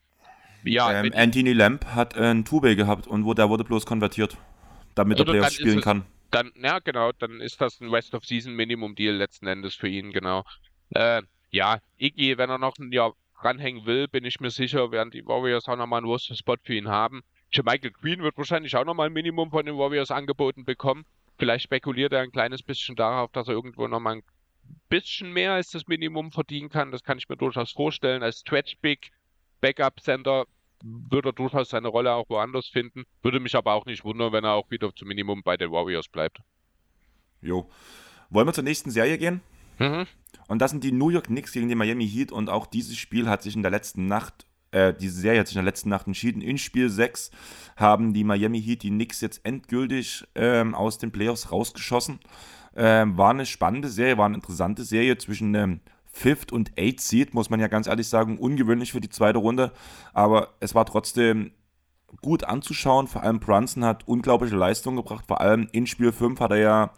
[0.64, 4.36] ja, ähm, Anthony Lamb hat ein Two-Way gehabt und wo, der wurde bloß konvertiert,
[4.94, 6.04] damit er Playoffs spielen es, kann.
[6.30, 9.88] Dann, ja, genau, dann ist das ein Rest of Season Minimum Deal letzten Endes für
[9.88, 10.44] ihn, genau.
[10.90, 15.10] Äh, ja, Iggy, wenn er noch ein Jahr ranhängen will, bin ich mir sicher, werden
[15.10, 17.22] die Warriors auch nochmal einen Roster-Spot für ihn haben.
[17.56, 21.06] Michael Green wird wahrscheinlich auch nochmal ein Minimum von den Warriors angeboten bekommen.
[21.38, 24.22] Vielleicht spekuliert er ein kleines bisschen darauf, dass er irgendwo nochmal ein
[24.88, 26.90] bisschen mehr als das Minimum verdienen kann.
[26.90, 28.22] Das kann ich mir durchaus vorstellen.
[28.22, 29.10] Als Stretch Big
[29.60, 30.46] Backup-Center
[30.82, 33.04] würde er durchaus seine Rolle auch woanders finden.
[33.22, 36.08] Würde mich aber auch nicht wundern, wenn er auch wieder zum Minimum bei den Warriors
[36.08, 36.38] bleibt.
[37.40, 37.68] Jo.
[38.30, 39.40] Wollen wir zur nächsten Serie gehen?
[39.78, 40.06] Mhm.
[40.48, 42.32] Und das sind die New York Knicks gegen die Miami Heat.
[42.32, 45.56] Und auch dieses Spiel hat sich in der letzten Nacht, äh, diese Serie hat sich
[45.56, 46.42] in der letzten Nacht entschieden.
[46.42, 47.30] In Spiel 6
[47.76, 52.20] haben die Miami Heat die Knicks jetzt endgültig ähm, aus den Playoffs rausgeschossen.
[52.76, 55.80] Ähm, war eine spannende Serie, war eine interessante Serie zwischen ähm,
[56.18, 59.72] Fifth und Eighth Seed, muss man ja ganz ehrlich sagen, ungewöhnlich für die zweite Runde.
[60.12, 61.52] Aber es war trotzdem
[62.22, 63.06] gut anzuschauen.
[63.06, 65.26] Vor allem Brunson hat unglaubliche Leistungen gebracht.
[65.28, 66.92] Vor allem in Spiel 5 hat er ja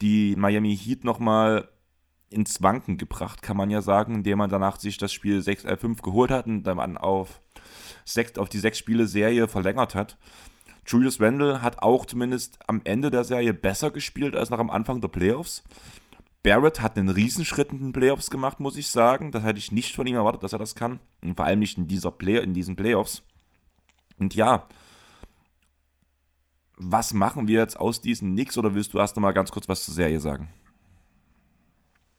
[0.00, 1.68] die Miami Heat nochmal
[2.30, 5.76] ins Wanken gebracht, kann man ja sagen, indem man danach sich das Spiel 6, äh,
[5.76, 7.42] 5 geholt hat und dann auf,
[8.06, 10.16] sechs, auf die sechs Spiele Serie verlängert hat.
[10.86, 15.00] Julius Randle hat auch zumindest am Ende der Serie besser gespielt als noch am Anfang
[15.00, 15.62] der Playoffs.
[16.42, 19.30] Barrett hat einen Riesenschritt in den Playoffs gemacht, muss ich sagen.
[19.30, 20.98] Das hätte ich nicht von ihm erwartet, dass er das kann.
[21.22, 23.22] Und vor allem nicht in, dieser Play in diesen Playoffs.
[24.18, 24.66] Und ja,
[26.76, 29.68] was machen wir jetzt aus diesen Knicks oder willst du erst noch mal ganz kurz
[29.68, 30.48] was zur Serie sagen?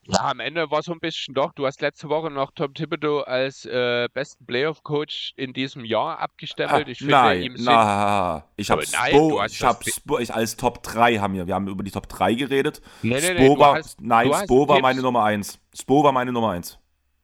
[0.06, 1.54] Ja, am Ende war so ein bisschen doch.
[1.54, 6.90] Du hast letzte Woche noch Tom Thibodeau als äh, besten Playoff-Coach in diesem Jahr abgestempelt.
[6.90, 11.20] Ich finde nein, ihm na, ich habe Spo, ich habe Spo, ich als Top 3
[11.20, 12.82] haben wir, wir haben über die Top 3 geredet.
[13.02, 14.82] Nee, nee, nee, war, hast, nein, Spo war Tipps.
[14.82, 15.60] meine Nummer 1.
[15.74, 16.80] Spo war meine Nummer 1.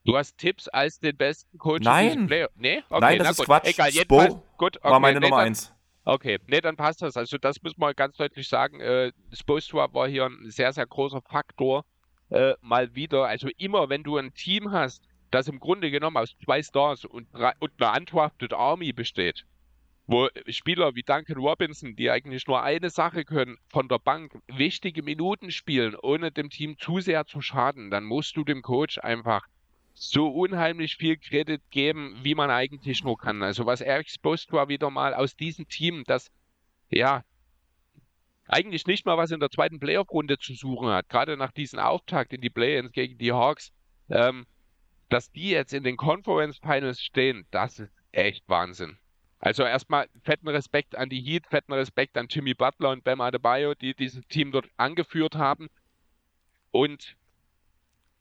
[0.06, 2.12] Du hast Tipps als den besten Coach nein.
[2.12, 2.52] in Playoff.
[2.56, 2.82] Nee?
[2.90, 3.46] Okay, nein, das ist gut.
[3.48, 3.68] Quatsch.
[3.68, 5.74] Egal, Spo gut, okay, war meine Nummer 1.
[6.06, 7.18] Okay, nee, dann passt das.
[7.18, 8.80] Also das muss man ganz deutlich sagen.
[8.80, 11.84] Äh, Spoelstra war hier ein sehr, sehr großer Faktor
[12.30, 13.26] äh, mal wieder.
[13.26, 17.28] Also immer, wenn du ein Team hast, das im Grunde genommen aus zwei Stars und,
[17.34, 19.46] und einer Undrafted Army besteht,
[20.08, 25.04] wo Spieler wie Duncan Robinson, die eigentlich nur eine Sache können, von der Bank wichtige
[25.04, 29.46] Minuten spielen, ohne dem Team zu sehr zu schaden, dann musst du dem Coach einfach
[29.94, 33.44] so unheimlich viel Kredit geben, wie man eigentlich nur kann.
[33.44, 36.32] Also was er exposed war wieder mal aus diesem Team, das
[36.90, 37.24] ja
[38.50, 42.34] eigentlich nicht mal was in der zweiten Playoff-Runde zu suchen hat, gerade nach diesem Auftakt
[42.34, 43.72] in die Play-ins gegen die Hawks,
[44.10, 44.46] ähm,
[45.10, 48.98] dass die jetzt in den Conference Finals stehen, das ist echt Wahnsinn.
[49.40, 53.74] Also erstmal fetten Respekt an die Heat, fetten Respekt an Jimmy Butler und Bam Adebayo,
[53.74, 55.70] die dieses Team dort angeführt haben.
[56.72, 57.16] Und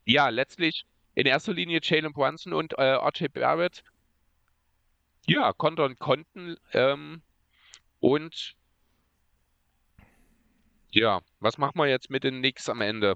[0.04, 0.84] ja, letztlich
[1.14, 3.82] in erster Linie Jalen Brunson und äh, RJ Barrett,
[5.26, 6.56] ja, kontern konnten.
[6.72, 7.22] Ähm,
[7.98, 8.54] und
[10.90, 13.14] ja, was machen wir jetzt mit den Knicks am Ende?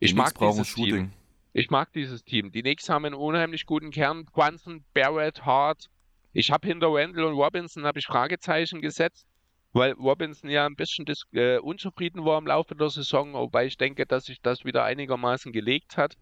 [0.00, 1.10] Ich die mag dieses Shooting.
[1.10, 1.12] Team.
[1.52, 2.50] Ich mag dieses Team.
[2.50, 4.24] Die Knicks haben einen unheimlich guten Kern.
[4.24, 5.88] Brunson, Barrett, Hart.
[6.32, 9.26] Ich habe hinter Randall und Robinson habe ich Fragezeichen gesetzt,
[9.72, 14.06] weil Robinson ja ein bisschen äh, unzufrieden war im Laufe der Saison, wobei ich denke,
[14.06, 16.16] dass sich das wieder einigermaßen gelegt hat.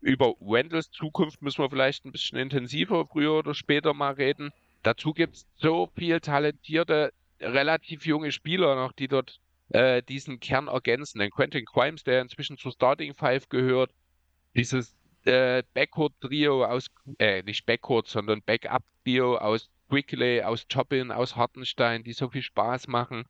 [0.00, 4.52] Über Randalls Zukunft müssen wir vielleicht ein bisschen intensiver früher oder später mal reden.
[4.82, 10.68] Dazu gibt es so viel talentierte, relativ junge Spieler noch, die dort äh, diesen Kern
[10.68, 11.18] ergänzen.
[11.18, 13.90] Denn Quentin Crimes, der inzwischen zur Starting Five gehört,
[14.54, 16.86] dieses äh, Backcourt-Trio aus,
[17.18, 22.88] äh, nicht Backcourt, sondern Backup-Trio aus Quickly, aus Chopin, aus Hartenstein, die so viel Spaß
[22.88, 23.24] machen.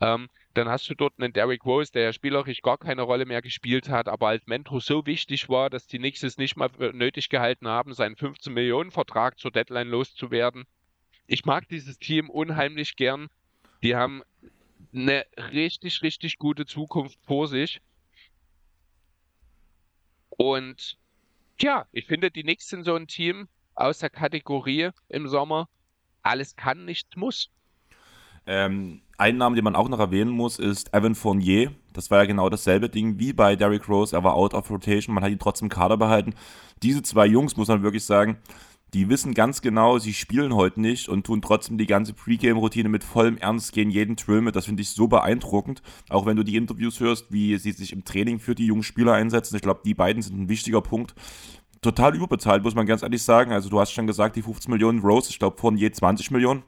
[0.00, 3.42] Ähm, dann hast du dort einen Derrick Rose, der ja spielerisch gar keine Rolle mehr
[3.42, 7.28] gespielt hat, aber als Mentor so wichtig war, dass die Knicks es nicht mal nötig
[7.28, 10.64] gehalten haben, seinen 15 Millionen Vertrag zur Deadline loszuwerden.
[11.26, 13.28] Ich mag dieses Team unheimlich gern.
[13.82, 14.22] Die haben
[14.94, 17.80] eine richtig, richtig gute Zukunft vor sich.
[20.30, 20.96] Und
[21.60, 25.68] ja, ich finde, die Knicks sind so ein Team aus der Kategorie im Sommer.
[26.22, 27.50] Alles kann, nichts muss.
[28.46, 31.72] Ähm, ein Name, den man auch noch erwähnen muss, ist Evan Fournier.
[31.92, 34.14] Das war ja genau dasselbe Ding wie bei Derrick Rose.
[34.14, 36.34] Er war out of rotation, man hat ihn trotzdem Kader behalten.
[36.82, 38.38] Diese zwei Jungs, muss man wirklich sagen,
[38.94, 43.02] die wissen ganz genau, sie spielen heute nicht und tun trotzdem die ganze Pre-Game-Routine mit
[43.02, 44.54] vollem Ernst gehen jeden Drill mit.
[44.54, 45.82] Das finde ich so beeindruckend.
[46.08, 49.14] Auch wenn du die Interviews hörst, wie sie sich im Training für die jungen Spieler
[49.14, 49.56] einsetzen.
[49.56, 51.14] Ich glaube, die beiden sind ein wichtiger Punkt.
[51.82, 53.52] Total überbezahlt, muss man ganz ehrlich sagen.
[53.52, 56.62] Also du hast schon gesagt, die 15 Millionen Rose, ich glaube, von je 20 Millionen.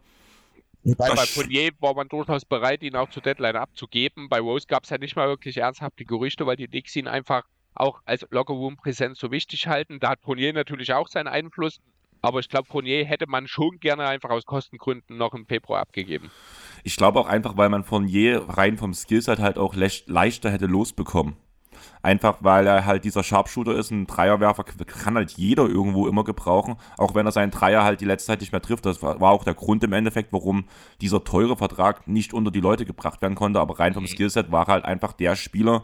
[0.82, 4.28] Bei, bei Fournier war man durchaus bereit, ihn auch zur Deadline abzugeben.
[4.28, 7.44] Bei Rose gab es ja nicht mal wirklich ernsthafte Gerüchte, weil die Knicks ihn einfach
[7.74, 10.01] auch als Lockerroom-Präsenz so wichtig halten.
[10.01, 11.81] Da hat Fournier natürlich auch seinen Einfluss.
[12.22, 16.30] Aber ich glaube, Fournier hätte man schon gerne einfach aus Kostengründen noch im Februar abgegeben.
[16.84, 21.36] Ich glaube auch einfach, weil man Fournier rein vom Skillset halt auch leichter hätte losbekommen.
[22.02, 26.76] Einfach weil er halt dieser Sharpshooter ist, ein Dreierwerfer kann halt jeder irgendwo immer gebrauchen,
[26.98, 28.86] auch wenn er seinen Dreier halt die letzte Zeit nicht mehr trifft.
[28.86, 30.66] Das war, auch der Grund im Endeffekt, warum
[31.01, 34.09] dieser teure Vertrag nicht unter die Leute gebracht werden konnte, aber rein vom mhm.
[34.09, 35.82] Skillset war er halt einfach der Spieler,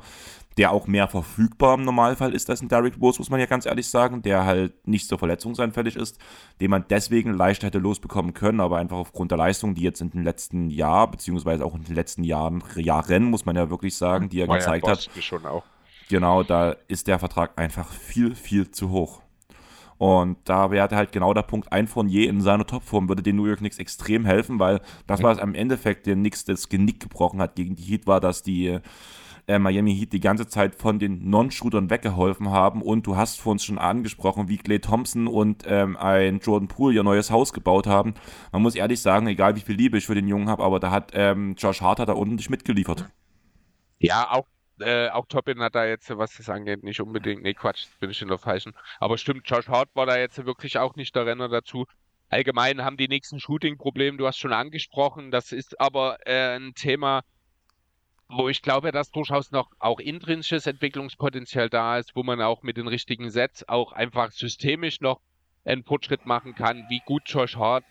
[0.58, 3.66] der auch mehr verfügbar im Normalfall ist als ein Derrick Rose, muss man ja ganz
[3.66, 6.18] ehrlich sagen, der halt nicht so verletzungsanfällig ist,
[6.60, 10.10] den man deswegen leicht hätte losbekommen können, aber einfach aufgrund der Leistung, die jetzt in
[10.10, 14.28] den letzten Jahr, beziehungsweise auch in den letzten Jahren, Jahren, muss man ja wirklich sagen,
[14.28, 15.10] die er War gezeigt ja, hat.
[15.20, 15.64] Schon auch.
[16.08, 19.22] Genau, da ist der Vertrag einfach viel, viel zu hoch.
[20.02, 23.36] Und da wäre halt genau der Punkt, ein von je in seiner Topform würde den
[23.36, 27.40] New York Knicks extrem helfen, weil das, was am Endeffekt den Knicks das Genick gebrochen
[27.40, 28.80] hat gegen die Heat, war, dass die
[29.46, 32.82] äh, Miami Heat die ganze Zeit von den Non-Shootern weggeholfen haben.
[32.82, 36.96] Und du hast vor uns schon angesprochen, wie Clay Thompson und ähm, ein Jordan Poole
[36.96, 38.14] ihr neues Haus gebaut haben.
[38.52, 40.90] Man muss ehrlich sagen, egal wie viel Liebe ich für den Jungen habe, aber da
[40.90, 43.10] hat ähm, Josh Hart da unten dich mitgeliefert.
[43.98, 44.46] Ja, auch
[44.80, 48.20] äh, auch Toppin hat da jetzt, was das angeht, nicht unbedingt, nee, Quatsch, bin ich
[48.22, 48.72] in der falschen.
[48.98, 51.86] Aber stimmt, Josh Hart war da jetzt wirklich auch nicht der Renner dazu.
[52.28, 57.22] Allgemein haben die nächsten Shooting-Probleme, du hast schon angesprochen, das ist aber äh, ein Thema,
[58.32, 62.76] wo ich glaube, dass durchaus noch auch intrinsisches Entwicklungspotenzial da ist, wo man auch mit
[62.76, 65.20] den richtigen Sets auch einfach systemisch noch
[65.64, 67.84] einen Fortschritt machen kann, wie gut Josh Hart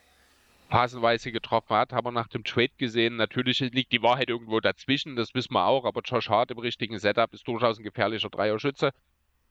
[0.69, 3.17] phasenweise getroffen hat, haben wir nach dem Trade gesehen.
[3.17, 6.97] Natürlich liegt die Wahrheit irgendwo dazwischen, das wissen wir auch, aber Josh Hart im richtigen
[6.97, 8.91] Setup ist durchaus ein gefährlicher Dreierschütze.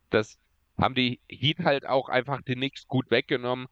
[0.09, 0.39] Das
[0.79, 3.67] haben die Heat halt auch einfach den Nix gut weggenommen.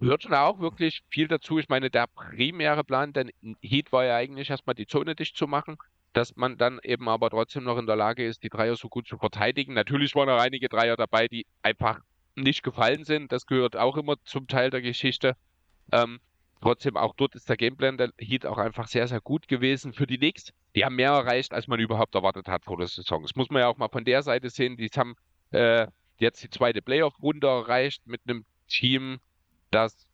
[0.00, 1.58] Hört schon auch wirklich viel dazu.
[1.58, 5.46] Ich meine, der primäre Plan, denn Heat war ja eigentlich erstmal die Zone dicht zu
[5.46, 5.76] machen,
[6.14, 9.06] dass man dann eben aber trotzdem noch in der Lage ist, die Dreier so gut
[9.06, 9.74] zu verteidigen.
[9.74, 12.00] Natürlich waren auch einige Dreier dabei, die einfach
[12.34, 13.30] nicht gefallen sind.
[13.30, 15.36] Das gehört auch immer zum Teil der Geschichte.
[15.92, 16.18] Ähm,
[16.62, 20.06] trotzdem, auch dort ist der Gameplan der Heat auch einfach sehr, sehr gut gewesen für
[20.06, 20.54] die Knicks.
[20.74, 23.22] Die haben mehr erreicht, als man überhaupt erwartet hat vor der Saison.
[23.22, 24.78] Das muss man ja auch mal von der Seite sehen.
[24.78, 25.14] Die haben
[25.50, 25.86] äh,
[26.18, 29.18] jetzt die zweite Playoff-Runde erreicht mit einem Team,
[29.70, 30.06] das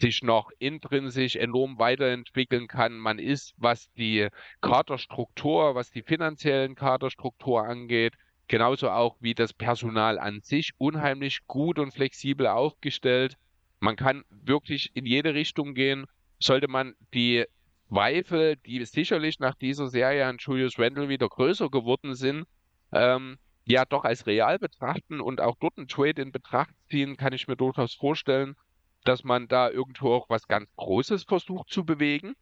[0.00, 2.98] sich noch intrinsisch enorm weiterentwickeln kann.
[2.98, 4.28] Man ist, was die
[4.60, 8.14] Kaderstruktur, was die finanziellen Kaderstruktur angeht,
[8.48, 13.36] genauso auch wie das Personal an sich unheimlich gut und flexibel aufgestellt.
[13.78, 16.06] Man kann wirklich in jede Richtung gehen.
[16.40, 17.44] Sollte man die
[17.88, 22.46] Zweifel, die sicherlich nach dieser Serie an Julius Randle wieder größer geworden sind,
[22.92, 23.38] ähm,
[23.68, 27.48] ja doch als real betrachten und auch dort einen Trade in Betracht ziehen, kann ich
[27.48, 28.56] mir durchaus vorstellen,
[29.04, 32.34] dass man da irgendwo auch was ganz Großes versucht zu bewegen.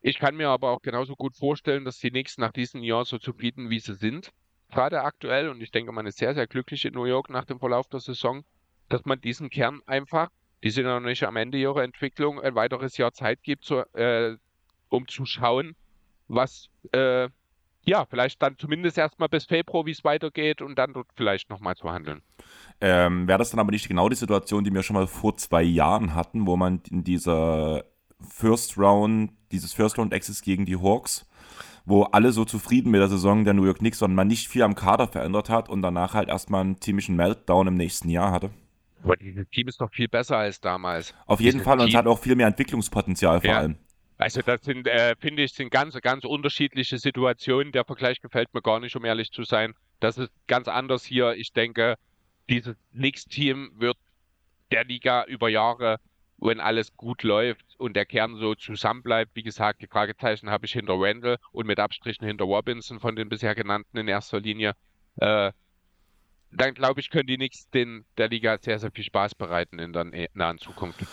[0.00, 3.18] Ich kann mir aber auch genauso gut vorstellen, dass die Knicks nach diesem Jahr so
[3.18, 4.32] zufrieden, wie sie sind,
[4.70, 7.58] gerade aktuell, und ich denke, man ist sehr, sehr glücklich in New York nach dem
[7.58, 8.44] Verlauf der Saison,
[8.88, 10.30] dass man diesen Kern einfach
[10.64, 14.38] die sind noch nicht am Ende ihrer Entwicklung, ein weiteres Jahr Zeit gibt, zu, äh,
[14.88, 15.76] um zu schauen,
[16.26, 17.28] was, äh,
[17.86, 21.76] ja, vielleicht dann zumindest erstmal bis Februar, wie es weitergeht und dann dort vielleicht nochmal
[21.76, 22.22] zu handeln.
[22.80, 25.62] Ähm, Wäre das dann aber nicht genau die Situation, die wir schon mal vor zwei
[25.62, 27.84] Jahren hatten, wo man in dieser
[28.20, 31.26] First Round, dieses First Round Access gegen die Hawks,
[31.84, 34.62] wo alle so zufrieden mit der Saison der New York Knicks, sondern man nicht viel
[34.62, 38.50] am Kader verändert hat und danach halt erstmal einen ziemlichen Meltdown im nächsten Jahr hatte?
[39.02, 41.14] Aber dieses Team ist doch viel besser als damals.
[41.26, 43.58] Auf jeden Fall und es hat auch viel mehr Entwicklungspotenzial vor ja.
[43.58, 43.76] allem.
[44.16, 47.72] Also das sind, äh, finde ich, sind ganz, ganz unterschiedliche Situationen.
[47.72, 49.74] Der Vergleich gefällt mir gar nicht, um ehrlich zu sein.
[50.00, 51.32] Das ist ganz anders hier.
[51.34, 51.96] Ich denke,
[52.48, 53.96] dieses Knicks-Team wird
[54.70, 55.98] der Liga über Jahre,
[56.38, 60.72] wenn alles gut läuft und der Kern so zusammenbleibt, wie gesagt, die Fragezeichen habe ich
[60.72, 64.74] hinter Randall und mit Abstrichen hinter Robinson von den bisher genannten in erster Linie.
[65.16, 65.52] Äh,
[66.56, 69.92] dann glaube ich, können die Knicks den, der Liga sehr, sehr viel Spaß bereiten in
[69.92, 71.04] der nahen Zukunft.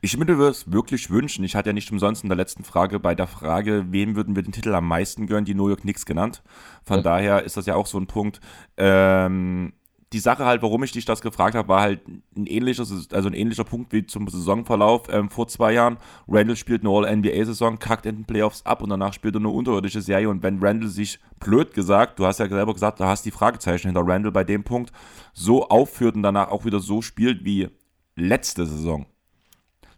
[0.00, 1.44] Ich würde das wirklich wünschen.
[1.44, 4.42] Ich hatte ja nicht umsonst in der letzten Frage bei der Frage, wem würden wir
[4.42, 6.42] den Titel am meisten gönnen, die New York Knicks genannt.
[6.82, 7.02] Von ja.
[7.02, 8.40] daher ist das ja auch so ein Punkt.
[8.76, 9.72] Ähm,
[10.12, 13.34] die Sache halt, warum ich dich das gefragt habe, war halt ein ähnlicher, also ein
[13.34, 15.98] ähnlicher Punkt wie zum Saisonverlauf ähm, vor zwei Jahren.
[16.26, 20.00] Randall spielt eine All-NBA-Saison, kackt in den Playoffs ab und danach spielt er eine unterirdische
[20.00, 20.30] Serie.
[20.30, 23.88] Und wenn Randall sich, blöd gesagt, du hast ja selber gesagt, da hast die Fragezeichen
[23.88, 24.92] hinter Randall bei dem Punkt,
[25.34, 27.68] so aufführt und danach auch wieder so spielt wie
[28.16, 29.06] letzte Saison,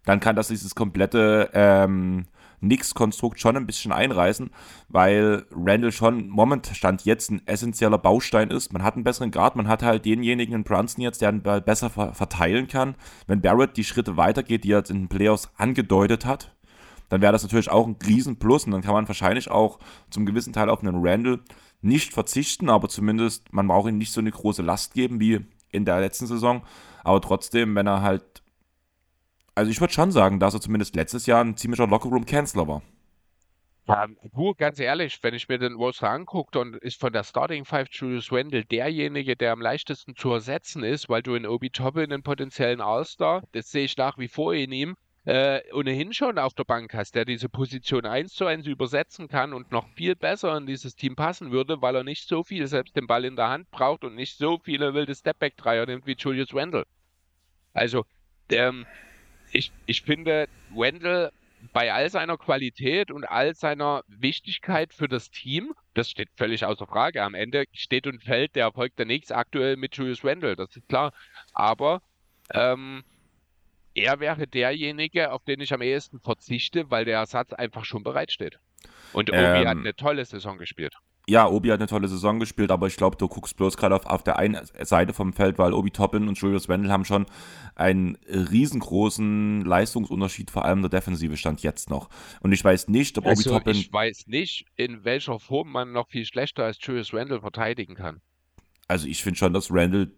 [0.05, 2.27] dann kann das dieses komplette ähm,
[2.61, 4.51] Nix-Konstrukt schon ein bisschen einreißen,
[4.89, 8.73] weil Randall schon momentan stand jetzt ein essentieller Baustein ist.
[8.73, 11.61] Man hat einen besseren Grad, man hat halt denjenigen in Brunson jetzt, der den Ball
[11.61, 12.95] besser verteilen kann.
[13.27, 16.55] Wenn Barrett die Schritte weitergeht, die er jetzt in den Playoffs angedeutet hat,
[17.09, 19.79] dann wäre das natürlich auch ein Riesenplus und dann kann man wahrscheinlich auch
[20.11, 21.41] zum gewissen Teil auf einen Randall
[21.83, 25.41] nicht verzichten, aber zumindest man braucht ihm nicht so eine große Last geben wie
[25.73, 26.63] in der letzten Saison.
[27.03, 28.40] Aber trotzdem, wenn er halt
[29.61, 32.83] also ich würde schon sagen, dass er zumindest letztes Jahr ein ziemlicher Lockerroom-Canceler war.
[33.87, 37.67] Ja, du, ganz ehrlich, wenn ich mir den Roster angucke, und ist von der Starting
[37.67, 42.11] Five Julius Randle derjenige, der am leichtesten zu ersetzen ist, weil du in Obi Toppin
[42.11, 44.97] einen potenziellen All-Star, das sehe ich nach wie vor in ihm,
[45.27, 49.53] äh, ohnehin schon auf der Bank hast, der diese Position 1 zu 1 übersetzen kann
[49.53, 52.97] und noch viel besser in dieses Team passen würde, weil er nicht so viel selbst
[52.97, 56.55] den Ball in der Hand braucht und nicht so viele wilde Stepback-Dreier nimmt wie Julius
[56.55, 56.87] Randle.
[57.75, 58.07] Also,
[58.51, 58.87] ähm,
[59.53, 61.31] ich, ich finde, Wendell
[61.73, 66.87] bei all seiner Qualität und all seiner Wichtigkeit für das Team, das steht völlig außer
[66.87, 67.23] Frage.
[67.23, 70.89] Am Ende steht und fällt der Erfolg der Knicks aktuell mit Julius Wendell, das ist
[70.89, 71.13] klar.
[71.53, 72.03] Aber
[72.53, 73.05] ähm,
[73.95, 78.59] er wäre derjenige, auf den ich am ehesten verzichte, weil der Ersatz einfach schon bereitsteht.
[79.13, 80.95] Und Obi ähm, hat eine tolle Saison gespielt.
[81.31, 84.05] Ja, Obi hat eine tolle Saison gespielt, aber ich glaube, du guckst bloß gerade auf,
[84.05, 87.25] auf der einen Seite vom Feld, weil Obi Toppin und Julius Wendel haben schon
[87.77, 92.11] einen riesengroßen Leistungsunterschied, vor allem der Defensive stand jetzt noch.
[92.41, 93.77] Und ich weiß nicht, ob also, Obi Toppin.
[93.77, 98.21] Ich weiß nicht, in welcher Form man noch viel schlechter als Julius Wendel verteidigen kann.
[98.89, 100.11] Also ich finde schon, dass Randall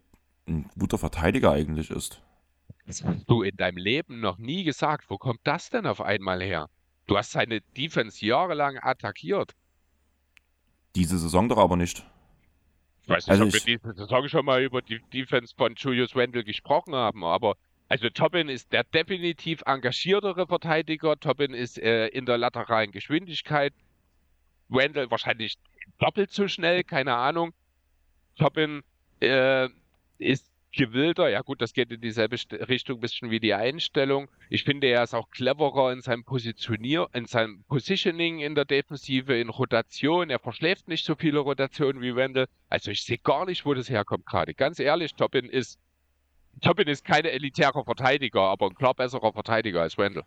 [0.48, 2.22] ein guter Verteidiger eigentlich ist.
[2.86, 5.10] Das hast du in deinem Leben noch nie gesagt.
[5.10, 6.70] Wo kommt das denn auf einmal her?
[7.06, 9.52] Du hast seine Defense jahrelang attackiert.
[10.94, 12.04] Diese Saison doch aber nicht.
[13.02, 15.74] Ich weiß nicht, also ob ich, wir diese Saison schon mal über die Defense von
[15.74, 17.56] Julius Wendel gesprochen haben, aber
[17.88, 21.18] also Tobin ist der definitiv engagiertere Verteidiger.
[21.18, 23.74] Tobin ist äh, in der lateralen Geschwindigkeit.
[24.68, 25.58] Wendel wahrscheinlich
[25.98, 27.52] doppelt so schnell, keine Ahnung.
[28.36, 28.82] Tobin
[29.20, 29.68] äh,
[30.16, 31.28] ist gewillter.
[31.28, 32.36] Ja gut, das geht in dieselbe
[32.68, 34.28] Richtung ein bisschen wie die Einstellung.
[34.48, 39.38] Ich finde, er ist auch cleverer in seinem Positionier, in seinem Positioning in der Defensive,
[39.38, 40.30] in Rotation.
[40.30, 42.46] Er verschläft nicht so viele Rotationen wie Wendel.
[42.68, 44.54] Also ich sehe gar nicht, wo das herkommt gerade.
[44.54, 45.78] Ganz ehrlich, Topin ist
[46.60, 50.22] Topin ist kein elitärer Verteidiger, aber ein klar besserer Verteidiger als Wendel.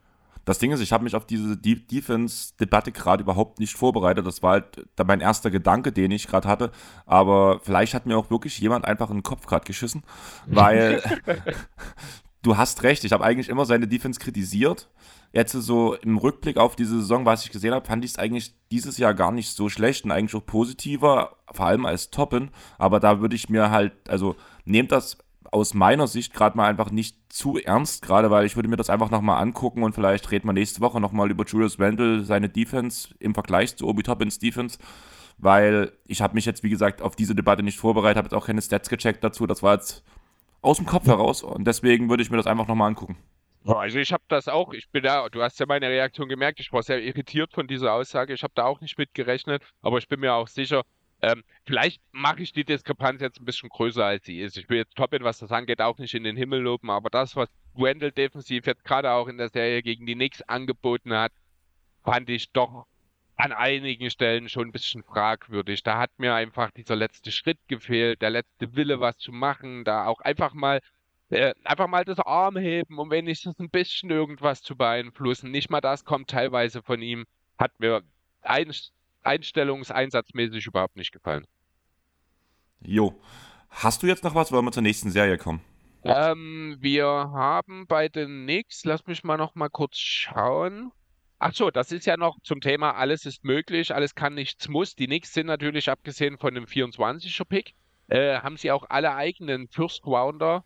[0.45, 4.25] Das Ding ist, ich habe mich auf diese Defense-Debatte gerade überhaupt nicht vorbereitet.
[4.25, 6.71] Das war halt mein erster Gedanke, den ich gerade hatte.
[7.05, 10.03] Aber vielleicht hat mir auch wirklich jemand einfach in den Kopf gerade geschissen,
[10.45, 11.01] weil
[12.43, 13.03] du hast recht.
[13.03, 14.89] Ich habe eigentlich immer seine Defense kritisiert.
[15.33, 18.55] Jetzt so im Rückblick auf diese Saison, was ich gesehen habe, fand ich es eigentlich
[18.71, 22.51] dieses Jahr gar nicht so schlecht und eigentlich auch positiver, vor allem als Toppen.
[22.77, 25.17] Aber da würde ich mir halt, also nehmt das
[25.51, 28.89] aus meiner Sicht gerade mal einfach nicht zu ernst, gerade weil ich würde mir das
[28.89, 33.13] einfach nochmal angucken und vielleicht reden wir nächste Woche nochmal über Julius Randle, seine Defense
[33.19, 34.79] im Vergleich zu Obi Toppins Defense,
[35.37, 38.47] weil ich habe mich jetzt, wie gesagt, auf diese Debatte nicht vorbereitet, habe jetzt auch
[38.47, 40.03] keine Stats gecheckt dazu, das war jetzt
[40.61, 43.17] aus dem Kopf heraus und deswegen würde ich mir das einfach nochmal angucken.
[43.65, 46.71] Also ich habe das auch, ich bin da, du hast ja meine Reaktion gemerkt, ich
[46.71, 50.19] war sehr irritiert von dieser Aussage, ich habe da auch nicht mitgerechnet, aber ich bin
[50.19, 50.83] mir auch sicher,
[51.25, 54.57] ähm, vielleicht mache ich die Diskrepanz jetzt ein bisschen größer, als sie ist.
[54.57, 57.35] Ich will jetzt Toppin, was das angeht, auch nicht in den Himmel loben, aber das,
[57.35, 61.31] was Wendell defensiv jetzt gerade auch in der Serie gegen die Knicks angeboten hat,
[62.03, 62.85] fand ich doch
[63.37, 65.81] an einigen Stellen schon ein bisschen fragwürdig.
[65.81, 70.05] Da hat mir einfach dieser letzte Schritt gefehlt, der letzte Wille, was zu machen, da
[70.05, 70.79] auch einfach mal
[71.31, 75.49] äh, einfach mal das Arm heben, um wenigstens ein bisschen irgendwas zu beeinflussen.
[75.49, 77.25] Nicht mal das kommt teilweise von ihm.
[77.57, 78.03] Hat mir
[78.43, 78.71] ein,
[79.25, 81.45] einstellungseinsatzmäßig überhaupt nicht gefallen.
[82.81, 83.19] Jo.
[83.69, 84.51] Hast du jetzt noch was?
[84.51, 85.61] Wollen wir zur nächsten Serie kommen?
[86.03, 90.91] Ähm, wir haben bei den Knicks, lass mich mal noch mal kurz schauen.
[91.39, 94.95] Ach so, das ist ja noch zum Thema, alles ist möglich, alles kann, nichts muss.
[94.95, 97.73] Die Knicks sind natürlich, abgesehen von dem 24er Pick,
[98.07, 100.63] äh, haben sie auch alle eigenen First Rounder.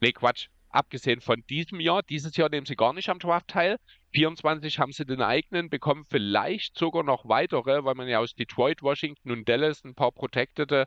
[0.00, 2.02] Nee, Quatsch, abgesehen von diesem Jahr.
[2.02, 3.78] Dieses Jahr nehmen sie gar nicht am Draft teil.
[4.12, 8.82] 24 haben sie den eigenen, bekommen vielleicht sogar noch weitere, weil man ja aus Detroit,
[8.82, 10.86] Washington und Dallas ein paar protectede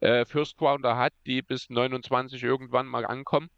[0.00, 3.50] äh, First Rounder hat, die bis 29 irgendwann mal ankommen.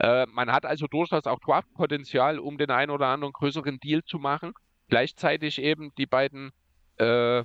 [0.00, 4.18] Äh, man hat also durchaus auch Draft-Potenzial, um den einen oder anderen größeren Deal zu
[4.18, 4.52] machen.
[4.88, 6.52] Gleichzeitig eben die beiden,
[6.98, 7.44] äh,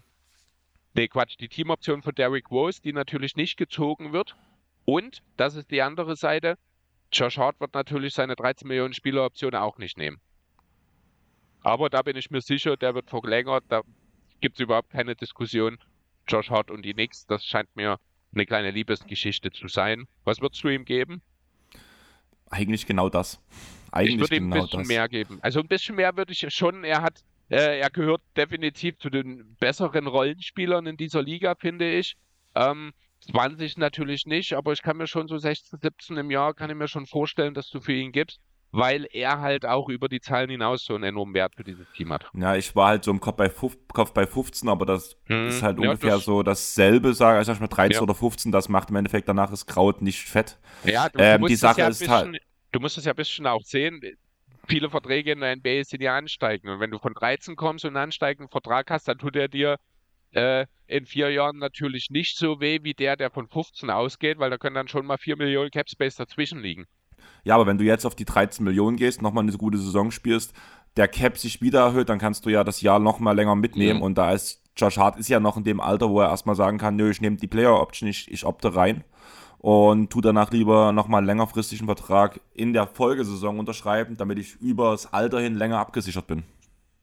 [0.93, 4.35] nee, Quatsch, die Teamoption von Derrick Rose, die natürlich nicht gezogen wird.
[4.85, 6.57] Und, das ist die andere Seite,
[7.11, 10.19] Josh Hart wird natürlich seine 13 Millionen Spieleroption auch nicht nehmen.
[11.67, 13.65] Aber da bin ich mir sicher, der wird verlängert.
[13.67, 13.81] Da
[14.39, 15.77] gibt es überhaupt keine Diskussion.
[16.25, 17.99] Josh Hart und die Knicks, das scheint mir
[18.33, 20.07] eine kleine Liebesgeschichte zu sein.
[20.23, 21.21] Was würdest du ihm geben?
[22.49, 23.41] Eigentlich genau das.
[23.91, 24.87] Eigentlich ich würde ihm genau ein bisschen das.
[24.87, 25.39] mehr geben.
[25.41, 26.85] Also ein bisschen mehr würde ich schon.
[26.85, 32.15] Er hat, äh, er gehört definitiv zu den besseren Rollenspielern in dieser Liga, finde ich.
[32.55, 32.93] Ähm,
[33.29, 36.77] 20 natürlich nicht, aber ich kann mir schon so 16, 17 im Jahr, kann ich
[36.77, 38.39] mir schon vorstellen, dass du für ihn gibst,
[38.71, 42.11] weil er halt auch über die Zahlen hinaus so einen enormen Wert für dieses Team
[42.11, 42.29] hat.
[42.33, 45.63] Ja, ich war halt so im Kopf bei, Kopf bei 15, aber das hm, ist
[45.63, 48.01] halt ja, ungefähr das, so dasselbe, sage ich mal 13 ja.
[48.01, 50.59] oder 15, das macht im Endeffekt danach ist Kraut nicht fett.
[50.83, 52.41] Ja, du, ähm, du die Sache ja ist bisschen, halt.
[52.71, 54.01] Du musst es ja ein bisschen auch sehen,
[54.67, 56.69] viele Verträge in der NBA sind ja ansteigen.
[56.69, 59.77] Und wenn du von 13 kommst und einen ansteigenden Vertrag hast, dann tut er dir
[60.31, 64.49] äh, in vier Jahren natürlich nicht so weh wie der, der von 15 ausgeht, weil
[64.49, 66.85] da können dann schon mal 4 Millionen Capspace dazwischen liegen.
[67.43, 70.53] Ja, aber wenn du jetzt auf die 13 Millionen gehst, nochmal eine gute Saison spielst,
[70.97, 73.99] der Cap sich wieder erhöht, dann kannst du ja das Jahr nochmal länger mitnehmen.
[73.99, 74.03] Mhm.
[74.03, 76.77] Und da ist Josh Hart ist ja noch in dem Alter, wo er erstmal sagen
[76.77, 79.03] kann, nö, ich nehme die Player Option, ich, ich opte rein
[79.59, 85.11] und tu danach lieber nochmal einen längerfristigen Vertrag in der Folgesaison unterschreiben, damit ich übers
[85.13, 86.43] Alter hin länger abgesichert bin.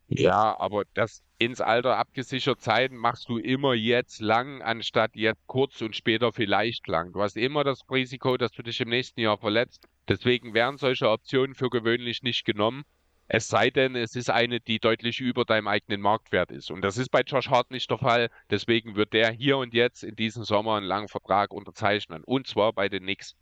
[0.08, 5.80] Ja, aber das ins Alter abgesichert sein machst du immer jetzt lang, anstatt jetzt kurz
[5.82, 7.12] und später vielleicht lang.
[7.12, 9.86] Du hast immer das Risiko, dass du dich im nächsten Jahr verletzt.
[10.08, 12.84] Deswegen werden solche Optionen für gewöhnlich nicht genommen.
[13.26, 16.70] Es sei denn, es ist eine, die deutlich über deinem eigenen Marktwert ist.
[16.70, 18.30] Und das ist bei Josh Hart nicht der Fall.
[18.50, 22.22] Deswegen wird der hier und jetzt in diesem Sommer einen langen Vertrag unterzeichnen.
[22.24, 23.34] Und zwar bei den Knicks.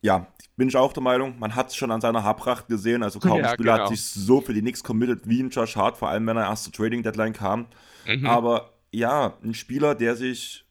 [0.00, 1.38] Ja, bin ich auch der Meinung.
[1.38, 3.02] Man hat es schon an seiner Haarpracht gesehen.
[3.02, 3.84] Also kaum ja, Spieler genau.
[3.84, 6.44] hat sich so für die Knicks committed wie ein Josh Hart, vor allem wenn er
[6.48, 7.66] erst zur Trading Deadline kam.
[8.06, 8.26] Mhm.
[8.26, 10.64] Aber ja, ein Spieler, der sich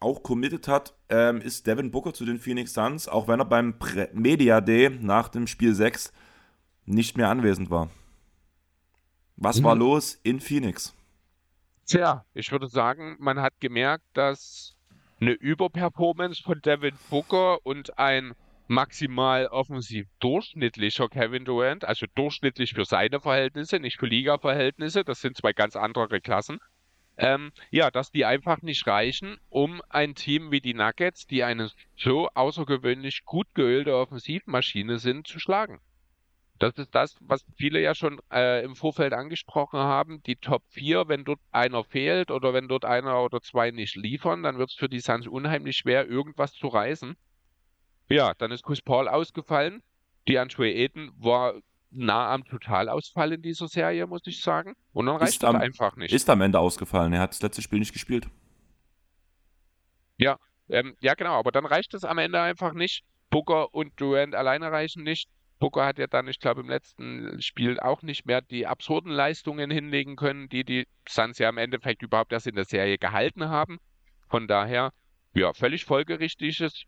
[0.00, 3.78] auch committed hat, ähm, ist Devin Booker zu den Phoenix Suns, auch wenn er beim
[3.78, 6.12] Pre Media Day nach dem Spiel 6
[6.84, 7.88] nicht mehr anwesend war.
[9.36, 9.64] Was mhm.
[9.64, 10.94] war los in Phoenix?
[11.86, 14.71] Tja, ich würde sagen, man hat gemerkt, dass
[15.22, 18.34] eine Überperformance von Devin Booker und ein
[18.66, 25.36] maximal offensiv durchschnittlicher Kevin Durant, also durchschnittlich für seine Verhältnisse, nicht für Liga-Verhältnisse, das sind
[25.36, 26.58] zwei ganz andere Klassen,
[27.18, 31.70] ähm, ja, dass die einfach nicht reichen, um ein Team wie die Nuggets, die eine
[31.96, 35.80] so außergewöhnlich gut geölte Offensivmaschine sind, zu schlagen.
[36.62, 40.22] Das ist das, was viele ja schon äh, im Vorfeld angesprochen haben.
[40.22, 44.44] Die Top 4, wenn dort einer fehlt oder wenn dort einer oder zwei nicht liefern,
[44.44, 47.16] dann wird es für die Suns unheimlich schwer, irgendwas zu reißen.
[48.08, 49.82] Ja, dann ist Chris Paul ausgefallen.
[50.28, 51.54] Die Andre Eden war
[51.90, 54.76] nah am Totalausfall in dieser Serie, muss ich sagen.
[54.92, 56.12] Und dann reicht es einfach nicht.
[56.12, 57.12] Ist am Ende ausgefallen.
[57.12, 58.28] Er hat das letzte Spiel nicht gespielt.
[60.16, 61.32] Ja, ähm, ja genau.
[61.32, 63.02] Aber dann reicht es am Ende einfach nicht.
[63.30, 65.28] Booker und Durant alleine reichen nicht.
[65.62, 69.70] Booker hat ja dann, ich glaube, im letzten Spiel auch nicht mehr die absurden Leistungen
[69.70, 73.78] hinlegen können, die die Suns ja im Endeffekt überhaupt erst in der Serie gehalten haben.
[74.28, 74.92] Von daher,
[75.34, 76.82] ja, völlig folgerichtiges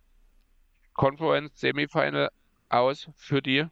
[0.92, 2.30] Conference Semifinal
[2.68, 3.64] aus für die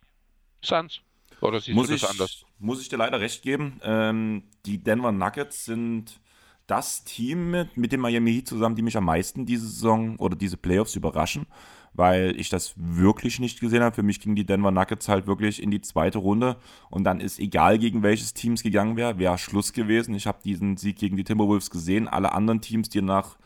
[0.63, 1.01] Suns.
[1.41, 2.45] Oder siehst muss du das ich, anders?
[2.61, 3.81] Muss ich dir leider recht geben.
[3.83, 6.21] Ähm, die Denver Nuggets sind
[6.69, 10.37] das Team mit, mit dem Miami Heat zusammen, die mich am meisten diese Saison oder
[10.37, 11.49] diese Playoffs überraschen
[11.95, 13.95] weil ich das wirklich nicht gesehen habe.
[13.95, 16.57] Für mich gingen die Denver Nuggets halt wirklich in die zweite Runde
[16.91, 20.15] und dann ist egal, gegen welches Team es gegangen wäre, wäre Schluss gewesen.
[20.15, 22.09] Ich habe diesen Sieg gegen die Timberwolves gesehen.
[22.09, 23.37] Alle anderen Teams, die nach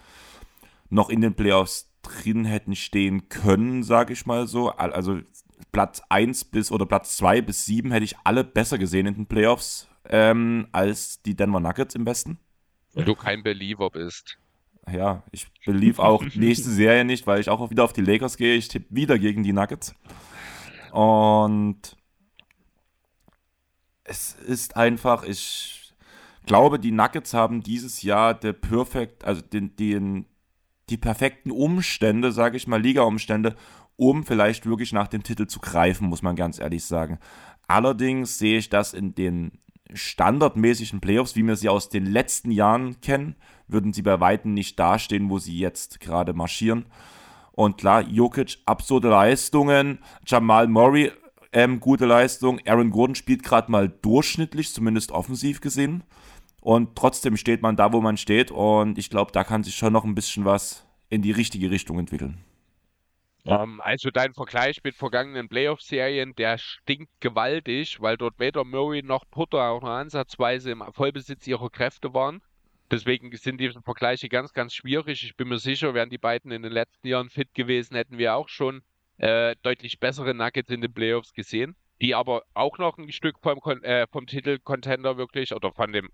[0.89, 4.71] noch in den Playoffs drin hätten stehen können, sage ich mal so.
[4.71, 5.21] Also
[5.73, 9.27] Platz 1 bis oder Platz 2 bis 7 hätte ich alle besser gesehen in den
[9.27, 12.39] Playoffs ähm, als die Denver Nuggets im Besten.
[12.95, 14.39] Weil du kein Believer bist
[14.91, 18.55] ja, ich belief auch nächste Serie nicht, weil ich auch wieder auf die Lakers gehe.
[18.55, 19.95] Ich tippe wieder gegen die Nuggets.
[20.93, 21.97] Und
[24.05, 25.93] es ist einfach, ich
[26.47, 30.27] glaube, die Nuggets haben dieses Jahr der perfekt, also den, den,
[30.89, 33.57] die perfekten Umstände, sage ich mal, Liga-Umstände,
[33.97, 37.19] um vielleicht wirklich nach dem Titel zu greifen, muss man ganz ehrlich sagen.
[37.67, 39.59] Allerdings sehe ich das in den
[39.93, 43.37] standardmäßigen Playoffs, wie wir sie aus den letzten Jahren kennen,
[43.69, 46.87] würden sie bei Weitem nicht dastehen, wo sie jetzt gerade marschieren.
[47.53, 51.11] Und klar, Jokic, absurde Leistungen, Jamal Murray,
[51.53, 56.03] ähm, gute Leistung, Aaron Gordon spielt gerade mal durchschnittlich, zumindest offensiv gesehen.
[56.61, 58.51] Und trotzdem steht man da, wo man steht.
[58.51, 61.99] Und ich glaube, da kann sich schon noch ein bisschen was in die richtige Richtung
[61.99, 62.39] entwickeln.
[63.47, 69.25] Ähm, also dein Vergleich mit vergangenen Playoff-Serien, der stinkt gewaltig, weil dort weder Murray noch
[69.31, 72.43] Putter auch nur ansatzweise im Vollbesitz ihrer Kräfte waren.
[72.91, 75.23] Deswegen sind diese Vergleiche ganz, ganz schwierig.
[75.25, 78.35] Ich bin mir sicher, wären die beiden in den letzten Jahren fit gewesen, hätten wir
[78.35, 78.83] auch schon
[79.19, 83.59] äh, deutlich bessere Nuggets in den Playoffs gesehen, die aber auch noch ein Stück vom,
[83.83, 86.11] äh, vom Titel-Contender wirklich oder von dem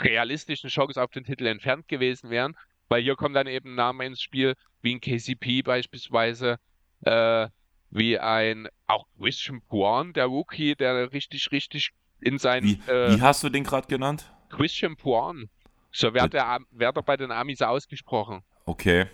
[0.00, 2.56] realistischen Chance auf den Titel entfernt gewesen wären.
[2.90, 6.58] Weil hier kommen dann eben Namen ins Spiel, wie ein KCP beispielsweise,
[7.02, 7.48] äh,
[7.90, 12.66] wie ein auch Christian Puan, der Rookie, der richtig, richtig in seinen.
[12.66, 14.30] Wie, äh, wie hast du den gerade genannt?
[14.50, 15.48] Christian Puan.
[15.92, 18.42] So wird er, wird er bei den Amis ausgesprochen.
[18.64, 19.06] Okay.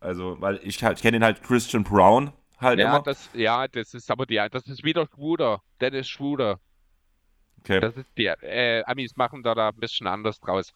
[0.00, 3.02] Also, weil ich, halt, ich kenne ihn halt Christian Brown halt ja, immer.
[3.02, 5.62] Das, ja, das ist aber die, das ist wieder Schwuder.
[5.80, 6.58] Dennis Schwuder.
[7.60, 7.78] Okay.
[7.78, 10.72] Das ist die, äh, Amis machen da, da ein bisschen anders draus.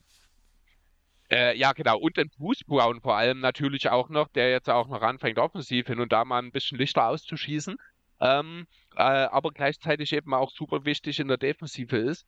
[1.34, 1.98] Äh, ja, genau.
[1.98, 5.88] Und den Bruce Brown vor allem natürlich auch noch, der jetzt auch noch anfängt, offensiv
[5.88, 7.76] hin und da mal ein bisschen Lichter auszuschießen.
[8.20, 12.24] Ähm, äh, aber gleichzeitig eben auch super wichtig in der Defensive ist.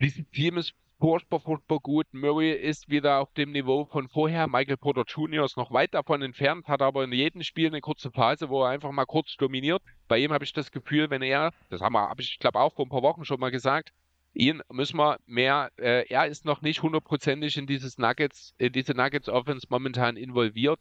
[0.00, 2.06] Dieses Team ist furchtbar, furchtbar gut.
[2.10, 4.48] Murray ist wieder auf dem Niveau von vorher.
[4.48, 5.44] Michael Porter Jr.
[5.44, 8.70] ist noch weit davon entfernt, hat aber in jedem Spiel eine kurze Phase, wo er
[8.70, 9.80] einfach mal kurz dominiert.
[10.08, 12.90] Bei ihm habe ich das Gefühl, wenn er, das habe ich glaube auch vor ein
[12.90, 13.92] paar Wochen schon mal gesagt,
[14.34, 18.92] ihn müssen wir mehr, äh, er ist noch nicht hundertprozentig in dieses Nuggets, in diese
[18.92, 20.80] Nuggets Offense momentan involviert.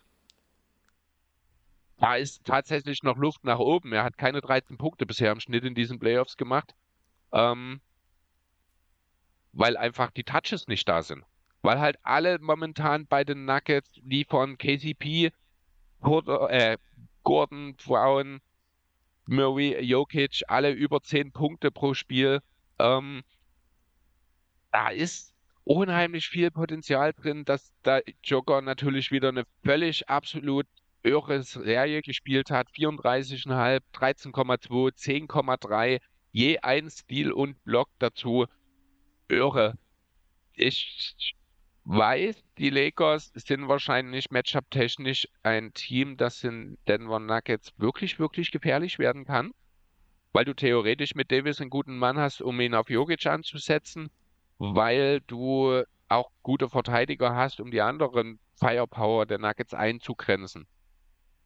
[1.98, 3.94] Da ist tatsächlich noch Luft nach oben.
[3.94, 6.74] Er hat keine 13 Punkte bisher im Schnitt in diesen Playoffs gemacht.
[7.32, 7.80] Ähm,
[9.54, 11.24] weil einfach die Touches nicht da sind.
[11.62, 15.32] Weil halt alle momentan bei den Nuggets liefern KCP,
[16.02, 16.78] Porter, äh,
[17.24, 18.42] Gordon, Brown,
[19.26, 22.42] Murray, Jokic, alle über 10 Punkte pro Spiel.
[22.80, 23.24] Ähm,
[24.74, 25.34] da ist
[25.64, 30.66] unheimlich viel Potenzial drin, dass der Joker natürlich wieder eine völlig absolut
[31.04, 32.68] irre Serie gespielt hat.
[32.72, 36.02] 34,5, 13,2, 10,3,
[36.32, 38.48] je ein Stil und Block dazu.
[39.28, 39.78] Irre.
[40.56, 41.36] Ich
[41.86, 48.98] weiß, die Lakers sind wahrscheinlich matchup-technisch ein Team, das in Denver Nuggets wirklich, wirklich gefährlich
[48.98, 49.52] werden kann,
[50.32, 54.10] weil du theoretisch mit Davis einen guten Mann hast, um ihn auf Jokic anzusetzen,
[54.76, 60.68] weil du auch gute Verteidiger hast, um die anderen Firepower der Nuggets einzugrenzen.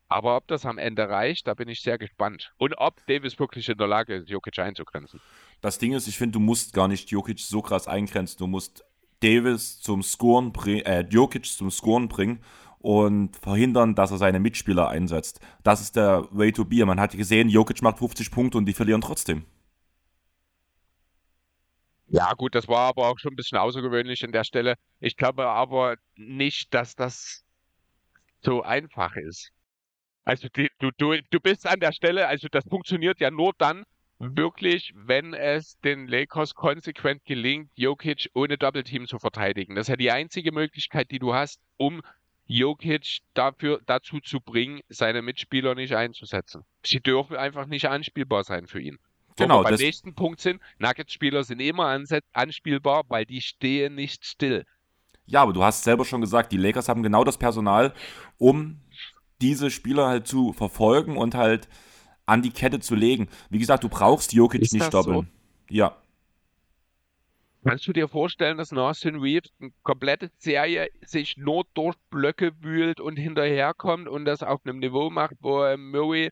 [0.10, 2.53] Aber ob das am Ende reicht, da bin ich sehr gespannt.
[2.57, 5.19] Und ob Davis wirklich in der Lage ist, Jokic einzugrenzen.
[5.60, 8.38] Das Ding ist, ich finde, du musst gar nicht Jokic so krass eingrenzen.
[8.38, 8.85] Du musst
[9.19, 12.39] Davis zum Scoren äh, Jokic zum Scoren bringen
[12.80, 15.41] und verhindern, dass er seine Mitspieler einsetzt.
[15.64, 16.85] Das ist der Way to be.
[16.85, 19.45] Man hat gesehen, Jokic macht 50 Punkte und die verlieren trotzdem.
[22.18, 24.73] Ja, gut, das war aber auch schon ein bisschen außergewöhnlich an der Stelle.
[24.99, 27.45] Ich glaube aber nicht, dass das
[28.41, 29.52] so einfach ist.
[30.26, 33.84] Also die, du, du, du bist an der Stelle, also das funktioniert ja nur dann,
[34.18, 39.76] wirklich, wenn es den Lakers konsequent gelingt, Jokic ohne Double Team zu verteidigen.
[39.76, 42.02] Das ist ja die einzige Möglichkeit, die du hast, um
[42.48, 46.64] Jokic dafür, dazu zu bringen, seine Mitspieler nicht einzusetzen.
[46.84, 48.98] Sie dürfen einfach nicht anspielbar sein für ihn.
[49.38, 49.59] Genau.
[49.59, 51.99] Wo wir beim nächsten Punkt sind, Nuggets-Spieler sind immer
[52.34, 54.65] anspielbar, weil die stehen nicht still.
[55.26, 57.93] Ja, aber du hast selber schon gesagt, die Lakers haben genau das Personal,
[58.38, 58.80] um
[59.41, 61.68] diese Spieler halt zu verfolgen und halt
[62.26, 63.27] an die Kette zu legen.
[63.49, 65.30] Wie gesagt, du brauchst Jokic Ist nicht doppeln.
[65.69, 65.76] So?
[65.76, 65.97] Ja.
[67.64, 73.01] Kannst du dir vorstellen, dass Austin Reeves eine komplette Serie sich nur durch Blöcke wühlt
[73.01, 76.30] und hinterherkommt und das auf einem Niveau macht, wo Murray,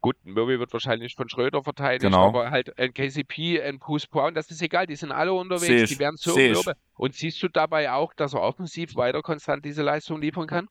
[0.00, 2.28] gut, Murray wird wahrscheinlich von Schröder verteidigt, genau.
[2.28, 5.98] aber halt ein KCP, ein Bruce Brown, das ist egal, die sind alle unterwegs, die
[5.98, 6.74] werden so mürbe.
[6.94, 10.68] Und siehst du dabei auch, dass er offensiv weiter konstant diese Leistung liefern kann?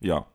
[0.00, 0.26] Ja.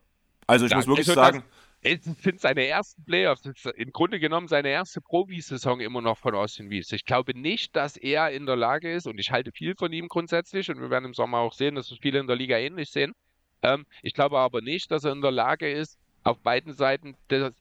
[0.48, 1.44] Also ich ja, muss wirklich also sagen,
[1.82, 3.44] ich finde seine ersten Playoffs,
[3.76, 6.92] im Grunde genommen seine erste Profisaison immer noch von Austin Reeves.
[6.92, 10.08] Ich glaube nicht, dass er in der Lage ist, und ich halte viel von ihm
[10.08, 12.90] grundsätzlich, und wir werden im Sommer auch sehen, dass es viele in der Liga ähnlich
[12.90, 13.14] sehen.
[13.62, 17.52] Ähm, ich glaube aber nicht, dass er in der Lage ist, auf beiden Seiten des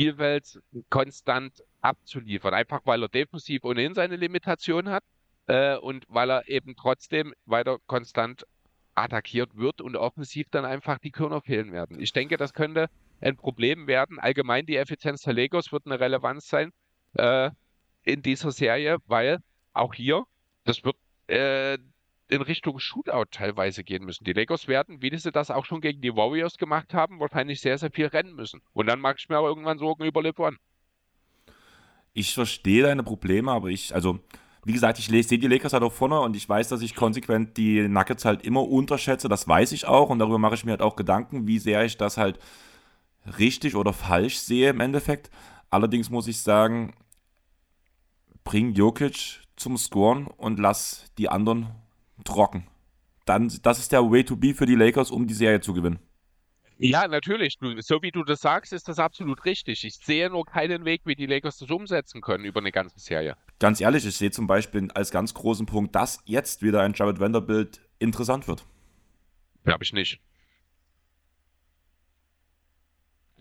[0.00, 0.58] Spielfelds
[0.88, 2.54] konstant abzuliefern.
[2.54, 5.04] Einfach weil er defensiv ohnehin seine Limitation hat
[5.46, 8.46] äh, und weil er eben trotzdem weiter konstant
[8.94, 12.00] attackiert wird und offensiv dann einfach die Körner fehlen werden.
[12.00, 12.88] Ich denke, das könnte
[13.20, 14.18] ein Problem werden.
[14.18, 16.72] Allgemein die Effizienz der Legos wird eine Relevanz sein
[17.14, 17.50] äh,
[18.02, 19.38] in dieser Serie, weil
[19.74, 20.24] auch hier,
[20.64, 20.96] das wird
[21.28, 21.78] äh,
[22.30, 24.24] in Richtung Shootout teilweise gehen müssen.
[24.24, 27.76] Die Legos werden, wie sie das auch schon gegen die Warriors gemacht haben, wahrscheinlich sehr,
[27.76, 28.62] sehr viel rennen müssen.
[28.72, 30.56] Und dann mag ich mir aber irgendwann Sorgen über LeBron.
[32.12, 34.20] Ich verstehe deine Probleme, aber ich, also,
[34.64, 37.56] wie gesagt, ich sehe die Lakers halt auch vorne und ich weiß, dass ich konsequent
[37.56, 39.28] die Nuggets halt immer unterschätze.
[39.28, 41.96] Das weiß ich auch und darüber mache ich mir halt auch Gedanken, wie sehr ich
[41.96, 42.38] das halt
[43.38, 45.30] richtig oder falsch sehe im Endeffekt.
[45.70, 46.94] Allerdings muss ich sagen,
[48.44, 51.68] bring Jokic zum Scoren und lass die anderen
[52.24, 52.66] trocken.
[53.24, 55.98] Dann, das ist der Way to be für die Lakers, um die Serie zu gewinnen.
[56.82, 57.58] Ja, natürlich.
[57.80, 59.84] So wie du das sagst, ist das absolut richtig.
[59.84, 63.36] Ich sehe nur keinen Weg, wie die Lakers das umsetzen können über eine ganze Serie.
[63.58, 67.20] Ganz ehrlich, ich sehe zum Beispiel als ganz großen Punkt, dass jetzt wieder ein Jared
[67.20, 68.64] Vanderbilt interessant wird.
[69.64, 70.20] Glaube ich nicht.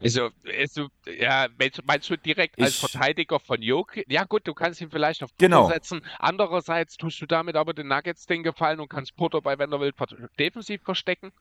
[0.01, 1.47] Also, also ja,
[1.85, 4.05] meinst du direkt ich, als Verteidiger von Jokic?
[4.09, 5.67] Ja gut, du kannst ihn vielleicht auf Putter genau.
[5.67, 6.01] setzen.
[6.19, 9.95] Andererseits tust du damit aber den Nuggets den Gefallen und kannst Putter bei Vanderbilt
[10.39, 11.31] defensiv verstecken.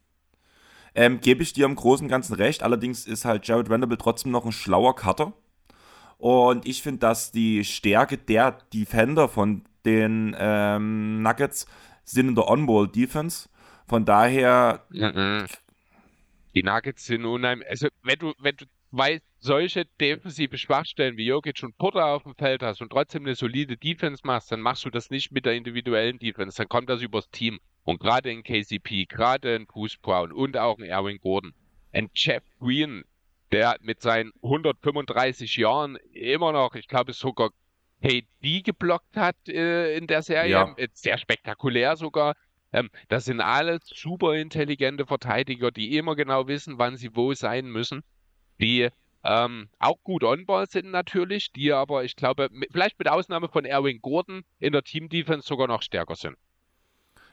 [0.95, 2.63] Ähm, Gebe ich dir im Großen und Ganzen recht.
[2.63, 5.33] Allerdings ist halt Jared Vanderbilt trotzdem noch ein schlauer Cutter.
[6.17, 11.67] Und ich finde, dass die Stärke der Defender von den ähm, Nuggets
[12.05, 13.49] sind in der On-Ball-Defense.
[13.87, 15.47] Von daher mhm.
[16.59, 17.69] Die Nuggets sind unheimlich.
[17.71, 22.35] Also, wenn du, wenn du zwei solche defensive Schwachstellen wie Jokic und Porter auf dem
[22.35, 25.55] Feld hast und trotzdem eine solide Defense machst, dann machst du das nicht mit der
[25.55, 27.61] individuellen Defense, dann kommt das übers Team.
[27.85, 31.55] Und gerade in KCP, gerade in Bruce Brown und auch in Erwin Gordon.
[31.93, 33.05] Ein Jeff Green,
[33.53, 37.51] der mit seinen 135 Jahren immer noch, ich glaube sogar
[38.03, 40.75] KD geblockt hat äh, in der Serie, ja.
[40.93, 42.35] sehr spektakulär sogar.
[42.73, 47.67] Ähm, das sind alles super intelligente Verteidiger, die immer genau wissen, wann sie wo sein
[47.67, 48.03] müssen.
[48.61, 48.89] Die
[49.25, 54.01] ähm, auch gut on-ball sind natürlich, die aber, ich glaube, vielleicht mit Ausnahme von Erwin
[54.01, 56.37] Gordon in der Team-Defense sogar noch stärker sind.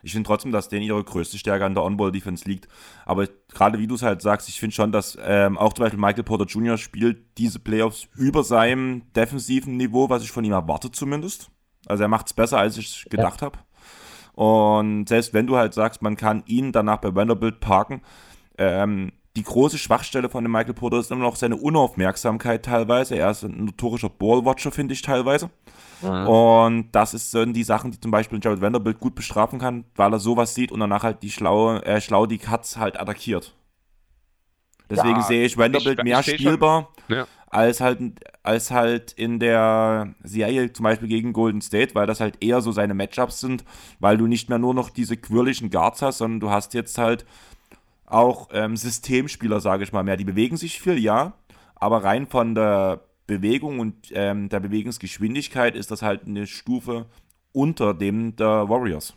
[0.02, 2.68] Ich finde trotzdem, dass denen ihre größte Stärke an der On-Ball-Defense liegt.
[3.06, 5.98] Aber gerade wie du es halt sagst, ich finde schon, dass ähm, auch zum Beispiel
[5.98, 6.78] Michael Porter Jr.
[6.78, 11.50] spielt diese Playoffs über seinem defensiven Niveau, was ich von ihm erwarte zumindest.
[11.86, 13.46] Also er macht es besser, als ich gedacht ja.
[13.46, 13.58] habe.
[14.36, 18.02] Und selbst wenn du halt sagst, man kann ihn danach bei Vanderbilt parken,
[18.58, 23.16] ähm, die große Schwachstelle von dem Michael Porter ist immer noch seine Unaufmerksamkeit teilweise.
[23.16, 25.50] Er ist ein notorischer Ballwatcher, finde ich teilweise.
[26.02, 26.26] Mhm.
[26.26, 30.12] Und das ist sind die Sachen, die zum Beispiel Jared Vanderbilt gut bestrafen kann, weil
[30.12, 33.54] er sowas sieht und danach halt die schlaue, äh, schlau die Cuts halt attackiert.
[34.88, 37.26] Deswegen ja, sehe ich Vanderbilt ich, mehr ich spielbar ja.
[37.46, 38.00] Als, halt,
[38.42, 42.72] als halt in der Serie zum Beispiel gegen Golden State, weil das halt eher so
[42.72, 43.64] seine Matchups sind,
[44.00, 47.24] weil du nicht mehr nur noch diese quirligen Guards hast, sondern du hast jetzt halt
[48.06, 50.16] auch ähm, Systemspieler, sage ich mal mehr.
[50.16, 51.34] Die bewegen sich viel, ja,
[51.74, 57.06] aber rein von der Bewegung und ähm, der Bewegungsgeschwindigkeit ist das halt eine Stufe
[57.52, 59.14] unter dem der Warriors.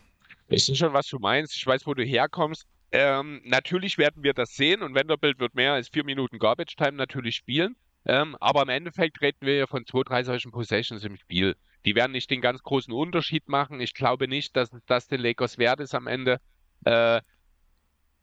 [0.48, 1.56] Ich weiß schon, was du meinst.
[1.56, 2.66] Ich weiß, wo du herkommst.
[2.92, 6.94] Ähm, natürlich werden wir das sehen und Vanderbilt wird mehr als vier Minuten Garbage Time
[6.94, 7.76] natürlich spielen.
[8.06, 11.56] Ähm, aber im Endeffekt reden wir ja von zwei, drei solchen Possessions im Spiel.
[11.86, 13.80] Die werden nicht den ganz großen Unterschied machen.
[13.80, 16.40] Ich glaube nicht, dass das den Lakers wert ist am Ende.
[16.86, 17.22] Äh,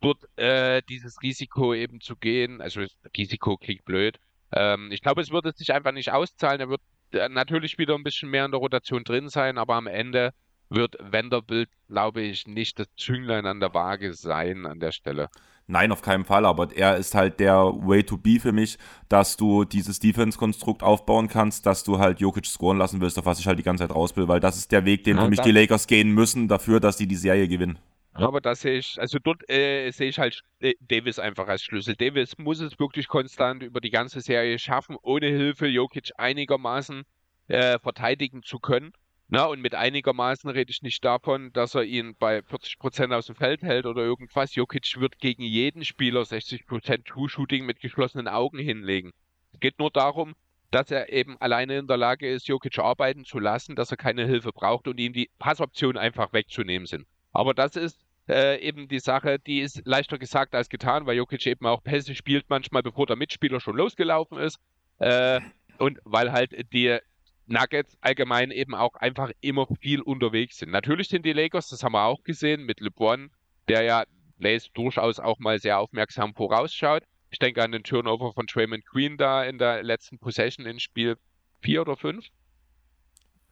[0.00, 2.60] dort äh, dieses Risiko eben zu gehen.
[2.60, 2.84] Also
[3.16, 4.18] Risiko klingt blöd.
[4.52, 6.60] Ähm, ich glaube, es würde sich einfach nicht auszahlen.
[6.60, 6.82] Er wird
[7.12, 10.32] äh, natürlich wieder ein bisschen mehr in der Rotation drin sein, aber am Ende
[10.68, 15.28] wird Vanderbilt, glaube ich, nicht das Zünglein an der Waage sein an der Stelle.
[15.68, 18.78] Nein, auf keinen Fall, aber er ist halt der Way to be für mich,
[19.08, 23.40] dass du dieses Defense-Konstrukt aufbauen kannst, dass du halt Jokic scoren lassen willst, auf was
[23.40, 25.30] ich halt die ganze Zeit raus will, weil das ist der Weg, den ja, für
[25.30, 27.80] mich die Lakers gehen müssen, dafür, dass die die Serie gewinnen.
[28.12, 31.96] Aber da sehe ich, also dort äh, sehe ich halt äh, Davis einfach als Schlüssel.
[31.96, 37.02] Davis muss es wirklich konstant über die ganze Serie schaffen, ohne Hilfe Jokic einigermaßen
[37.48, 38.92] äh, verteidigen zu können.
[39.28, 43.34] Na, und mit einigermaßen rede ich nicht davon, dass er ihn bei 40% aus dem
[43.34, 44.54] Feld hält oder irgendwas.
[44.54, 49.12] Jokic wird gegen jeden Spieler 60% Two-Shooting mit geschlossenen Augen hinlegen.
[49.52, 50.36] Es geht nur darum,
[50.70, 54.26] dass er eben alleine in der Lage ist, Jokic arbeiten zu lassen, dass er keine
[54.26, 57.06] Hilfe braucht und ihm die Passoptionen einfach wegzunehmen sind.
[57.32, 61.46] Aber das ist äh, eben die Sache, die ist leichter gesagt als getan, weil Jokic
[61.46, 64.58] eben auch Pässe spielt manchmal, bevor der Mitspieler schon losgelaufen ist.
[64.98, 65.40] Äh,
[65.78, 66.98] und weil halt die
[67.46, 70.70] Nuggets allgemein eben auch einfach immer viel unterwegs sind.
[70.70, 73.30] Natürlich sind die Lakers, das haben wir auch gesehen, mit LeBron,
[73.68, 74.04] der ja
[74.38, 77.04] Blaze durchaus auch mal sehr aufmerksam vorausschaut.
[77.30, 81.16] Ich denke an den Turnover von Draymond Green da in der letzten Possession in Spiel
[81.62, 82.26] 4 oder 5.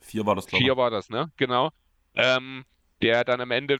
[0.00, 0.66] Vier war das, glaube ich.
[0.66, 1.32] Vier war das, ne?
[1.36, 1.70] Genau.
[2.14, 2.64] Ähm,
[3.02, 3.78] der dann am Ende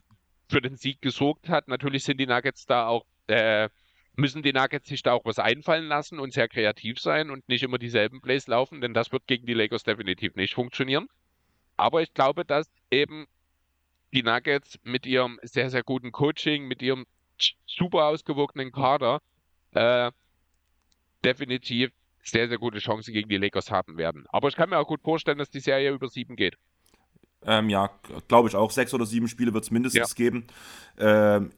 [0.49, 1.67] für den Sieg gesorgt hat.
[1.67, 3.69] Natürlich sind die Nuggets da auch, äh,
[4.17, 7.63] müssen die Nuggets sich da auch was einfallen lassen und sehr kreativ sein und nicht
[7.63, 11.07] immer dieselben Plays laufen, denn das wird gegen die Lakers definitiv nicht funktionieren.
[11.77, 13.25] Aber ich glaube, dass eben
[14.13, 17.05] die Nuggets mit ihrem sehr, sehr guten Coaching, mit ihrem
[17.65, 19.21] super ausgewogenen Kader,
[19.71, 20.11] äh,
[21.23, 21.91] definitiv
[22.23, 24.25] sehr, sehr gute Chancen gegen die Lakers haben werden.
[24.29, 26.55] Aber ich kann mir auch gut vorstellen, dass die Serie über sieben geht.
[27.43, 27.91] Ähm, ja,
[28.27, 28.71] glaube ich auch.
[28.71, 30.15] Sechs oder sieben Spiele wird es mindestens ja.
[30.15, 30.47] geben.
[30.97, 31.51] Ähm,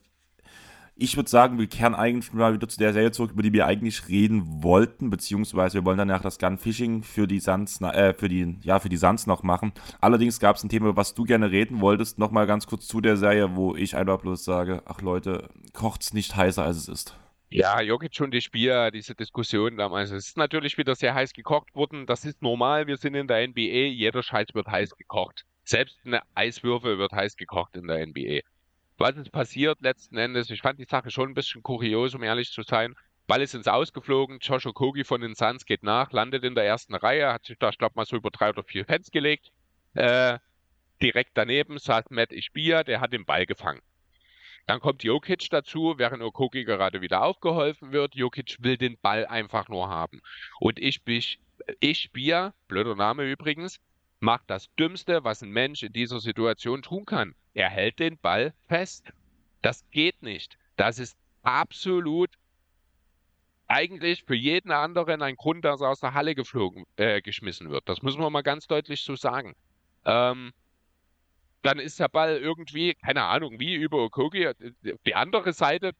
[0.99, 3.65] ich würde sagen, wir kehren eigentlich mal wieder zu der Serie zurück, über die wir
[3.65, 8.57] eigentlich reden wollten, beziehungsweise wir wollen danach das Gunfishing für die Suns, äh, für die,
[8.61, 9.71] ja, für die Suns noch machen.
[10.01, 13.17] Allerdings gab es ein Thema, was du gerne reden wolltest, nochmal ganz kurz zu der
[13.17, 17.15] Serie, wo ich einfach bloß sage, ach Leute, kocht's nicht heißer, als es ist.
[17.49, 20.11] Ja, Jokic schon die Spieler, diese Diskussion damals.
[20.11, 22.05] Es ist natürlich wieder sehr heiß gekocht worden.
[22.05, 22.87] Das ist normal.
[22.87, 23.87] Wir sind in der NBA.
[23.87, 25.45] Jeder Scheiß wird heiß gekocht.
[25.63, 28.41] Selbst eine Eiswürfel wird heiß gekocht in der NBA.
[28.97, 30.49] Was ist passiert letzten Endes?
[30.49, 32.95] Ich fand die Sache schon ein bisschen kurios, um ehrlich zu sein.
[33.27, 36.95] Ball ist ins Ausgeflogen, Joshua Kogi von den Suns geht nach, landet in der ersten
[36.95, 39.51] Reihe, hat sich da, ich glaube mal, so über drei oder vier Fans gelegt.
[39.93, 40.39] Äh,
[41.01, 43.81] direkt daneben saß Matt Ishbia, der hat den Ball gefangen.
[44.65, 48.15] Dann kommt Jokic dazu, während Okogi gerade wieder aufgeholfen wird.
[48.15, 50.21] Jokic will den Ball einfach nur haben.
[50.59, 51.39] Und ich, ich,
[51.79, 53.79] ich blöder Name übrigens,
[54.19, 57.35] macht das Dümmste, was ein Mensch in dieser Situation tun kann.
[57.53, 59.11] Er hält den Ball fest.
[59.61, 60.57] Das geht nicht.
[60.75, 62.31] Das ist absolut
[63.67, 67.87] eigentlich für jeden anderen ein Grund, dass er aus der Halle geflogen, äh, geschmissen wird.
[67.89, 69.55] Das müssen wir mal ganz deutlich so sagen.
[70.05, 70.53] Ähm,
[71.63, 74.55] dann ist der Ball irgendwie, keine Ahnung, wie über Okogi, äh,
[75.05, 75.91] die andere Seite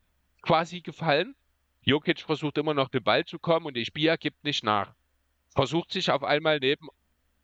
[0.41, 1.35] quasi gefallen.
[1.81, 4.93] Jokic versucht immer noch den Ball zu kommen und Ispia gibt nicht nach.
[5.53, 6.87] Versucht sich auf einmal neben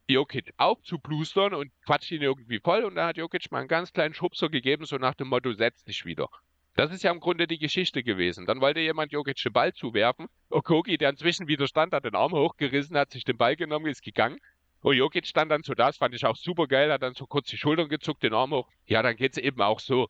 [0.07, 4.13] Jokic aufzublustern und quatscht ihn irgendwie voll und dann hat Jokic mal einen ganz kleinen
[4.13, 6.29] Schubser gegeben, so nach dem Motto, setz dich wieder.
[6.75, 8.45] Das ist ja im Grunde die Geschichte gewesen.
[8.45, 10.27] Dann wollte jemand Jokic den Ball zuwerfen.
[10.49, 14.39] Okogi, der inzwischen widerstand, hat den Arm hochgerissen, hat sich den Ball genommen, ist gegangen.
[14.81, 17.25] Und Jokic stand dann so da, das fand ich auch super geil, hat dann so
[17.25, 18.67] kurz die Schultern gezuckt, den Arm hoch.
[18.85, 20.09] Ja, dann geht's eben auch so.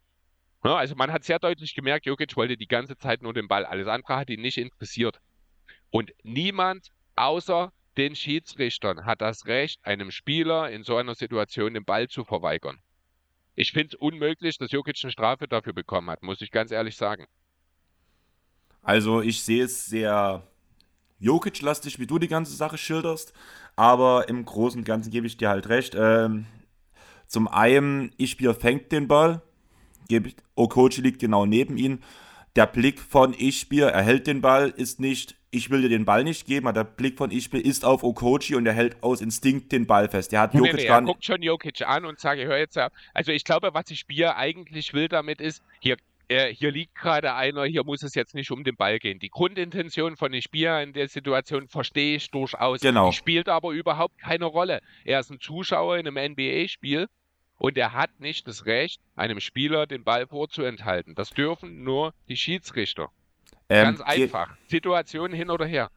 [0.63, 3.65] Ja, also man hat sehr deutlich gemerkt, Jokic wollte die ganze Zeit nur den Ball.
[3.65, 5.19] Alles andere hat ihn nicht interessiert.
[5.91, 11.85] Und niemand außer den Schiedsrichtern hat das Recht, einem Spieler in so einer Situation den
[11.85, 12.79] Ball zu verweigern.
[13.55, 16.95] Ich finde es unmöglich, dass Jokic eine Strafe dafür bekommen hat, muss ich ganz ehrlich
[16.95, 17.27] sagen.
[18.81, 20.43] Also ich sehe es sehr
[21.19, 23.33] Jokic-lastig, wie du die ganze Sache schilderst,
[23.75, 25.95] aber im Großen und Ganzen gebe ich dir halt recht.
[25.95, 26.45] Ähm,
[27.27, 29.41] zum einen, Ispir fängt den Ball,
[30.55, 31.99] Okochi liegt genau neben ihm.
[32.55, 36.23] Der Blick von Ispir, er hält den Ball, ist nicht, ich will dir den Ball
[36.23, 39.71] nicht geben, aber der Blick von Ispir ist auf Okochi und er hält aus Instinkt
[39.71, 40.31] den Ball fest.
[40.31, 42.91] Der hat Jokic nee, nee, er guckt schon Jokic an und sagt, hör jetzt ab.
[43.13, 45.97] Also ich glaube, was Ispir eigentlich will damit ist, hier
[46.27, 49.19] äh, hier liegt gerade einer, hier muss es jetzt nicht um den Ball gehen.
[49.19, 52.81] Die Grundintention von Ispia in der Situation verstehe ich durchaus.
[52.81, 53.09] Genau.
[53.09, 54.81] Die spielt aber überhaupt keine Rolle.
[55.05, 57.07] Er ist ein Zuschauer in einem NBA-Spiel
[57.57, 61.13] und er hat nicht das Recht, einem Spieler den Ball vorzuenthalten.
[61.13, 63.09] Das dürfen nur die Schiedsrichter.
[63.69, 64.55] Ähm, Ganz einfach.
[64.67, 65.89] Situation hin oder her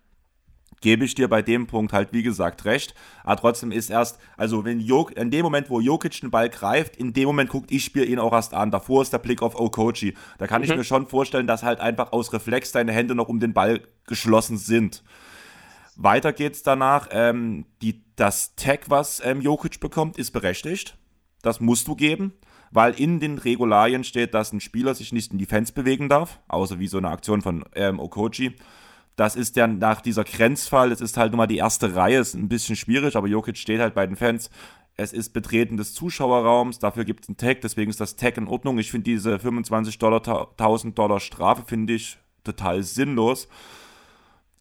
[0.80, 2.94] gebe ich dir bei dem Punkt halt wie gesagt recht.
[3.24, 6.96] Aber trotzdem ist erst, also wenn Jok, in dem Moment, wo Jokic den Ball greift,
[6.96, 8.70] in dem Moment guckt ich Spiel ihn auch erst an.
[8.70, 10.14] Davor ist der Blick auf Okochi.
[10.38, 10.70] Da kann mhm.
[10.70, 13.80] ich mir schon vorstellen, dass halt einfach aus Reflex deine Hände noch um den Ball
[14.06, 15.02] geschlossen sind.
[15.96, 17.08] Weiter geht's danach.
[17.10, 20.98] Ähm, die, das Tag, was ähm, Jokic bekommt, ist berechtigt.
[21.42, 22.32] Das musst du geben,
[22.70, 26.40] weil in den Regularien steht, dass ein Spieler sich nicht in die Fans bewegen darf,
[26.48, 28.54] außer wie so eine Aktion von ähm, Okochi.
[29.16, 32.34] Das ist ja nach dieser Grenzfall, es ist halt nur mal die erste Reihe, ist
[32.34, 34.50] ein bisschen schwierig, aber Jokic steht halt bei den Fans.
[34.98, 38.46] Es ist Betreten des Zuschauerraums, dafür gibt es einen Tag, deswegen ist das Tag in
[38.46, 38.78] Ordnung.
[38.78, 43.48] Ich finde diese 25 Dollar, 1000 Dollar Strafe, finde ich total sinnlos.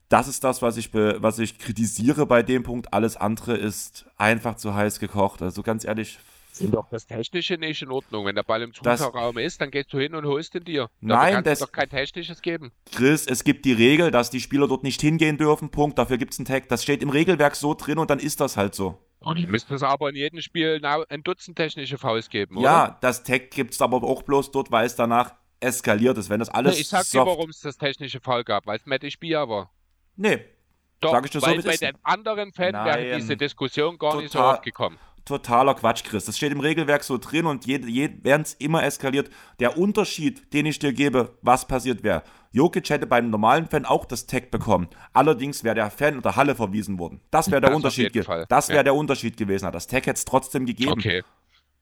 [0.10, 2.94] Das ist das, was ich, was ich kritisiere bei dem Punkt.
[2.94, 5.42] Alles andere ist einfach zu heiß gekocht.
[5.42, 6.20] Also ganz ehrlich,
[6.62, 8.26] doch das Technische nicht in Ordnung.
[8.26, 10.90] Wenn der Ball im Zuschauerraum ist, dann gehst du hin und holst ihn dir.
[11.02, 12.72] Nein, das doch kein Technisches geben.
[12.92, 15.70] Chris, es gibt die Regel, dass die Spieler dort nicht hingehen dürfen.
[15.70, 15.98] Punkt.
[15.98, 16.70] Dafür gibt es einen Tag.
[16.70, 19.00] Das steht im Regelwerk so drin und dann ist das halt so.
[19.20, 22.66] Und die müssten es aber in jedem Spiel ein Dutzend technische Fouls geben, oder?
[22.66, 26.30] Ja, das Tag gibt es aber auch bloß dort, weil es danach eskaliert ist.
[26.30, 26.76] Wenn das alles.
[26.76, 29.72] Nee, ich sag dir, warum es das technische Foul gab, weil es Matty Spiel war.
[30.16, 30.46] Nee.
[31.00, 34.24] Doch, sag ich dir weil so, bei den anderen Fällen wäre diese Diskussion gar total,
[34.24, 36.26] nicht so aufgekommen totaler Quatsch, Chris.
[36.26, 39.30] Das steht im Regelwerk so drin und während es immer eskaliert,
[39.60, 42.24] der Unterschied, den ich dir gebe, was passiert wäre.
[42.52, 44.88] Jokic hätte beim normalen Fan auch das Tag bekommen.
[45.12, 47.20] Allerdings wäre der Fan unter Halle verwiesen worden.
[47.30, 48.46] Das wäre der das Unterschied gewesen.
[48.48, 48.84] Das wäre ja.
[48.84, 49.70] der Unterschied gewesen.
[49.74, 50.94] Das Tag hätte es trotzdem gegeben.
[50.94, 51.24] Okay.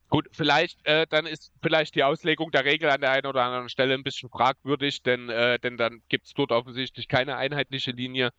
[0.09, 3.67] Gut, vielleicht, äh, dann ist vielleicht die Auslegung der Regel an der einen oder anderen
[3.67, 8.29] Stelle ein bisschen fragwürdig, denn, äh, denn dann gibt es dort offensichtlich keine einheitliche Linie.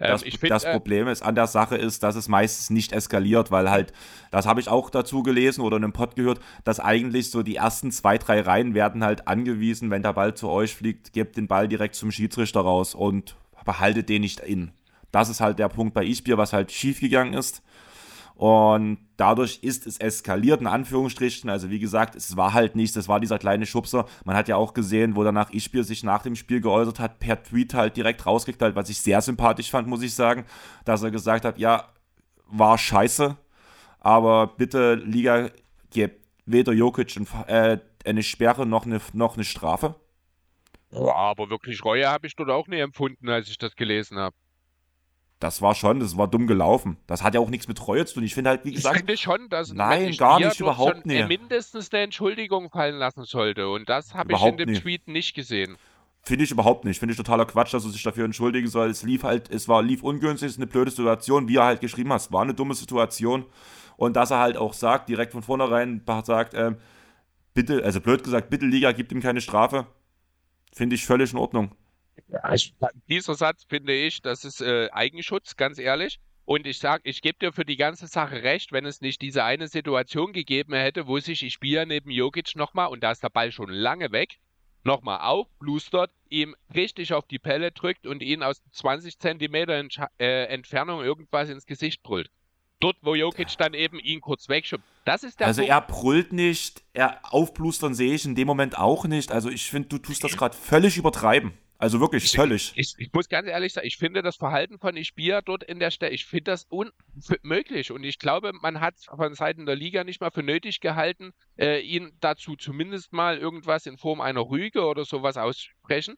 [0.00, 2.92] Ähm, das, find, das, äh, Problem ist an der Sache ist, dass es meistens nicht
[2.92, 3.92] eskaliert, weil halt,
[4.30, 7.56] das habe ich auch dazu gelesen oder in einem Pod gehört, dass eigentlich so die
[7.56, 11.48] ersten zwei, drei Reihen werden halt angewiesen, wenn der Ball zu euch fliegt, gebt den
[11.48, 14.70] Ball direkt zum Schiedsrichter raus und behaltet den nicht in.
[15.10, 17.62] Das ist halt der Punkt bei Isbier, was halt schiefgegangen ist.
[18.38, 21.50] Und dadurch ist es eskaliert, in Anführungsstrichen.
[21.50, 24.06] Also wie gesagt, es war halt nichts, es war dieser kleine Schubser.
[24.24, 27.42] Man hat ja auch gesehen, wo danach Ispiel sich nach dem Spiel geäußert hat, per
[27.42, 30.44] Tweet halt direkt rausgeknallt, was ich sehr sympathisch fand, muss ich sagen,
[30.84, 31.88] dass er gesagt hat, ja,
[32.46, 33.36] war scheiße,
[33.98, 35.50] aber bitte Liga,
[35.90, 37.16] gebt weder Jokic
[37.48, 39.96] äh, eine Sperre noch eine, noch eine Strafe.
[40.92, 44.36] Ja, aber wirklich Reue habe ich dort auch nie empfunden, als ich das gelesen habe
[45.40, 46.96] das war schon, das war dumm gelaufen.
[47.06, 48.24] Das hat ja auch nichts mit Treue zu tun.
[48.24, 48.96] Ich finde halt, wie gesagt.
[48.96, 51.28] Ich finde schon, dass nein, gar nicht, überhaupt nicht.
[51.28, 53.68] mindestens eine Entschuldigung fallen lassen sollte.
[53.68, 54.82] Und das habe ich in dem nicht.
[54.82, 55.76] Tweet nicht gesehen.
[56.22, 56.98] Finde ich überhaupt nicht.
[56.98, 58.90] Finde ich totaler Quatsch, dass er sich dafür entschuldigen soll.
[58.90, 61.80] Es lief halt, es war, lief ungünstig, es ist eine blöde Situation, wie er halt
[61.80, 62.22] geschrieben hat.
[62.22, 63.46] Es war eine dumme Situation.
[63.96, 66.78] Und dass er halt auch sagt, direkt von vornherein sagt, ähm,
[67.54, 69.86] bitte, also blöd gesagt, bitte Liga, gibt ihm keine Strafe.
[70.72, 71.72] Finde ich völlig in Ordnung.
[72.28, 72.74] Ja, ich,
[73.08, 76.20] dieser Satz finde ich, das ist äh, Eigenschutz, ganz ehrlich.
[76.44, 79.44] Und ich sage, ich gebe dir für die ganze Sache recht, wenn es nicht diese
[79.44, 83.28] eine Situation gegeben hätte, wo sich ich Spieler neben Jokic nochmal, und da ist der
[83.28, 84.38] Ball schon lange weg,
[84.84, 89.84] nochmal aufblustert, ihm richtig auf die Pelle drückt und ihn aus 20 Zentimeter
[90.18, 92.30] äh, Entfernung irgendwas ins Gesicht brüllt.
[92.80, 94.86] Dort, wo Jokic dann eben ihn kurz wegschubst.
[95.04, 95.70] Das ist der Also Punkt.
[95.70, 99.32] er brüllt nicht, er aufblustern sehe ich in dem Moment auch nicht.
[99.32, 101.52] Also ich finde, du tust das gerade völlig übertreiben.
[101.80, 102.72] Also wirklich ich, völlig.
[102.74, 105.92] Ich, ich, muss ganz ehrlich sagen, ich finde das Verhalten von Ispia dort in der
[105.92, 107.92] Stelle, ich finde das unmöglich.
[107.92, 111.78] Und ich glaube, man hat von Seiten der Liga nicht mal für nötig gehalten, äh,
[111.80, 116.16] ihn dazu zumindest mal irgendwas in Form einer Rüge oder sowas aussprechen.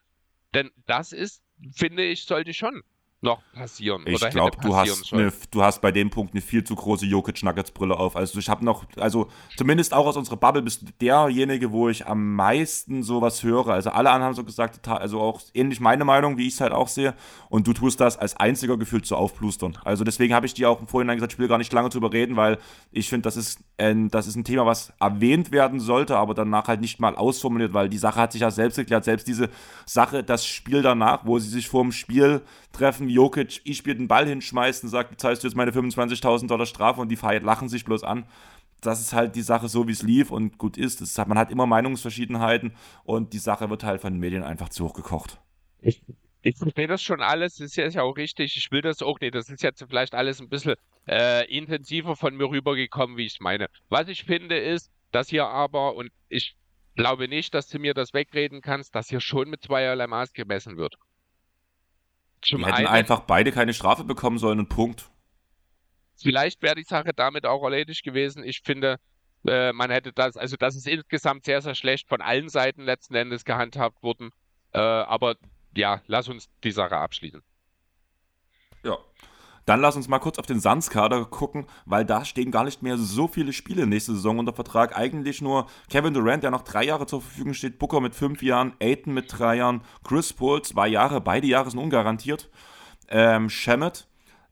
[0.55, 1.43] Denn das ist,
[1.75, 2.83] finde ich, sollte schon
[3.23, 4.03] noch passieren.
[4.07, 5.13] Ich glaube, du hast
[5.51, 8.17] du hast bei dem Punkt eine viel zu große Jokic Nuggets Brille auf.
[8.17, 12.07] Also ich habe noch, also zumindest auch aus unserer Bubble bist du derjenige, wo ich
[12.07, 13.69] am meisten sowas höre.
[13.69, 16.73] Also alle anderen haben so gesagt, also auch ähnlich meine Meinung, wie ich es halt
[16.73, 17.15] auch sehe.
[17.51, 19.77] Und du tust das als einziger gefühlt zu aufplustern.
[19.85, 21.99] Also deswegen habe ich dir auch im Vorhinein gesagt, ich will gar nicht lange zu
[21.99, 22.59] überreden, weil
[22.91, 26.69] ich finde, das ist ein, das ist ein Thema, was erwähnt werden sollte, aber danach
[26.69, 29.05] halt nicht mal ausformuliert, weil die Sache hat sich ja selbst erklärt.
[29.05, 29.51] Selbst diese
[29.85, 32.41] Sache, das Spiel danach, wo sie sich vor dem Spiel
[32.73, 36.67] treffen, Jokic, ich spiele den Ball hinschmeißt und sagt, zahlst du jetzt meine 25.000 Dollar
[36.67, 38.27] Strafe und die lachen sich bloß an.
[38.81, 41.01] Das ist halt die Sache so, wie es lief und gut ist.
[41.01, 42.73] Das hat, man hat immer Meinungsverschiedenheiten
[43.05, 45.39] und die Sache wird halt von den Medien einfach zu hoch gekocht.
[45.81, 46.03] Ich,
[46.43, 48.57] ich verstehe das schon alles, das ist ja auch richtig.
[48.57, 49.35] Ich will das auch nicht.
[49.35, 50.77] Das ist jetzt vielleicht alles ein bisschen
[51.07, 53.69] äh, intensiver von mir rübergekommen, wie ich es meine.
[53.91, 56.57] Was ich finde, ist, dass hier aber, und ich
[56.97, 60.77] glaube nicht, dass du mir das wegreden kannst, dass hier schon mit zweierlei Maß gemessen
[60.77, 60.97] wird.
[62.43, 65.11] Zum die hätten einen, einfach beide keine Strafe bekommen sollen und Punkt.
[66.17, 68.45] Vielleicht wäre die Sache damit auch erledigt gewesen.
[68.45, 68.99] Ich finde,
[69.47, 73.15] äh, man hätte das, also das ist insgesamt sehr, sehr schlecht von allen Seiten letzten
[73.15, 74.31] Endes gehandhabt worden.
[74.73, 75.37] Äh, aber
[75.75, 77.43] ja, lass uns die Sache abschließen.
[78.83, 78.99] Ja.
[79.67, 82.97] Dann lass uns mal kurz auf den Suns-Kader gucken, weil da stehen gar nicht mehr
[82.97, 84.97] so viele Spiele nächste Saison unter Vertrag.
[84.97, 88.73] Eigentlich nur Kevin Durant, der noch drei Jahre zur Verfügung steht, Booker mit fünf Jahren,
[88.81, 92.51] Aiton mit drei Jahren, Chris Paul zwei Jahre, beide Jahre sind ungarantiert.
[93.09, 94.07] Ähm, Shemet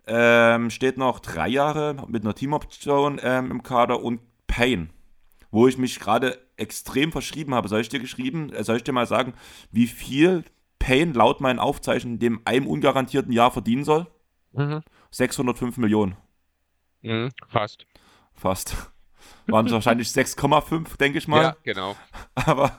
[0.07, 4.89] ähm, steht noch drei Jahre mit einer Teamoption ähm, im Kader und Payne,
[5.51, 7.69] wo ich mich gerade extrem verschrieben habe.
[7.69, 9.35] Soll ich dir geschrieben, äh, soll ich dir mal sagen,
[9.71, 10.45] wie viel
[10.79, 14.07] Payne laut meinen Aufzeichnungen dem einem ungarantierten Jahr verdienen soll?
[14.53, 14.81] Mhm.
[15.11, 16.17] 605 Millionen.
[17.03, 17.87] Mhm, fast.
[18.35, 18.77] Fast.
[19.47, 21.43] Waren es wahrscheinlich 6,5, denke ich mal.
[21.43, 21.97] Ja, genau.
[22.35, 22.79] Aber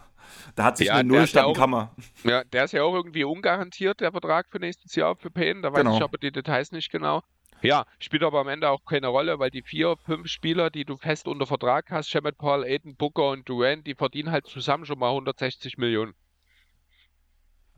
[0.55, 1.95] da hat sich ja, eine Null statt ja Kammer.
[2.23, 5.61] Ja, der ist ja auch irgendwie ungarantiert, der Vertrag für nächstes Jahr für Payne.
[5.61, 5.97] Da weiß genau.
[5.97, 7.23] ich aber die Details nicht genau.
[7.61, 10.95] Ja, spielt aber am Ende auch keine Rolle, weil die vier, fünf Spieler, die du
[10.95, 14.99] fest unter Vertrag hast, Shemet Paul, Aiden, Booker und Durant, die verdienen halt zusammen schon
[14.99, 16.13] mal 160 Millionen.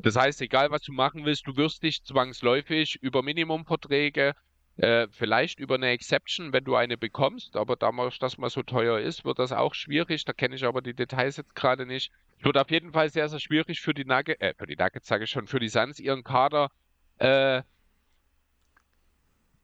[0.01, 4.33] Das heißt, egal was du machen willst, du wirst dich zwangsläufig über Minimumverträge,
[4.77, 8.99] äh, vielleicht über eine Exception, wenn du eine bekommst, aber da das mal so teuer
[8.99, 10.25] ist, wird das auch schwierig.
[10.25, 12.11] Da kenne ich aber die Details jetzt gerade nicht.
[12.39, 15.25] Wird auf jeden Fall sehr, sehr schwierig für die Nuggets, äh, für die Nuggets sage
[15.25, 16.71] ich schon, für die Suns ihren Kader,
[17.19, 17.61] äh,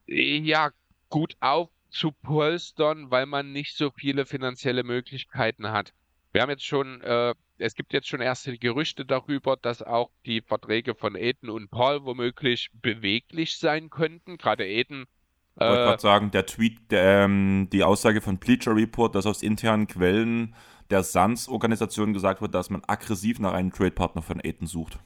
[0.08, 0.72] ja,
[1.10, 5.94] gut aufzupolstern, weil man nicht so viele finanzielle Möglichkeiten hat.
[6.32, 10.42] Wir haben jetzt schon äh, es gibt jetzt schon erste Gerüchte darüber, dass auch die
[10.42, 14.38] Verträge von Aiden und Paul womöglich beweglich sein könnten.
[14.38, 15.06] Gerade Aiden.
[15.56, 19.26] Ich wollte äh, gerade sagen, der Tweet, der, ähm, die Aussage von Bleacher Report, dass
[19.26, 20.56] aus internen Quellen
[20.90, 25.00] der Suns-Organisation gesagt wird, dass man aggressiv nach einem Trade-Partner von Aiden sucht.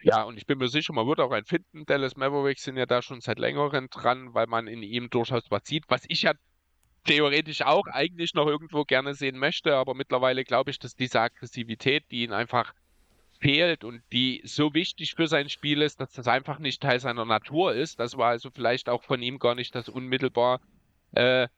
[0.00, 1.84] Ja, und ich bin mir sicher, man wird auch einen finden.
[1.86, 5.62] Dallas Mavericks sind ja da schon seit längerem dran, weil man in ihm durchaus was
[5.64, 6.34] sieht, was ich ja
[7.04, 12.04] theoretisch auch eigentlich noch irgendwo gerne sehen möchte, aber mittlerweile glaube ich, dass diese Aggressivität,
[12.10, 12.74] die ihn einfach
[13.40, 17.24] fehlt und die so wichtig für sein Spiel ist, dass das einfach nicht Teil seiner
[17.24, 18.00] Natur ist.
[18.00, 20.60] Das war also vielleicht auch von ihm gar nicht das unmittelbar,
[21.12, 21.48] äh,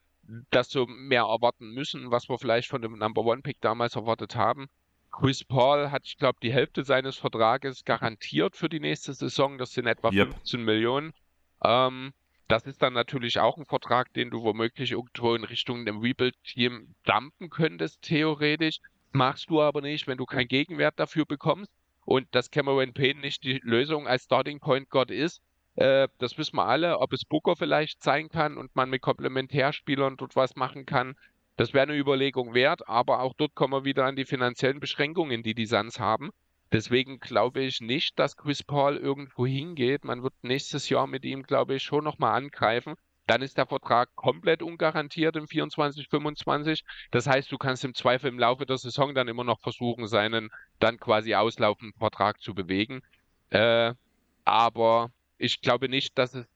[0.51, 4.37] das so mehr erwarten müssen, was wir vielleicht von dem Number One Pick damals erwartet
[4.37, 4.69] haben.
[5.11, 9.59] Chris Paul hat, ich glaube, die Hälfte seines Vertrages garantiert für die nächste Saison.
[9.59, 10.29] Das sind etwa yep.
[10.29, 11.13] 15 Millionen.
[11.65, 12.13] Ähm,
[12.51, 16.95] das ist dann natürlich auch ein Vertrag, den du womöglich irgendwo in Richtung dem Rebuild-Team
[17.05, 18.81] dumpen könntest, theoretisch.
[19.13, 21.71] Machst du aber nicht, wenn du keinen Gegenwert dafür bekommst
[22.05, 25.41] und dass Cameron Payne nicht die Lösung als Starting Point Guard ist.
[25.77, 26.99] Äh, das wissen wir alle.
[26.99, 31.15] Ob es Booker vielleicht sein kann und man mit Komplementärspielern dort was machen kann,
[31.57, 32.89] das wäre eine Überlegung wert.
[32.89, 36.31] Aber auch dort kommen wir wieder an die finanziellen Beschränkungen, die die Suns haben.
[36.73, 40.05] Deswegen glaube ich nicht, dass Chris Paul irgendwo hingeht.
[40.05, 42.95] Man wird nächstes Jahr mit ihm, glaube ich, schon nochmal angreifen.
[43.27, 46.85] Dann ist der Vertrag komplett ungarantiert im 24, 25.
[47.11, 50.51] Das heißt, du kannst im Zweifel im Laufe der Saison dann immer noch versuchen, seinen
[50.79, 53.03] dann quasi auslaufenden Vertrag zu bewegen.
[53.51, 53.95] Äh,
[54.45, 56.47] aber ich glaube nicht, dass es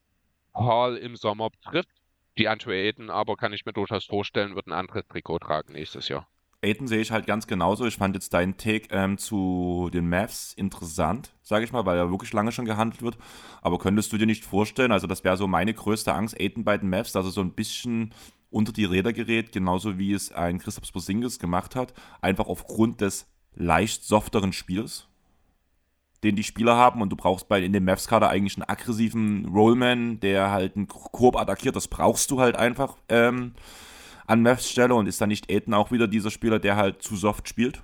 [0.53, 1.91] Paul im Sommer trifft.
[2.39, 6.27] Die Andre aber kann ich mir durchaus vorstellen, wird ein anderes Trikot tragen nächstes Jahr.
[6.65, 7.87] Aiden sehe ich halt ganz genauso.
[7.87, 12.11] Ich fand jetzt deinen Take ähm, zu den Mavs interessant, sage ich mal, weil er
[12.11, 13.19] wirklich lange schon gehandelt wird.
[13.63, 16.79] Aber könntest du dir nicht vorstellen, also das wäre so meine größte Angst, Aiden bei
[16.79, 18.13] den Mavs, dass er so ein bisschen
[18.51, 23.27] unter die Räder gerät, genauso wie es ein Christoph Porzingis gemacht hat, einfach aufgrund des
[23.55, 25.09] leicht softeren Spiels,
[26.23, 30.21] den die Spieler haben und du brauchst bei in dem Mavs-Kader eigentlich einen aggressiven Rollman,
[30.21, 32.97] der halt einen Korb attackiert, das brauchst du halt einfach.
[33.09, 33.53] Ähm,
[34.27, 37.17] an Mavs Stelle und ist dann nicht Aiden auch wieder dieser Spieler, der halt zu
[37.17, 37.83] soft spielt?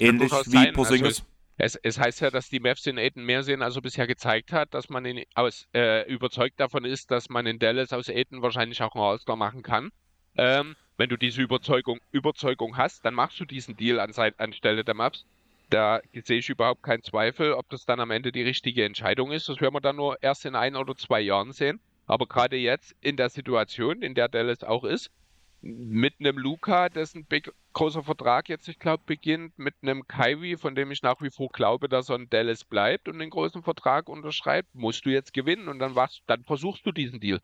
[0.00, 0.72] Ähnlich wie sein.
[0.72, 1.04] Porzingis?
[1.04, 1.22] Also
[1.56, 4.52] Es, es, heißt ja, dass die Mavs in Aiden mehr sehen, als er bisher gezeigt
[4.52, 8.42] hat, dass man ihn aus, äh, überzeugt davon ist, dass man in Dallas aus Aiden
[8.42, 9.90] wahrscheinlich auch einen All-Star machen kann.
[10.36, 14.94] Ähm, wenn du diese Überzeugung, Überzeugung hast, dann machst du diesen Deal an, anstelle der
[14.94, 15.26] Mavs.
[15.70, 19.48] Da sehe ich überhaupt keinen Zweifel, ob das dann am Ende die richtige Entscheidung ist.
[19.48, 21.80] Das werden wir dann nur erst in ein oder zwei Jahren sehen.
[22.06, 25.10] Aber gerade jetzt in der Situation, in der Dallas auch ist,
[25.60, 30.74] mit einem Luca, dessen big, großer Vertrag jetzt, ich glaube, beginnt, mit einem Kyrie, von
[30.74, 34.08] dem ich nach wie vor glaube, dass er in Dallas bleibt und den großen Vertrag
[34.08, 37.40] unterschreibt, musst du jetzt gewinnen und dann, was, dann versuchst du diesen Deal.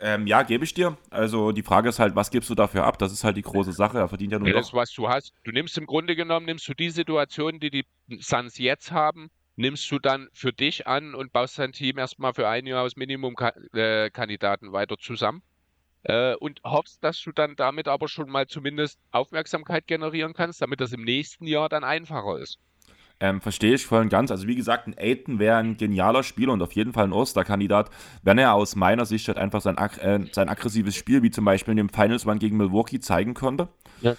[0.00, 0.96] Ähm, ja, gebe ich dir.
[1.10, 2.98] Also die Frage ist halt, was gibst du dafür ab?
[2.98, 3.98] Das ist halt die große Sache.
[3.98, 5.32] Er verdient ja nur ja, das, was du hast.
[5.44, 7.86] Du nimmst im Grunde genommen, nimmst du die Situation, die die
[8.18, 12.48] Suns jetzt haben, nimmst du dann für dich an und baust dein Team erstmal für
[12.48, 15.42] ein Jahr aus Minimumkandidaten weiter zusammen
[16.04, 20.80] äh, und hoffst, dass du dann damit aber schon mal zumindest Aufmerksamkeit generieren kannst, damit
[20.80, 22.58] das im nächsten Jahr dann einfacher ist.
[23.20, 24.30] Ähm, verstehe ich voll und ganz.
[24.30, 27.90] Also wie gesagt, ein Aiden wäre ein genialer Spieler und auf jeden Fall ein Osterkandidat,
[28.22, 31.72] wenn er aus meiner Sicht halt einfach sein, äh, sein aggressives Spiel, wie zum Beispiel
[31.72, 33.68] in dem Finals One gegen Milwaukee, zeigen konnte.
[34.00, 34.16] Ja.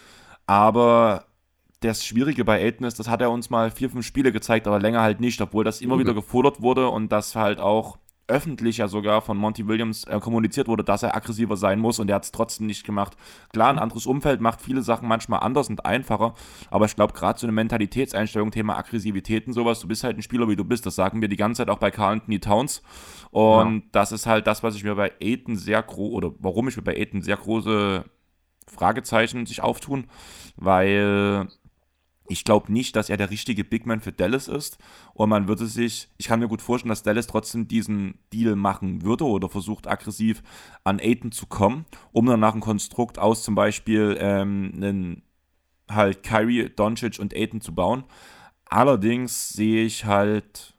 [0.47, 1.25] Aber
[1.81, 4.79] das Schwierige bei Aiden ist, das hat er uns mal vier, fünf Spiele gezeigt, aber
[4.79, 5.99] länger halt nicht, obwohl das immer mhm.
[5.99, 7.97] wieder gefordert wurde und das halt auch
[8.27, 12.09] öffentlich ja sogar von Monty Williams äh, kommuniziert wurde, dass er aggressiver sein muss und
[12.09, 13.15] er hat es trotzdem nicht gemacht.
[13.53, 16.33] Klar, ein anderes Umfeld macht viele Sachen manchmal anders und einfacher,
[16.71, 20.23] aber ich glaube, gerade so eine Mentalitätseinstellung, Thema Aggressivität und sowas, du bist halt ein
[20.23, 22.81] Spieler, wie du bist, das sagen wir die ganze Zeit auch bei Carl Anthony Towns
[23.31, 23.81] und ja.
[23.91, 26.83] das ist halt das, was ich mir bei Aiden sehr groß, oder warum ich mir
[26.83, 28.05] bei Aiden sehr große
[28.67, 30.07] Fragezeichen sich auftun,
[30.55, 31.47] weil
[32.27, 34.77] ich glaube nicht, dass er der richtige Big Man für Dallas ist.
[35.13, 39.03] Und man würde sich, ich kann mir gut vorstellen, dass Dallas trotzdem diesen Deal machen
[39.03, 40.41] würde oder versucht aggressiv
[40.83, 45.21] an Aiden zu kommen, um dann nach einem Konstrukt aus zum Beispiel ähm, einen
[45.89, 48.03] halt Kyrie, Doncic und Aiden zu bauen.
[48.65, 50.73] Allerdings sehe ich halt,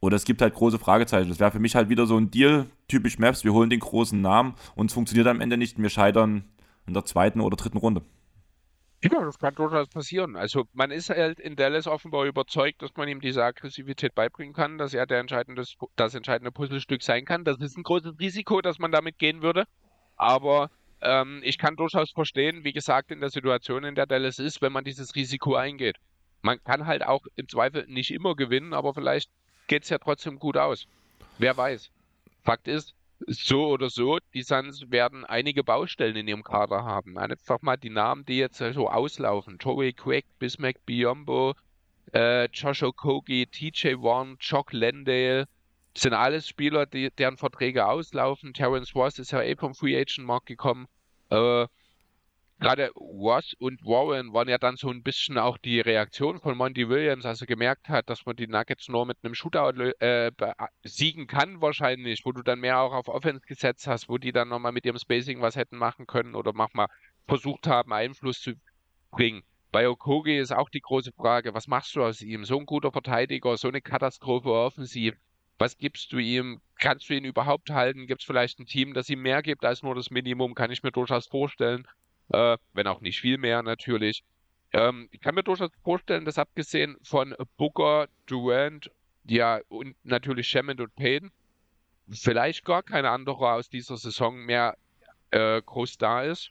[0.00, 1.28] oder es gibt halt große Fragezeichen.
[1.28, 4.20] Das wäre für mich halt wieder so ein Deal, typisch Maps, wir holen den großen
[4.20, 6.44] Namen und es funktioniert am Ende nicht wir scheitern
[6.86, 8.02] in der zweiten oder dritten Runde.
[9.12, 10.34] Ja, das kann durchaus passieren.
[10.34, 14.78] Also man ist halt in Dallas offenbar überzeugt, dass man ihm diese Aggressivität beibringen kann,
[14.78, 15.62] dass er der entscheidende,
[15.96, 17.44] das entscheidende Puzzlestück sein kann.
[17.44, 19.66] Das ist ein großes Risiko, dass man damit gehen würde.
[20.16, 20.70] Aber
[21.02, 24.72] ähm, ich kann durchaus verstehen, wie gesagt, in der Situation, in der Dallas ist, wenn
[24.72, 25.96] man dieses Risiko eingeht.
[26.40, 29.30] Man kann halt auch im Zweifel nicht immer gewinnen, aber vielleicht
[29.66, 30.86] geht es ja trotzdem gut aus.
[31.36, 31.90] Wer weiß.
[32.42, 32.94] Fakt ist,
[33.26, 37.18] so oder so, die Suns werden einige Baustellen in ihrem Kader haben.
[37.18, 39.58] Einfach mal die Namen, die jetzt so auslaufen.
[39.60, 41.54] Joey Quick, Bismack Biombo,
[42.12, 45.46] äh, Josh Okogie, TJ Warren, Jock Landale,
[45.96, 48.52] sind alles Spieler, die, deren Verträge auslaufen.
[48.52, 50.86] Terrence Ross ist ja eh vom Free Agent Markt gekommen.
[51.30, 51.66] Äh,
[52.60, 56.88] gerade Ross und Warren waren ja dann so ein bisschen auch die Reaktion von Monty
[56.88, 60.30] Williams, als er gemerkt hat, dass man die Nuggets nur mit einem Shootout äh,
[60.82, 64.48] siegen kann wahrscheinlich, wo du dann mehr auch auf Offense gesetzt hast, wo die dann
[64.48, 66.86] nochmal mit ihrem Spacing was hätten machen können oder manchmal
[67.26, 68.52] versucht haben, Einfluss zu
[69.10, 69.42] bringen.
[69.72, 72.44] Bei Okogi ist auch die große Frage, was machst du aus ihm?
[72.44, 75.16] So ein guter Verteidiger, so eine Katastrophe offensiv.
[75.58, 76.60] Was gibst du ihm?
[76.78, 78.06] Kannst du ihn überhaupt halten?
[78.06, 80.54] Gibt es vielleicht ein Team, das ihm mehr gibt als nur das Minimum?
[80.54, 81.86] Kann ich mir durchaus vorstellen
[82.32, 84.24] äh, wenn auch nicht viel mehr natürlich.
[84.72, 88.90] Ähm, ich kann mir durchaus vorstellen, dass abgesehen von Booker, Durant,
[89.24, 91.30] ja, und natürlich Shemmond und Payton,
[92.10, 94.76] vielleicht gar kein anderer aus dieser Saison mehr
[95.30, 96.50] äh, groß da ist.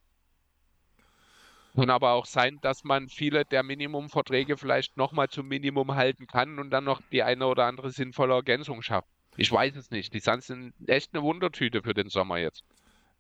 [1.76, 6.60] Kann aber auch sein, dass man viele der Minimumverträge vielleicht nochmal zum Minimum halten kann
[6.60, 9.08] und dann noch die eine oder andere sinnvolle Ergänzung schafft.
[9.38, 10.14] Ich weiß es nicht.
[10.14, 12.64] Die Suns sind echt eine Wundertüte für den Sommer jetzt.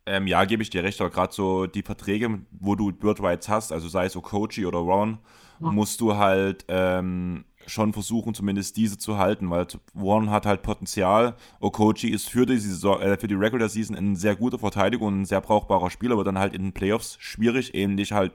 [0.05, 3.47] Ähm, ja, gebe ich dir recht, aber gerade so die Verträge, wo du Bird Rights
[3.47, 5.19] hast, also sei es Okochi oder Ron,
[5.61, 5.71] ja.
[5.71, 9.65] musst du halt ähm, schon versuchen, zumindest diese zu halten, weil
[9.95, 11.35] Ron hat halt Potenzial.
[11.61, 15.21] Okochi ist für die, Saison, äh, für die Regular Season ein sehr guter Verteidiger und
[15.21, 18.33] ein sehr brauchbarer Spieler, aber dann halt in den Playoffs schwierig, ähnlich halt,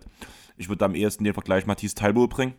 [0.56, 2.54] ich würde am ehesten den Vergleich Matisse Talbot bringen.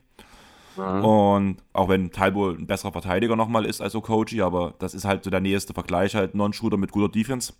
[0.77, 0.99] Ja.
[0.99, 5.23] Und auch wenn Talbot ein besserer Verteidiger nochmal ist als Okochi, aber das ist halt
[5.23, 7.53] so der nächste Vergleich, halt Non-Shooter mit guter Defense.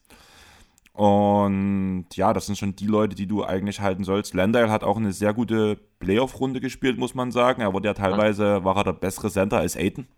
[1.00, 4.34] Und ja, das sind schon die Leute, die du eigentlich halten sollst.
[4.34, 7.62] Landale hat auch eine sehr gute Playoff-Runde gespielt, muss man sagen.
[7.62, 10.10] Er wurde ja teilweise, war er der bessere Center als Aiden.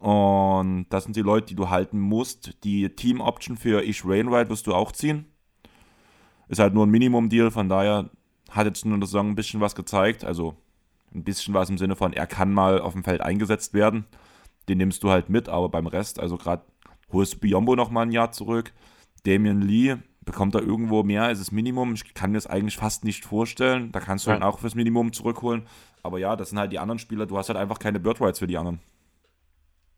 [0.00, 2.64] Und das sind die Leute, die du halten musst.
[2.64, 5.26] Die Team-Option für Ish Rainwright wirst du auch ziehen.
[6.48, 8.10] Ist halt nur ein Minimum-Deal, von daher
[8.50, 10.24] hat jetzt nur in der Saison ein bisschen was gezeigt.
[10.24, 10.56] Also
[11.14, 14.06] ein bisschen was im Sinne von, er kann mal auf dem Feld eingesetzt werden.
[14.68, 16.64] Den nimmst du halt mit, aber beim Rest, also gerade
[17.12, 18.72] holst du Biombo nochmal ein Jahr zurück.
[19.24, 21.94] Damian Lee bekommt er irgendwo mehr als das Minimum.
[21.94, 23.92] Ich kann mir das eigentlich fast nicht vorstellen.
[23.92, 24.36] Da kannst du ja.
[24.36, 25.66] dann auch fürs Minimum zurückholen.
[26.02, 27.26] Aber ja, das sind halt die anderen Spieler.
[27.26, 28.80] Du hast halt einfach keine Bird Rights für die anderen.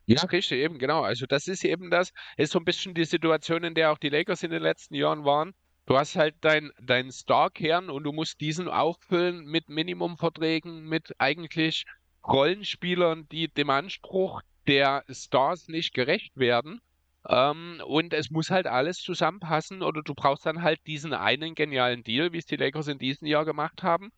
[0.07, 1.03] Ja, richtig, eben, genau.
[1.03, 4.09] Also das ist eben das, ist so ein bisschen die Situation, in der auch die
[4.09, 5.53] Lakers in den letzten Jahren waren.
[5.87, 11.87] Du hast halt deinen dein Star-Kern und du musst diesen auffüllen mit Minimumverträgen, mit eigentlich
[12.27, 16.81] Rollenspielern, die dem Anspruch der Stars nicht gerecht werden.
[17.29, 22.05] Ähm, und es muss halt alles zusammenpassen oder du brauchst dann halt diesen einen genialen
[22.05, 24.13] Deal, wie es die Lakers in diesem Jahr gemacht haben,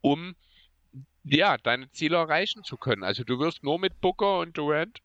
[0.00, 0.34] um
[1.24, 3.04] ja, deine Ziele erreichen zu können.
[3.04, 5.00] Also du wirst nur mit Booker und Durant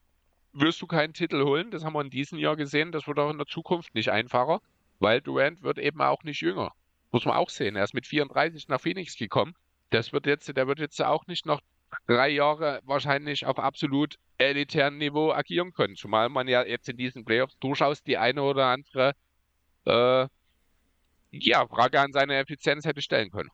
[0.52, 1.70] wirst du keinen Titel holen.
[1.70, 2.92] Das haben wir in diesem Jahr gesehen.
[2.92, 4.60] Das wird auch in der Zukunft nicht einfacher,
[4.98, 6.72] weil Durant wird eben auch nicht jünger.
[7.10, 7.76] Muss man auch sehen.
[7.76, 9.54] Er ist mit 34 nach Phoenix gekommen.
[9.90, 11.60] Das wird jetzt, der wird jetzt auch nicht noch
[12.06, 15.96] drei Jahre wahrscheinlich auf absolut elitären Niveau agieren können.
[15.96, 19.14] Zumal man ja jetzt in diesen Playoffs durchaus die eine oder andere
[19.84, 20.26] äh,
[21.30, 23.50] ja, Frage an seine Effizienz hätte stellen können.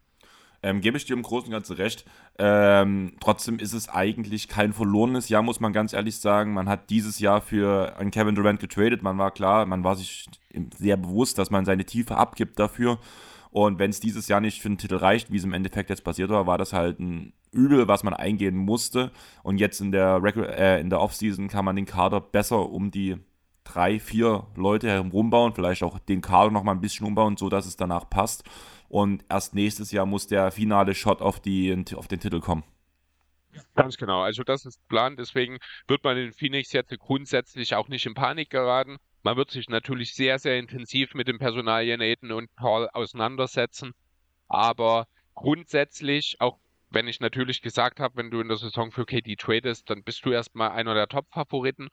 [0.63, 2.07] Ähm, gebe ich dir im Großen und Ganzen recht.
[2.39, 6.55] Ähm, trotzdem ist es eigentlich kein verlorenes Jahr, muss man ganz ehrlich sagen.
[6.55, 9.03] Man hat dieses Jahr für einen Kevin Durant getradet.
[9.03, 10.25] Man war klar, man war sich
[10.79, 12.99] sehr bewusst, dass man seine Tiefe abgibt dafür.
[13.55, 16.03] Und wenn es dieses Jahr nicht für den Titel reicht, wie es im Endeffekt jetzt
[16.03, 19.13] passiert war, war das halt ein Übel, was man eingehen musste.
[19.45, 23.17] Und jetzt in der, äh, in der Offseason kann man den Kader besser um die
[23.63, 27.77] drei, vier Leute herum bauen, vielleicht auch den Kader nochmal ein bisschen umbauen, sodass es
[27.77, 28.43] danach passt.
[28.89, 32.65] Und erst nächstes Jahr muss der finale Shot auf, die, auf den Titel kommen.
[33.77, 34.23] Ganz genau.
[34.23, 35.15] Also das ist Plan.
[35.15, 38.99] Deswegen wird man in Phoenix jetzt grundsätzlich auch nicht in Panik geraten.
[39.25, 43.95] Man wird sich natürlich sehr, sehr intensiv mit den Personalien Aiden und Paul auseinandersetzen.
[44.49, 46.59] Aber grundsätzlich, auch
[46.91, 50.27] wenn ich natürlich gesagt habe, wenn du in der Saison für KD tradest, dann bist
[50.27, 51.89] du erstmal einer der Top-Favoriten.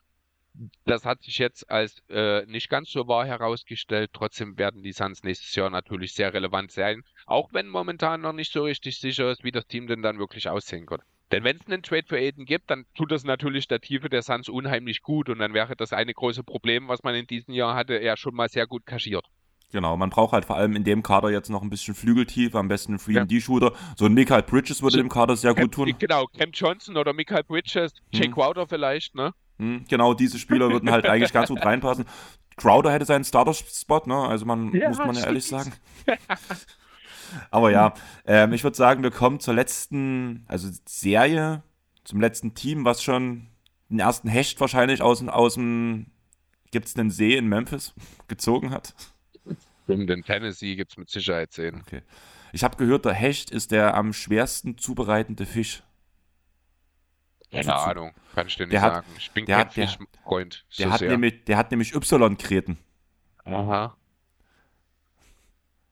[0.84, 4.10] Das hat sich jetzt als äh, nicht ganz so wahr herausgestellt.
[4.12, 7.02] Trotzdem werden die Suns nächstes Jahr natürlich sehr relevant sein.
[7.24, 10.50] Auch wenn momentan noch nicht so richtig sicher ist, wie das Team denn dann wirklich
[10.50, 11.00] aussehen wird.
[11.32, 14.22] Denn wenn es einen Trade für Aiden gibt, dann tut das natürlich der Tiefe der
[14.22, 17.74] Suns unheimlich gut und dann wäre das eine große Problem, was man in diesem Jahr
[17.74, 19.24] hatte, ja schon mal sehr gut kaschiert.
[19.72, 22.68] Genau, man braucht halt vor allem in dem Kader jetzt noch ein bisschen Flügeltiefe, am
[22.68, 23.72] besten einen Free-D-Shooter.
[23.96, 25.94] So ein Michael Bridges würde so, dem Kader sehr Cam, gut tun.
[25.98, 28.34] Genau, Cam Johnson oder Michael Bridges, Jake hm.
[28.34, 29.32] Crowder vielleicht, ne?
[29.58, 32.04] Hm, genau, diese Spieler würden halt eigentlich ganz gut reinpassen.
[32.56, 34.28] Crowder hätte seinen Starter-Spot, ne?
[34.28, 35.72] Also man ja, muss man ja ehrlich sagen.
[37.50, 37.94] Aber ja,
[38.26, 41.62] ähm, ich würde sagen, wir kommen zur letzten, also Serie,
[42.04, 43.48] zum letzten Team, was schon
[43.88, 46.06] den ersten Hecht wahrscheinlich aus, aus dem,
[46.70, 47.94] gibt es einen See in Memphis,
[48.28, 48.94] gezogen hat.
[49.88, 51.80] In den Tennessee gibt es mit Sicherheit Seen.
[51.80, 52.02] Okay.
[52.52, 55.82] Ich habe gehört, der Hecht ist der am schwersten zubereitende Fisch.
[57.50, 58.96] Keine Ahnung, kann ich dir nicht der sagen.
[58.96, 60.64] Hat, ich bin kein Fischfreund.
[60.78, 62.78] Der, der, hat nämlich, der hat nämlich Y-Kreten.
[63.44, 63.96] Aha.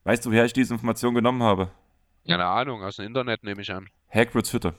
[0.05, 1.70] Weißt du, woher ich diese Information genommen habe?
[2.27, 3.89] Keine Ahnung, aus dem Internet nehme ich an.
[4.09, 4.74] Hagrids Hütte.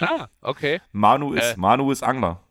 [0.00, 0.80] Ah, okay.
[0.92, 1.60] Manu ist, äh.
[1.60, 2.42] Manu ist Angler.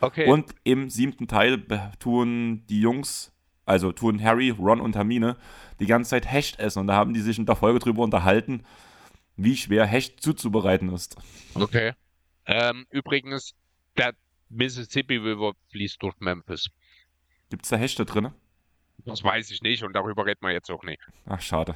[0.00, 0.28] Okay.
[0.28, 1.64] Und im siebten Teil
[1.98, 3.32] tun die Jungs,
[3.64, 5.36] also tun Harry, Ron und Hermine,
[5.78, 6.80] die ganze Zeit Hecht essen.
[6.80, 8.64] Und da haben die sich in der Folge drüber unterhalten,
[9.36, 11.16] wie schwer Hecht zuzubereiten ist.
[11.54, 11.92] Okay.
[12.46, 13.54] Ähm, übrigens,
[13.96, 14.14] der
[14.48, 16.68] Mississippi River fließt durch Memphis.
[17.50, 18.32] Gibt es da Hechte drin?
[18.98, 21.02] Das weiß ich nicht und darüber reden wir jetzt auch nicht.
[21.26, 21.74] Ach, schade.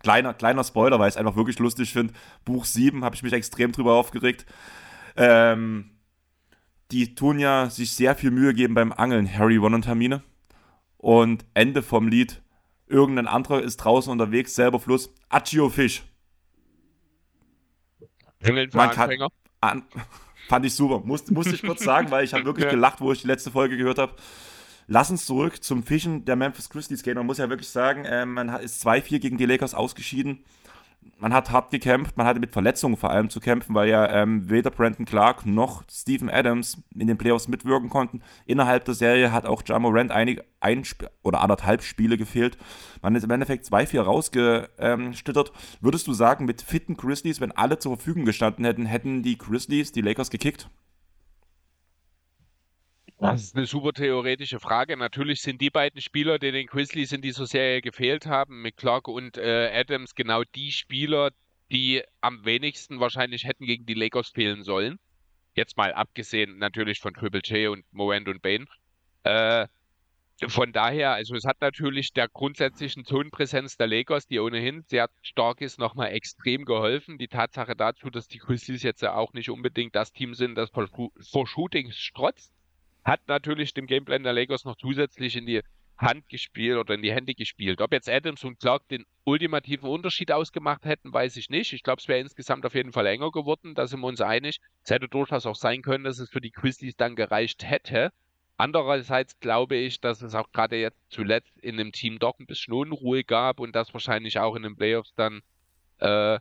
[0.00, 2.14] Kleiner, kleiner Spoiler, weil ich es einfach wirklich lustig finde.
[2.44, 4.46] Buch 7 habe ich mich extrem drüber aufgeregt.
[5.16, 5.90] Ähm,
[6.90, 10.22] die tun ja sich sehr viel Mühe geben beim Angeln, Harry, Ron und Hermine.
[10.96, 12.42] Und Ende vom Lied,
[12.86, 16.02] irgendein anderer ist draußen unterwegs, selber Fluss, Accio Fisch.
[18.42, 19.28] Angeln für Man Anfänger.
[19.60, 19.82] An,
[20.48, 21.00] fand ich super.
[21.04, 23.76] Muss, musste ich kurz sagen, weil ich habe wirklich gelacht, wo ich die letzte Folge
[23.76, 24.14] gehört habe.
[24.92, 27.14] Lass uns zurück zum Fischen der Memphis Grizzlies gehen.
[27.14, 30.40] Man muss ja wirklich sagen, äh, man ist 2-4 gegen die Lakers ausgeschieden.
[31.16, 34.50] Man hat hart gekämpft, man hatte mit Verletzungen vor allem zu kämpfen, weil ja ähm,
[34.50, 38.20] weder Brandon Clark noch Stephen Adams in den Playoffs mitwirken konnten.
[38.46, 40.82] Innerhalb der Serie hat auch Jamo Rand einige, ein
[41.22, 42.58] oder anderthalb Spiele gefehlt.
[43.00, 45.52] Man ist im Endeffekt 2-4 rausgestittert.
[45.80, 49.92] Würdest du sagen, mit fitten Grizzlies, wenn alle zur Verfügung gestanden hätten, hätten die Grizzlies
[49.92, 50.68] die Lakers gekickt?
[53.20, 54.96] Das ist eine super theoretische Frage.
[54.96, 59.08] Natürlich sind die beiden Spieler, die den Grizzlies in dieser Serie gefehlt haben, mit Clark
[59.08, 61.30] und äh, Adams, genau die Spieler,
[61.70, 64.98] die am wenigsten wahrscheinlich hätten gegen die Lakers fehlen sollen.
[65.54, 68.64] Jetzt mal abgesehen natürlich von Triple J und Morant und Bane.
[69.24, 69.68] Äh,
[70.48, 75.60] von daher, also es hat natürlich der grundsätzlichen Zonenpräsenz der Lakers, die ohnehin sehr stark
[75.60, 77.18] ist, nochmal extrem geholfen.
[77.18, 80.70] Die Tatsache dazu, dass die Grizzlies jetzt ja auch nicht unbedingt das Team sind, das
[80.70, 82.54] vor, Shootings strotzt
[83.04, 85.62] hat natürlich dem Gameplan der Lakers noch zusätzlich in die
[86.00, 87.80] Hand gespielt oder in die Hände gespielt.
[87.80, 91.72] Ob jetzt Adams und Clark den ultimativen Unterschied ausgemacht hätten, weiß ich nicht.
[91.72, 94.60] Ich glaube, es wäre insgesamt auf jeden Fall enger geworden, da sind wir uns einig.
[94.82, 98.12] Es hätte durchaus auch sein können, dass es für die Grizzlies dann gereicht hätte.
[98.56, 102.74] Andererseits glaube ich, dass es auch gerade jetzt zuletzt in dem Team doch ein bisschen
[102.74, 105.42] Unruhe gab und das wahrscheinlich auch in den Playoffs dann
[105.98, 106.38] äh,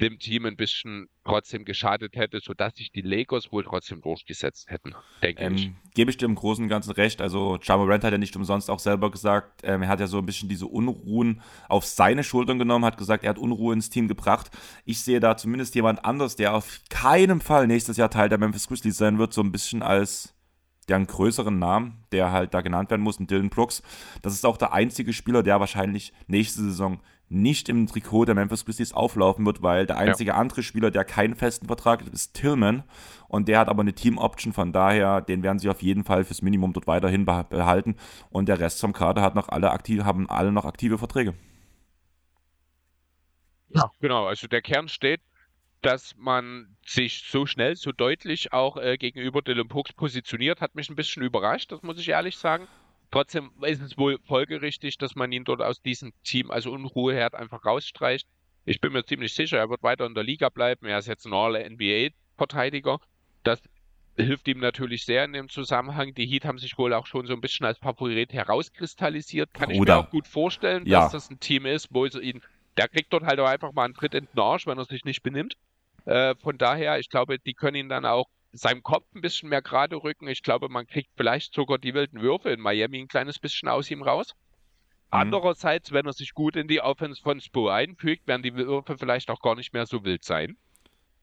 [0.00, 4.94] dem Team ein bisschen trotzdem geschadet hätte, sodass sich die Lakers wohl trotzdem durchgesetzt hätten,
[5.22, 5.70] denke ähm, ich.
[5.94, 7.20] Gebe ich dir im Großen und Ganzen recht.
[7.20, 10.26] Also Morant hat ja nicht umsonst auch selber gesagt, ähm, er hat ja so ein
[10.26, 14.50] bisschen diese Unruhen auf seine Schultern genommen, hat gesagt, er hat Unruhe ins Team gebracht.
[14.84, 18.66] Ich sehe da zumindest jemand anders, der auf keinen Fall nächstes Jahr Teil der Memphis
[18.66, 20.34] Grizzlies sein wird, so ein bisschen als
[20.88, 23.82] der einen größeren Namen, der halt da genannt werden muss, ein Dylan Brooks.
[24.22, 27.00] Das ist auch der einzige Spieler, der wahrscheinlich nächste Saison
[27.34, 30.36] nicht im Trikot der Memphis Grizzlies auflaufen wird, weil der einzige ja.
[30.36, 32.84] andere Spieler, der keinen festen Vertrag hat, ist Tillman
[33.28, 36.42] und der hat aber eine Team-Option, von daher, den werden sie auf jeden Fall fürs
[36.42, 37.96] Minimum dort weiterhin behalten
[38.30, 41.34] und der Rest vom Kader hat noch alle aktiv, haben alle noch aktive Verträge.
[43.68, 45.20] Ja, genau, also der Kern steht,
[45.82, 50.88] dass man sich so schnell, so deutlich auch äh, gegenüber Dylan Brooks positioniert, hat mich
[50.88, 52.68] ein bisschen überrascht, das muss ich ehrlich sagen.
[53.10, 57.64] Trotzdem ist es wohl folgerichtig, dass man ihn dort aus diesem Team, also Unruheherd, einfach
[57.64, 58.26] rausstreicht.
[58.64, 60.86] Ich bin mir ziemlich sicher, er wird weiter in der Liga bleiben.
[60.86, 62.98] Er ist jetzt ein All-NBA-Verteidiger.
[63.42, 63.60] Das
[64.16, 66.14] hilft ihm natürlich sehr in dem Zusammenhang.
[66.14, 69.52] Die Heat haben sich wohl auch schon so ein bisschen als Favorit herauskristallisiert.
[69.52, 71.02] Kann ich mir auch gut vorstellen, ja.
[71.02, 72.40] dass das ein Team ist, wo sie ihn,
[72.76, 75.04] der kriegt dort halt auch einfach mal einen Tritt in den Arsch, wenn er sich
[75.04, 75.56] nicht benimmt.
[76.04, 79.62] Äh, von daher, ich glaube, die können ihn dann auch seinem Kopf ein bisschen mehr
[79.62, 80.28] gerade rücken.
[80.28, 83.90] Ich glaube, man kriegt vielleicht sogar die wilden Würfe in Miami ein kleines bisschen aus
[83.90, 84.34] ihm raus.
[84.34, 85.20] Mhm.
[85.20, 89.30] Andererseits, wenn er sich gut in die Offense von Spo einfügt, werden die Würfe vielleicht
[89.30, 90.56] auch gar nicht mehr so wild sein.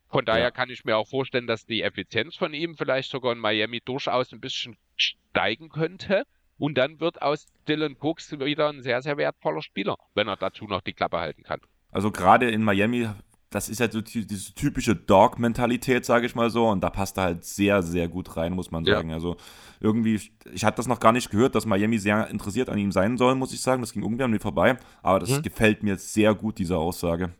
[0.10, 0.52] Von daher ja.
[0.52, 4.34] kann ich mir auch vorstellen, dass die Effizienz von ihm vielleicht sogar in Miami durchaus
[4.34, 6.24] ein bisschen steigen könnte.
[6.58, 10.66] Und dann wird aus Dylan Brooks wieder ein sehr, sehr wertvoller Spieler, wenn er dazu
[10.66, 11.62] noch die Klappe halten kann.
[11.92, 13.10] Also gerade in Miami
[13.52, 16.70] das ist halt so diese typische Dog-Mentalität, sage ich mal so.
[16.70, 19.10] Und da passt er halt sehr, sehr gut rein, muss man sagen.
[19.10, 19.16] Ja.
[19.16, 19.36] Also
[19.82, 20.22] irgendwie,
[20.54, 23.36] ich hatte das noch gar nicht gehört, dass Miami sehr interessiert an ihm sein soll,
[23.36, 23.82] muss ich sagen.
[23.82, 24.78] Das ging irgendwie an mir vorbei.
[25.04, 25.42] Aber das mhm.
[25.42, 27.34] gefällt mir sehr gut, diese Aussage.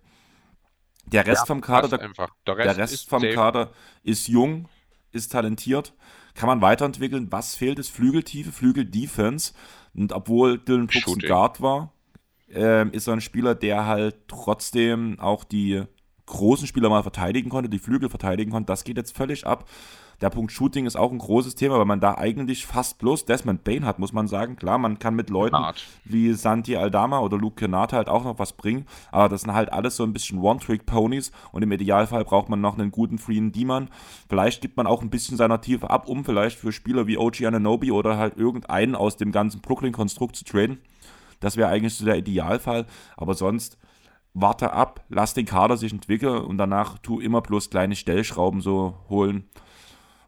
[1.06, 3.34] Der Rest ja, vom Kader, der, der, Rest, der Rest vom safe.
[3.34, 3.72] Kader
[4.04, 4.68] ist jung,
[5.14, 5.94] ist talentiert,
[6.36, 7.32] kann man weiterentwickeln.
[7.32, 9.54] Was fehlt, ist Flügeltiefe, Flügel-Defense.
[9.94, 11.94] Und obwohl Dylan Brooks ein Guard war,
[12.50, 15.86] äh, ist er ein Spieler, der halt trotzdem auch die
[16.32, 18.68] großen Spieler mal verteidigen konnte, die Flügel verteidigen konnte.
[18.68, 19.70] Das geht jetzt völlig ab.
[20.22, 23.64] Der Punkt Shooting ist auch ein großes Thema, weil man da eigentlich fast bloß Desmond
[23.64, 24.56] Bain hat, muss man sagen.
[24.56, 25.84] Klar, man kann mit Leuten Art.
[26.06, 29.74] wie Santi Aldama oder Luke Kenata halt auch noch was bringen, aber das sind halt
[29.74, 33.90] alles so ein bisschen One-Trick-Ponys und im Idealfall braucht man noch einen guten Freen D-Man.
[34.30, 37.44] Vielleicht gibt man auch ein bisschen seiner Tiefe ab, um vielleicht für Spieler wie OG
[37.46, 40.78] Ananobi oder halt irgendeinen aus dem ganzen Brooklyn-Konstrukt zu traden.
[41.40, 42.86] Das wäre eigentlich so der Idealfall,
[43.18, 43.80] aber sonst
[44.34, 48.98] warte ab, lass den Kader sich entwickeln und danach tu immer bloß kleine Stellschrauben so
[49.10, 49.50] holen.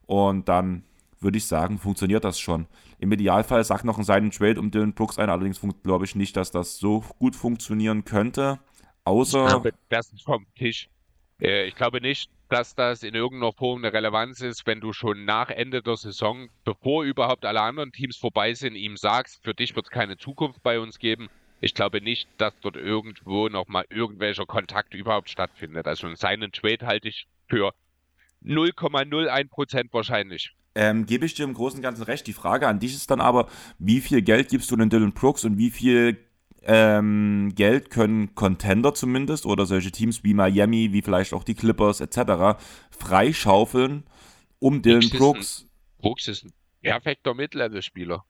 [0.06, 0.84] Und dann
[1.20, 2.68] würde ich sagen, funktioniert das schon.
[3.00, 6.36] Im Idealfall sagt noch ein seinen Trade um Dylan Brooks ein, allerdings glaube ich nicht,
[6.36, 8.60] dass das so gut funktionieren könnte.
[9.06, 9.64] Außer.
[9.90, 10.90] Das ist vom Tisch.
[11.42, 15.26] Äh, ich glaube nicht, dass das in irgendeiner Form eine Relevanz ist, wenn du schon
[15.26, 19.76] nach Ende der Saison, bevor überhaupt alle anderen Teams vorbei sind, ihm sagst, für dich
[19.76, 21.30] wird es keine Zukunft bei uns geben
[21.64, 25.88] ich glaube nicht, dass dort irgendwo nochmal irgendwelcher Kontakt überhaupt stattfindet.
[25.88, 27.74] Also seinen Trade halte ich für
[28.44, 30.52] 0,01% wahrscheinlich.
[30.76, 32.28] Ähm, gebe ich dir im Großen und Ganzen recht.
[32.28, 33.48] Die Frage an dich ist dann aber,
[33.80, 36.18] wie viel Geld gibst du den Dylan Brooks und wie viel
[36.64, 42.02] ähm, Geld können Contender zumindest oder solche Teams wie Miami, wie vielleicht auch die Clippers
[42.02, 42.60] etc.
[42.92, 44.04] freischaufeln,
[44.60, 45.66] um Dylan Brooks.
[46.00, 48.26] Brooks ist ein perfekter Mid-Level-Spieler.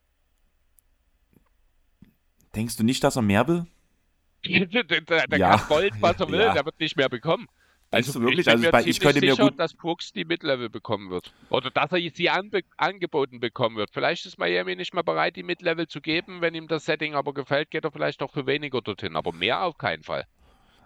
[2.55, 3.65] Denkst du nicht, dass er mehr will?
[4.45, 5.57] der, ja.
[5.57, 6.53] kann Gold, was er will, ja.
[6.53, 7.47] der wird nicht mehr bekommen.
[7.91, 8.47] Also du wirklich?
[8.47, 9.59] Ich, also ich, ich könnte sicher, mir gut...
[9.59, 11.31] dass Brooks die Mid-Level bekommen wird.
[11.49, 13.91] Oder dass er sie anbe angeboten bekommen wird.
[13.93, 16.41] Vielleicht ist Miami nicht mehr bereit, die Mid-Level zu geben.
[16.41, 19.15] Wenn ihm das Setting aber gefällt, geht er vielleicht auch für weniger dorthin.
[19.15, 20.25] Aber mehr auf keinen Fall.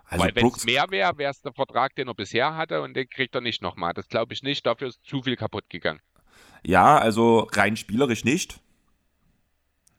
[0.06, 2.94] Also Weil wenn es mehr wäre, wäre es der Vertrag, den er bisher hatte und
[2.94, 3.94] den kriegt er nicht nochmal.
[3.94, 4.66] Das glaube ich nicht.
[4.66, 6.02] Dafür ist zu viel kaputt gegangen.
[6.64, 8.60] Ja, also rein spielerisch nicht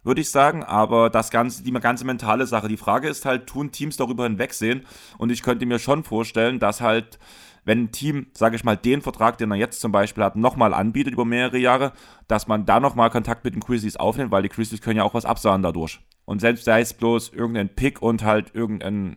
[0.09, 0.64] würde ich sagen.
[0.64, 2.66] Aber das ganze, die ganze mentale Sache.
[2.66, 4.85] Die Frage ist halt, tun Teams darüber hinwegsehen?
[5.18, 7.20] Und ich könnte mir schon vorstellen, dass halt,
[7.64, 10.74] wenn ein Team, sage ich mal, den Vertrag, den er jetzt zum Beispiel hat, nochmal
[10.74, 11.93] anbietet über mehrere Jahre,
[12.26, 15.14] dass man da nochmal Kontakt mit den Grizzlies aufnimmt, weil die Grizzlies können ja auch
[15.14, 16.01] was absahen dadurch.
[16.24, 19.16] Und selbst sei es bloß irgendein Pick und halt irgendein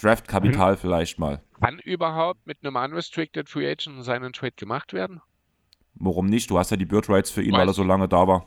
[0.00, 0.78] Draftkapital mhm.
[0.78, 1.42] vielleicht mal.
[1.60, 5.20] Kann überhaupt mit einem Unrestricted Free Agent seinen Trade gemacht werden?
[5.94, 6.50] Warum nicht?
[6.50, 7.60] Du hast ja die Bird Rights für ihn, Weiß.
[7.60, 8.46] weil er so lange da war.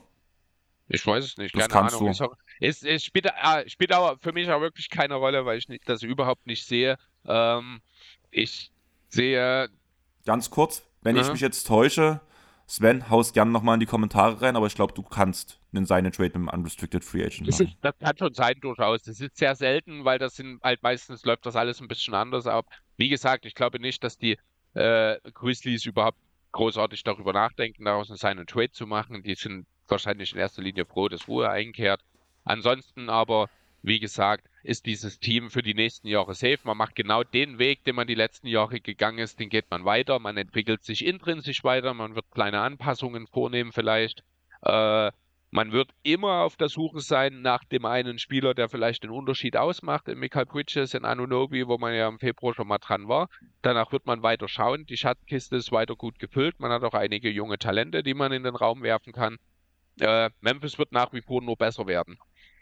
[0.92, 2.12] Ich weiß es nicht, Das keine kannst Ahnung.
[2.12, 2.28] du.
[2.60, 5.88] Es, es, spielt, äh, spielt aber für mich auch wirklich keine Rolle, weil ich nicht,
[5.88, 6.96] das überhaupt nicht sehe.
[7.26, 7.80] Ähm,
[8.30, 8.70] ich
[9.08, 9.68] sehe,
[10.24, 11.32] Ganz kurz, wenn ich Aha.
[11.32, 12.20] mich jetzt täusche,
[12.66, 16.12] Sven, haust gerne nochmal in die Kommentare rein, aber ich glaube, du kannst einen seinen
[16.12, 17.68] Trade mit einem Unrestricted Free Agent das, machen.
[17.72, 19.02] ist, das kann schon sein durchaus.
[19.02, 22.46] Das ist sehr selten, weil das sind halt meistens läuft das alles ein bisschen anders
[22.46, 22.66] ab.
[22.96, 24.38] Wie gesagt, ich glaube nicht, dass die
[24.74, 26.18] äh, Grizzlies überhaupt
[26.52, 29.22] großartig darüber nachdenken, daraus einen seinen Trade zu machen.
[29.22, 32.00] Die sind wahrscheinlich in erster Linie froh, dass Ruhe einkehrt.
[32.44, 33.48] Ansonsten aber,
[33.82, 36.58] wie gesagt, ist dieses Team für die nächsten Jahre safe.
[36.64, 39.84] Man macht genau den Weg, den man die letzten Jahre gegangen ist, den geht man
[39.84, 40.18] weiter.
[40.18, 44.24] Man entwickelt sich intrinsisch weiter, man wird kleine Anpassungen vornehmen vielleicht.
[44.62, 45.10] Äh,
[45.54, 49.54] man wird immer auf der Suche sein nach dem einen Spieler, der vielleicht den Unterschied
[49.58, 50.08] ausmacht.
[50.08, 53.28] In Michael Bridges, in Anunobi, wo man ja im Februar schon mal dran war.
[53.60, 54.86] Danach wird man weiter schauen.
[54.86, 56.58] Die Schatzkiste ist weiter gut gefüllt.
[56.58, 59.36] Man hat auch einige junge Talente, die man in den Raum werfen kann.
[60.00, 62.18] Äh, Memphis wird nach wie vor nur besser werden.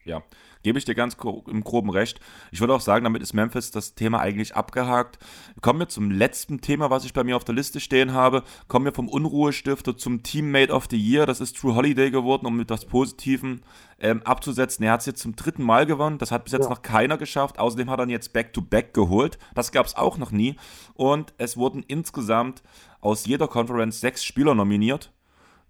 [0.06, 0.22] Ja,
[0.62, 2.20] gebe ich dir ganz gro- im groben recht.
[2.52, 5.18] Ich würde auch sagen, damit ist Memphis das Thema eigentlich abgehakt.
[5.60, 8.42] Kommen wir zum letzten Thema, was ich bei mir auf der Liste stehen habe.
[8.66, 11.26] Kommen wir vom Unruhestifter zum Teammate of the Year.
[11.26, 13.60] Das ist True Holiday geworden, um mit das Positiven
[13.98, 14.84] ähm, abzusetzen.
[14.86, 16.16] Er hat es jetzt zum dritten Mal gewonnen.
[16.16, 17.58] Das hat bis jetzt noch keiner geschafft.
[17.58, 19.38] Außerdem hat er ihn jetzt Back-to-Back geholt.
[19.54, 20.56] Das gab es auch noch nie.
[20.94, 22.62] Und es wurden insgesamt
[23.02, 25.12] aus jeder Conference sechs Spieler nominiert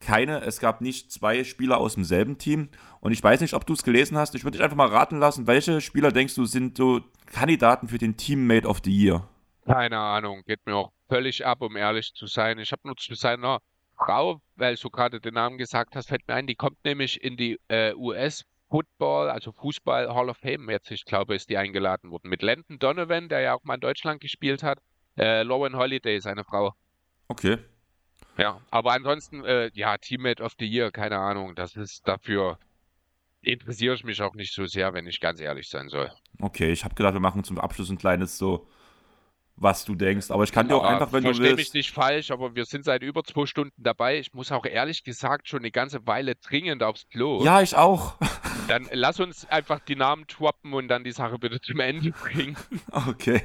[0.00, 2.70] keine, es gab nicht zwei Spieler aus demselben Team.
[3.00, 4.34] Und ich weiß nicht, ob du es gelesen hast.
[4.34, 7.98] Ich würde dich einfach mal raten lassen, welche Spieler denkst du sind so Kandidaten für
[7.98, 9.28] den Teammate of the Year?
[9.66, 12.58] Keine Ahnung, geht mir auch völlig ab, um ehrlich zu sein.
[12.58, 13.60] Ich habe nur zu seiner
[13.96, 17.36] Frau, weil du gerade den Namen gesagt hast, fällt mir ein, die kommt nämlich in
[17.36, 22.10] die äh, US Football, also Fußball Hall of Fame jetzt, ich glaube, ist die eingeladen
[22.10, 22.28] worden.
[22.28, 24.78] Mit Landon Donovan, der ja auch mal in Deutschland gespielt hat.
[25.18, 26.72] Äh, Lauren Holiday, seine Frau.
[27.28, 27.58] Okay.
[28.38, 31.54] Ja, aber ansonsten, äh, ja, Teammate of the Year, keine Ahnung.
[31.54, 32.58] Das ist dafür
[33.42, 36.10] interessiere ich mich auch nicht so sehr, wenn ich ganz ehrlich sein soll.
[36.40, 38.66] Okay, ich habe gedacht, wir machen zum Abschluss ein kleines so,
[39.56, 40.30] was du denkst.
[40.30, 41.74] Aber ich kann dir auch Ja, einfach, wenn du versteh mich willst.
[41.74, 44.18] nicht falsch, aber wir sind seit über zwei Stunden dabei.
[44.18, 47.42] Ich muss auch ehrlich gesagt schon eine ganze Weile dringend aufs Klo.
[47.44, 48.16] Ja, ich auch.
[48.68, 52.56] Dann lass uns einfach die Namen droppen und dann die Sache bitte zum Ende bringen.
[53.08, 53.42] Okay.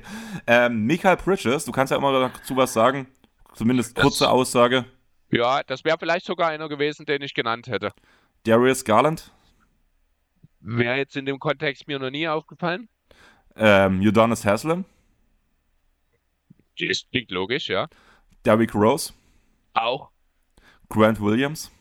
[0.47, 3.07] Ähm, Michael Bridges, du kannst ja immer dazu was sagen.
[3.55, 4.85] Zumindest Das- kurze Aussage.
[5.31, 7.91] Ja, das wäre vielleicht sogar einer gewesen, den ich genannt hätte.
[8.43, 9.31] Darius Garland,
[10.59, 12.89] Wäre jetzt in dem Kontext mir noch nie aufgefallen.
[13.55, 14.85] ähm, Udonis Haslam,
[16.79, 17.87] Das klingt logisch, ja.
[18.45, 19.13] Derrick Rose,
[19.73, 20.09] Auch.
[20.89, 21.71] Grant Williams,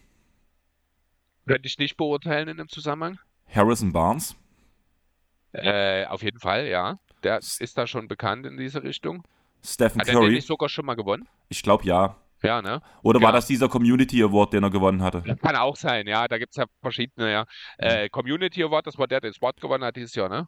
[1.47, 3.19] Könnte ich nicht beurteilen in dem Zusammenhang.
[3.53, 4.37] Harrison Barnes,
[5.53, 6.99] Äh, auf jeden Fall, ja.
[7.23, 9.23] Der ist da schon bekannt in diese Richtung.
[9.65, 10.33] Stephen Hat er den Curry.
[10.35, 11.27] nicht sogar schon mal gewonnen?
[11.49, 12.17] Ich glaube ja.
[12.43, 12.83] Ja, ne?
[13.03, 13.37] Oder war Ja.
[13.37, 15.23] das dieser Community Award, den er gewonnen hatte?
[15.23, 16.29] Kann auch sein, ja.
[16.29, 17.47] Da gibt es ja verschiedene, ja.
[17.79, 20.47] Äh, Community Award, das war der, der den Spot gewonnen hat dieses Jahr, ne?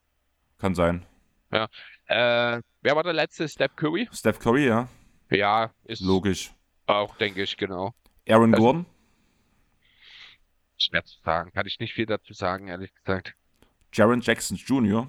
[0.58, 1.06] Kann sein.
[1.50, 1.66] Äh,
[2.08, 3.48] wer war der letzte?
[3.48, 4.08] Steph Curry?
[4.12, 4.88] Steph Curry, ja.
[5.30, 6.52] Ja, ist Logisch.
[6.86, 7.94] auch, denke ich, genau.
[8.28, 8.86] Aaron Also- Gordon,
[10.78, 11.50] Schwer zu sagen.
[11.52, 13.34] Kann ich nicht viel dazu sagen, ehrlich gesagt.
[13.94, 15.08] Jaron Jackson Jr.,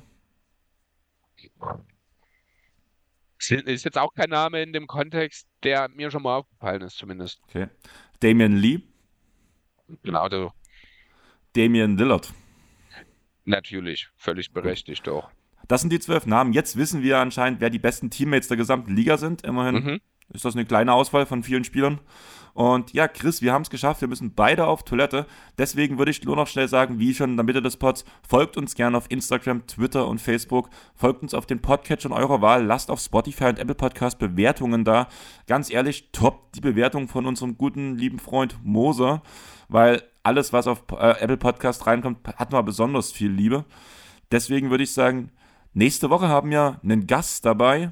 [3.40, 7.40] Ist jetzt auch kein Name in dem Kontext, der mir schon mal aufgefallen ist, zumindest.
[7.48, 7.68] okay.
[8.20, 8.80] Damian Lee,
[10.04, 10.52] Genau, so.
[11.56, 12.34] Damian Lillard.
[13.46, 14.10] Natürlich.
[14.18, 15.30] Völlig berechtigt auch.
[15.68, 16.52] Das sind die zwölf Namen.
[16.54, 19.44] Jetzt wissen wir anscheinend, wer die besten Teammates der gesamten Liga sind.
[19.44, 20.02] Immerhin Mhm.
[20.34, 22.00] Ist das eine kleine Auswahl von vielen Spielern.
[22.58, 24.02] Und ja, Chris, wir haben es geschafft.
[24.02, 25.28] Wir müssen beide auf Toilette.
[25.60, 28.58] Deswegen würde ich nur noch schnell sagen, wie schon in der Mitte des Pods, folgt
[28.58, 30.72] uns gerne auf Instagram, Twitter und Facebook.
[30.96, 32.66] Folgt uns auf den Podcatchern eurer Wahl.
[32.66, 35.08] Lasst auf Spotify und Apple Podcast Bewertungen da.
[35.46, 39.22] Ganz ehrlich, top die Bewertung von unserem guten, lieben Freund Moser.
[39.70, 43.66] Weil alles, was auf äh, Apple Podcast reinkommt, hat mal besonders viel Liebe.
[44.32, 45.32] Deswegen würde ich sagen,
[45.76, 47.92] nächste Woche haben wir einen Gast dabei.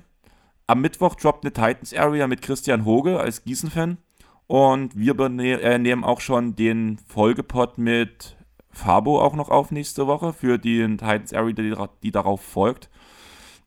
[0.68, 3.98] Am Mittwoch droppt eine Titans Area mit Christian Hoge als Gießen-Fan.
[4.48, 8.36] Und wir äh, nehmen auch schon den Folgepod mit
[8.72, 12.90] Fabo auch noch auf nächste Woche für die Titans Area, die, die darauf folgt.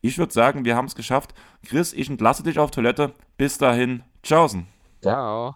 [0.00, 1.34] Ich würde sagen, wir haben es geschafft.
[1.64, 3.14] Chris, ich entlasse dich auf Toilette.
[3.36, 4.02] Bis dahin.
[4.22, 4.66] Tschaußen.
[5.00, 5.54] チャオ